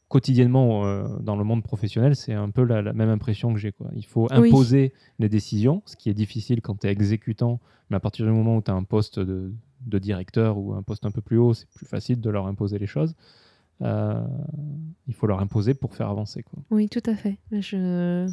[0.09, 3.73] quotidiennement, euh, dans le monde professionnel, c'est un peu la, la même impression que j'ai.
[3.95, 4.47] Il faut Oui.
[4.49, 8.31] imposer les décisions, ce qui est difficile quand tu es exécutant, mais à partir du
[8.31, 9.51] moment où tu as un poste de,
[9.85, 12.79] de directeur ou un poste un peu plus haut, c'est plus facile de leur imposer
[12.79, 13.15] les choses.
[13.81, 14.23] Euh,
[15.07, 16.43] il faut leur imposer pour faire avancer.
[16.43, 16.59] Quoi.
[16.71, 17.37] Oui, tout à fait.
[17.51, 18.31] Je,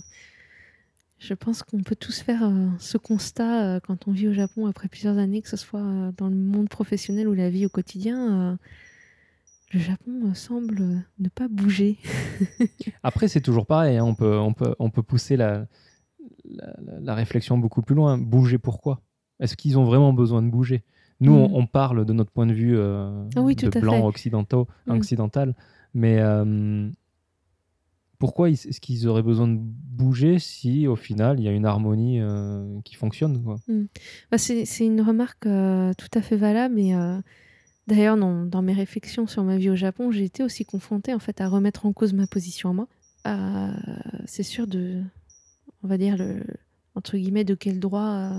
[1.19, 4.67] je pense qu'on peut tous faire euh, ce constat euh, quand on vit au Japon
[4.67, 8.59] après plusieurs années, que ce soit dans le monde professionnel ou la vie au quotidien.
[9.73, 11.99] le Japon semble ne pas bouger.
[13.03, 13.97] Après, c'est toujours pareil.
[13.99, 15.67] hein, On, peut, on, peut, on peut pousser la-
[17.01, 18.19] la réflexion beaucoup plus loin.
[18.19, 19.01] Bouger pourquoi?
[19.41, 20.85] Est-ce qu'ils ont vraiment besoin de bouger?
[21.21, 21.37] Nous, Mm.
[21.37, 23.69] on, on parle de notre point de vue euh, Ah oui, de
[24.05, 24.91] occidentaux, Mm.
[24.93, 25.55] occidental.
[25.93, 26.89] Mais euh,
[28.19, 32.21] pourquoi est-ce qu'ils auraient besoin de bouger si, au final, il y a une harmonie
[32.21, 33.57] euh, qui fonctionne quoi?
[34.31, 36.79] Bah, c'est une remarque euh, tout à fait valable.
[36.79, 36.93] Et
[37.87, 41.19] d'ailleurs, dans, dans mes réflexions sur ma vie au Japon, j'ai été aussi confrontée en
[41.19, 42.89] fait à remettre en cause ma position à moi.
[44.27, 45.03] C'est sûr de,
[45.83, 46.45] on va dire le
[46.95, 48.33] entre guillemets, de quel droit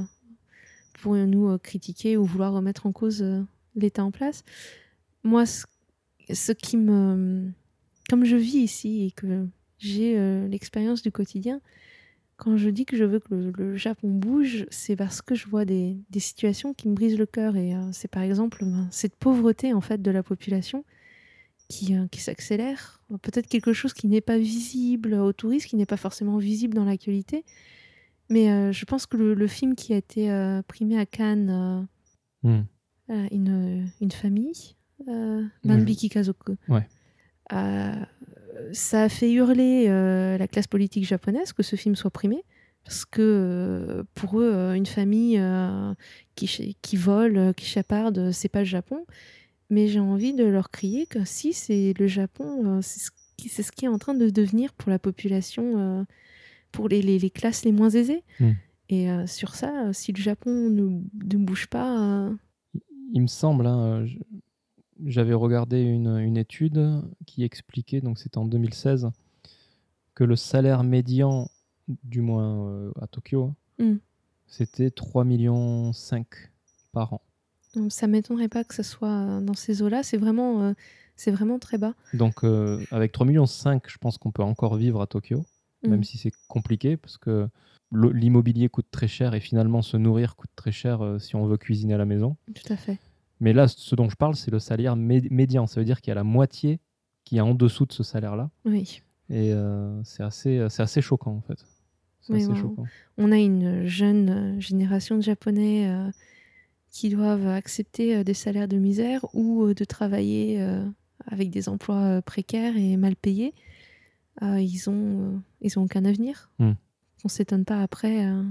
[1.02, 3.42] pourrions-nous euh, critiquer ou vouloir remettre en cause euh,
[3.76, 4.44] l'État en place
[5.24, 7.52] Moi, ce, qui me,
[8.10, 9.48] comme je vis ici et que
[9.80, 11.60] j'ai euh, l'expérience du quotidien,
[12.38, 15.66] quand je dis que je veux que le, Japon bouge, c'est parce que je vois
[15.66, 17.56] des, des situations qui me brisent le cœur.
[17.56, 20.84] Et c'est par exemple ben, cette pauvreté en fait de la population
[21.68, 23.00] qui, qui s'accélère.
[23.22, 26.84] Peut-être quelque chose qui n'est pas visible aux touristes, qui n'est pas forcément visible dans
[26.84, 27.46] l'actualité.
[28.32, 31.50] Mais euh, je pense que le, le film qui a été euh, primé à Cannes,
[31.50, 31.82] euh,
[32.44, 32.64] Mm.
[33.12, 34.76] euh, une, une famille,
[35.06, 35.14] Oui,
[35.64, 36.88] Manbiki Kazoku, Ouais.
[38.74, 42.44] ça a fait hurler la classe politique japonaise que ce film soit primé.
[42.84, 45.94] Parce que pour eux, une famille euh,
[46.36, 49.06] qui, vole, qui chaparde, c'est pas le Japon.
[49.70, 53.62] Mais j'ai envie de leur crier que si, c'est le Japon, c'est ce, qui- c'est
[53.64, 56.04] ce qui est en train de devenir pour la population, euh,
[56.72, 58.24] pour les, les- les classes les moins aisées.
[58.40, 58.52] Mm.
[58.90, 62.34] Et euh, sur ça, euh, si le Japon ne, ne bouge pas, euh,
[63.14, 64.06] Il me semble, hein,
[65.06, 69.10] j'avais regardé une, une étude qui expliquait, donc c'était en 2016,
[70.16, 71.50] que le salaire médian,
[72.04, 73.96] du moins à Tokyo, Mm.
[74.48, 75.92] c'était 3,5 millions
[76.92, 77.22] par an.
[77.74, 80.04] donc ça m'étonnerait pas que ce soit dans ces eaux-là.
[80.04, 80.74] C'est vraiment, euh,
[81.16, 81.96] c'est vraiment très bas.
[82.14, 85.46] Donc euh, avec 3,5 millions, je pense qu'on peut encore vivre à Tokyo,
[85.84, 86.04] même Mm.
[86.04, 87.48] si c'est compliqué, parce que
[87.94, 91.58] l'immobilier coûte très cher et finalement se nourrir coûte très cher euh, si on veut
[91.58, 92.38] cuisiner à la maison.
[92.54, 92.98] Tout à fait.
[93.40, 95.68] Mais là, ce dont je parle, c'est le salaire mé- médian.
[95.68, 96.80] Ça veut dire qu'il y a la moitié
[97.26, 98.50] qui est en dessous de ce salaire-là.
[98.66, 99.02] Oui.
[99.30, 101.66] Et euh, c'est assez, c'est assez choquant, en fait.
[102.22, 102.86] C'est Oui, assez choquant.
[103.18, 106.10] On a une jeune euh, génération de Japonais euh,
[106.92, 110.62] qui doivent accepter des salaires de misère ou de travailler
[111.26, 113.54] avec des emplois précaires et mal payés.
[114.42, 116.50] Euh, ils ont, euh, ils ont aucun avenir.
[116.60, 116.72] Mm.
[117.24, 118.44] On s'étonne pas après euh,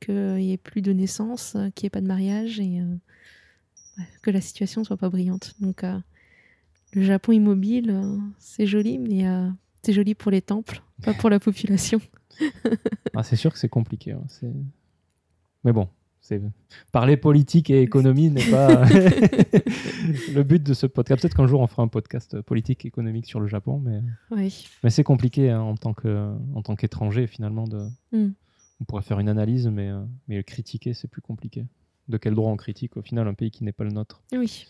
[0.00, 2.80] qu'il n'y ait plus de naissance, qu'il n'y ait pas de mariage et
[4.22, 5.54] que la situation soit pas brillante.
[5.60, 5.84] Donc
[6.92, 8.00] le Japon immobile,
[8.38, 9.24] c'est joli, mais
[9.82, 12.00] c'est joli pour les temples, pas pour la population.
[13.18, 14.14] Ah, c'est sûr que c'est compliqué.
[14.28, 14.52] c'est-
[15.64, 15.88] Mais bon,
[16.92, 18.84] parler politique et économie n'est pas
[20.34, 21.22] le but de ce podcast.
[21.22, 24.00] Peut-être qu'un jour on fera un podcast politique et économique sur le Japon, mais,
[24.30, 24.66] Oui.
[24.84, 27.66] mais c'est compliqué hein, en tant qu'étranger finalement.
[27.66, 27.88] De...
[28.12, 28.32] Mm.
[28.80, 31.66] On pourrait faire une analyse, mais, euh, mais le critiquer c'est plus compliqué.
[32.08, 34.22] De quel droit on critique au final un pays qui n'est pas le nôtre?
[34.32, 34.66] Oui.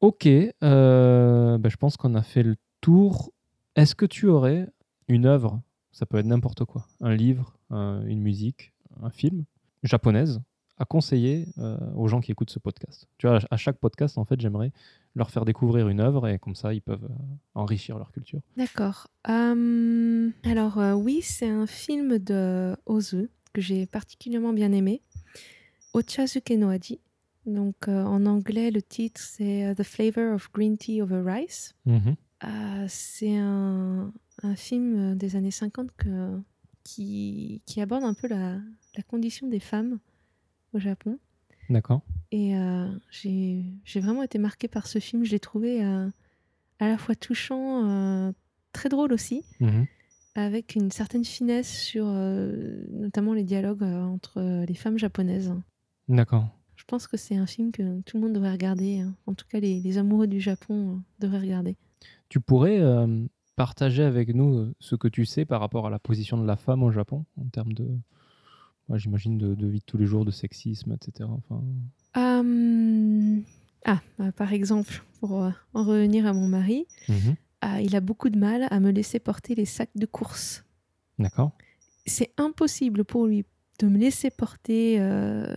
[0.00, 3.32] Ok, euh, bah, je pense qu'on a fait le tour.
[3.76, 4.66] Est-ce que tu aurais
[5.08, 5.60] une œuvre,
[5.92, 8.72] ça peut être n'importe quoi, un livre, un- une musique,
[9.02, 9.44] un film,
[9.82, 10.40] japonaise,
[10.80, 14.24] à conseiller euh, aux gens qui écoutent ce podcast Tu vois, à chaque podcast, en
[14.24, 14.72] fait, j'aimerais
[15.14, 17.14] leur faire découvrir une œuvre et comme ça, ils peuvent euh,
[17.54, 18.40] enrichir leur culture.
[18.56, 19.08] D'accord.
[19.28, 25.02] Euh, alors euh, oui, c'est un film de Ozu que j'ai particulièrement bien aimé.
[25.92, 27.00] Ochazuke no Aji.
[27.46, 31.74] Donc en anglais, le titre c'est The Flavor of Green Tea Over Rice.
[31.88, 34.12] Euh, c'est un,
[34.42, 36.38] un film des années 50 que-
[36.84, 38.58] qui, qui aborde un peu la,
[38.96, 39.98] la condition des femmes
[40.72, 41.18] au Japon.
[41.68, 42.02] D'accord.
[42.32, 45.24] Et euh, j'ai vraiment été marquée par ce film.
[45.24, 46.08] Je l'ai trouvé euh,
[46.78, 48.32] à la fois touchant, euh,
[48.72, 49.86] très drôle aussi, Mhm.
[50.34, 55.52] avec une certaine finesse sur notamment les dialogues entre les femmes japonaises.
[56.08, 56.48] D'accord.
[56.76, 59.00] Je pense que c'est un film que tout le monde devrait regarder.
[59.00, 59.14] hein.
[59.26, 61.76] En tout cas, les, les amoureux du Japon devraient regarder.
[62.28, 62.80] Tu pourrais
[63.56, 66.82] partager avec nous ce que tu sais par rapport à la position de la femme
[66.82, 67.86] au Japon en termes de,
[68.90, 71.30] moi, j'imagine de, de vie de tous les jours, de sexisme, etc.
[71.30, 71.62] Enfin,
[72.16, 73.42] Hum,
[73.84, 77.36] Ah, bah, par exemple, pour euh, en revenir à mon mari, mhm.
[77.60, 80.64] ah, il a beaucoup de mal à me laisser porter les sacs de course.
[81.18, 81.52] D'accord.
[82.06, 83.44] c'est impossible pour lui
[83.78, 85.54] de me laisser porter euh,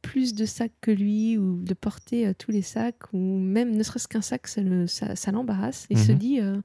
[0.00, 3.82] plus de sacs que lui ou de porter euh, tous les sacs ou même ne
[3.82, 5.86] serait-ce qu'un sac, ça, le- ça- ça l'embarrasse.
[5.90, 6.18] Il se Mhm.
[6.18, 6.60] dit, euh,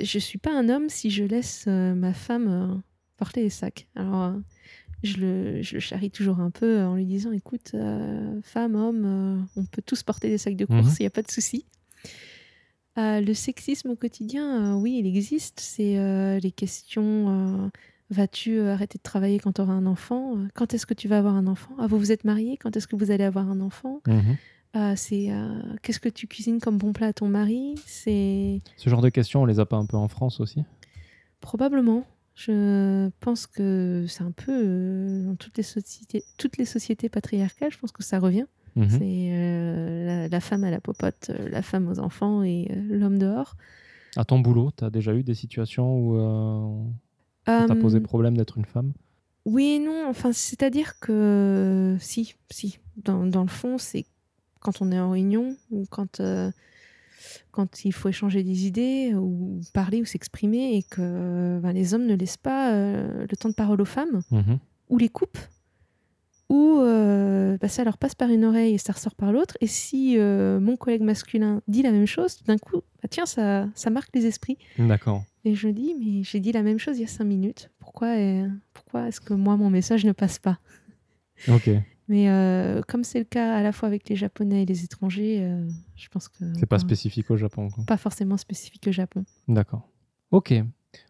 [0.00, 2.74] je suis pas un homme si je laisse euh, ma femme euh,
[3.16, 3.88] porter les sacs.
[3.96, 4.38] Alors, euh,
[5.02, 9.04] je le, je le charrie toujours un peu en lui disant, écoute, euh, femme, homme,
[9.04, 10.94] euh, on peut tous porter des sacs de course, Mhm.
[10.98, 11.64] il n'y a pas de souci.
[12.98, 15.60] Euh, le sexisme au quotidien, euh, oui, il existe.
[15.60, 17.28] C'est euh, les questions
[17.64, 17.68] euh,
[18.10, 20.36] vas-tu euh, arrêter de travailler quand tu auras un enfant?
[20.36, 21.70] Euh, Quand est-ce que tu vas avoir un enfant?
[21.78, 22.56] Ah, vous vous êtes mariés?
[22.56, 24.00] Quand est-ce que vous allez avoir un enfant?
[24.08, 24.36] Mhm.
[24.96, 27.74] C'est euh, qu'est-ce que tu cuisines comme bon plat à ton mari?
[27.86, 30.62] C'est Ce genre de questions, on les a pas un peu en France aussi?
[31.40, 32.04] Probablement.
[32.38, 37.72] Je pense que c'est un peu euh, dans toutes les sociétés, toutes les sociétés patriarcales.
[37.72, 38.46] Je pense que ça revient.
[38.76, 38.90] Mhm.
[38.90, 43.18] C'est euh, la, la femme à la popote, euh, la femme aux enfants et l'homme
[43.18, 43.56] dehors.
[44.14, 46.92] À ton boulot, tu as déjà eu des situations où
[47.44, 48.92] ça t'a posé problème d'être une femme?
[49.44, 54.06] Oui et non, enfin, c'est-à-dire que si, si, dans, dans le fond, c'est
[54.60, 56.20] quand on est en réunion ou quand,
[57.50, 62.06] quand il faut échanger des idées ou parler ou s'exprimer et que ben, les hommes
[62.06, 64.58] ne laissent pas euh, le temps de parole aux femmes Mhm.
[64.90, 65.38] ou les coupent
[66.50, 69.58] ou euh, bah, ça leur passe par une oreille et ça ressort par l'autre.
[69.60, 73.26] Et si euh, mon collègue masculin dit la même chose, tout d'un coup, bah, tiens,
[73.26, 74.56] ça, ça marque les esprits.
[74.78, 75.24] D'accord.
[75.44, 77.70] Et je dis, mais j'ai dit la même chose il y a cinq minutes.
[77.78, 80.58] Pourquoi, euh, pourquoi est-ce que moi, mon message ne passe pas?
[81.48, 81.68] Ok.
[82.08, 85.40] Mais euh, comme c'est le cas à la fois avec les Japonais et les étrangers,
[85.42, 87.68] euh, je pense que C'est pas spécifique au Japon.
[87.68, 87.84] quoi.
[87.84, 89.24] pas forcément spécifique au Japon.
[89.46, 89.88] D'accord.
[90.30, 90.54] Ok.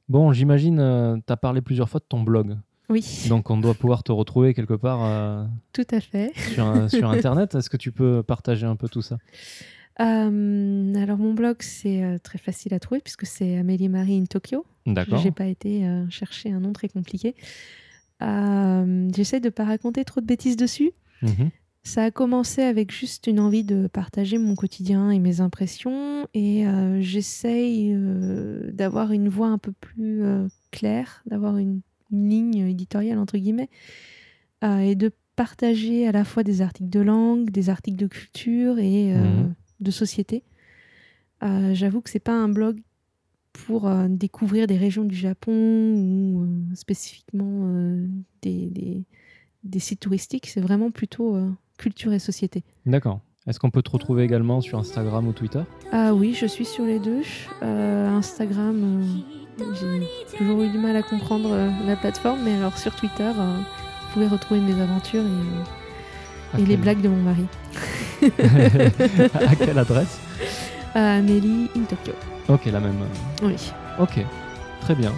[0.08, 0.76] Bon, j'imagine,
[1.26, 2.56] tu as parlé plusieurs fois de ton blog.
[2.90, 5.44] Oui, Donc, on doit pouvoir te retrouver quelque part euh,
[5.74, 6.32] tout à fait.
[6.54, 7.54] sur, sur Internet.
[7.54, 9.18] Est-ce que tu peux partager un peu tout ça?
[10.00, 14.24] Euh, alors mon blog, c'est euh, très facile à trouver puisque c'est Amélie Marie in
[14.26, 14.64] Tokyo.
[14.86, 15.18] D'accord.
[15.18, 17.34] J'ai pas été euh, chercher un nom très compliqué.
[18.22, 20.92] Euh, J'essaie de ne pas raconter trop de bêtises dessus.
[21.22, 21.50] Mhm.
[21.84, 26.66] Ça a commencé avec juste une envie de partager mon quotidien et mes impressions et
[26.66, 31.80] euh, j'essaye euh, d'avoir une voix un peu plus euh, claire, d'avoir une,
[32.10, 33.70] une ligne éditoriale entre guillemets
[34.64, 38.78] euh, et de partager à la fois des articles de langue, des articles de culture
[38.78, 39.54] et Mhm.
[39.80, 40.42] de société.
[41.72, 42.80] J'avoue que c'est pas un blog
[43.66, 48.06] pour euh, découvrir des régions du Japon ou euh, spécifiquement euh,
[48.42, 49.04] des, des-
[49.64, 51.36] des sites touristiques, c'est vraiment plutôt
[51.78, 52.62] culture et société.
[52.86, 53.20] D'accord.
[53.46, 55.62] Est-ce qu'on peut te retrouver également sur Instagram ou Twitter?
[55.90, 57.22] Ah oui, je suis sur les deux.
[57.62, 58.76] Euh, Instagram,
[59.60, 63.30] euh, j'ai toujours eu du mal à comprendre euh, la plateforme, mais alors sur Twitter,
[63.34, 67.44] vous pouvez retrouver mes aventures et, À et les blagues de mon mari.
[69.34, 70.18] à quelle adresse?
[70.96, 72.12] Euh, Amélie in Tokyo.
[72.49, 72.95] Ok, la même.
[73.41, 73.55] Oui,
[73.99, 74.19] Ok,
[74.81, 75.11] très bien.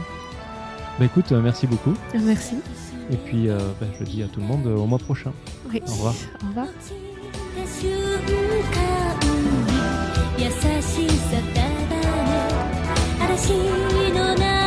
[0.99, 1.93] Bah écoute, euh, merci beaucoup.
[2.13, 2.55] Ah, merci.
[3.11, 5.31] Et puis, euh, bah, je dis à tout le monde euh, au mois prochain.
[5.71, 5.81] Oui.
[5.87, 6.13] Au revoir.
[6.43, 6.67] Au revoir.
[7.65, 9.17] 瞬間
[10.37, 11.93] に優しさただね
[13.19, 14.58] 嵐の中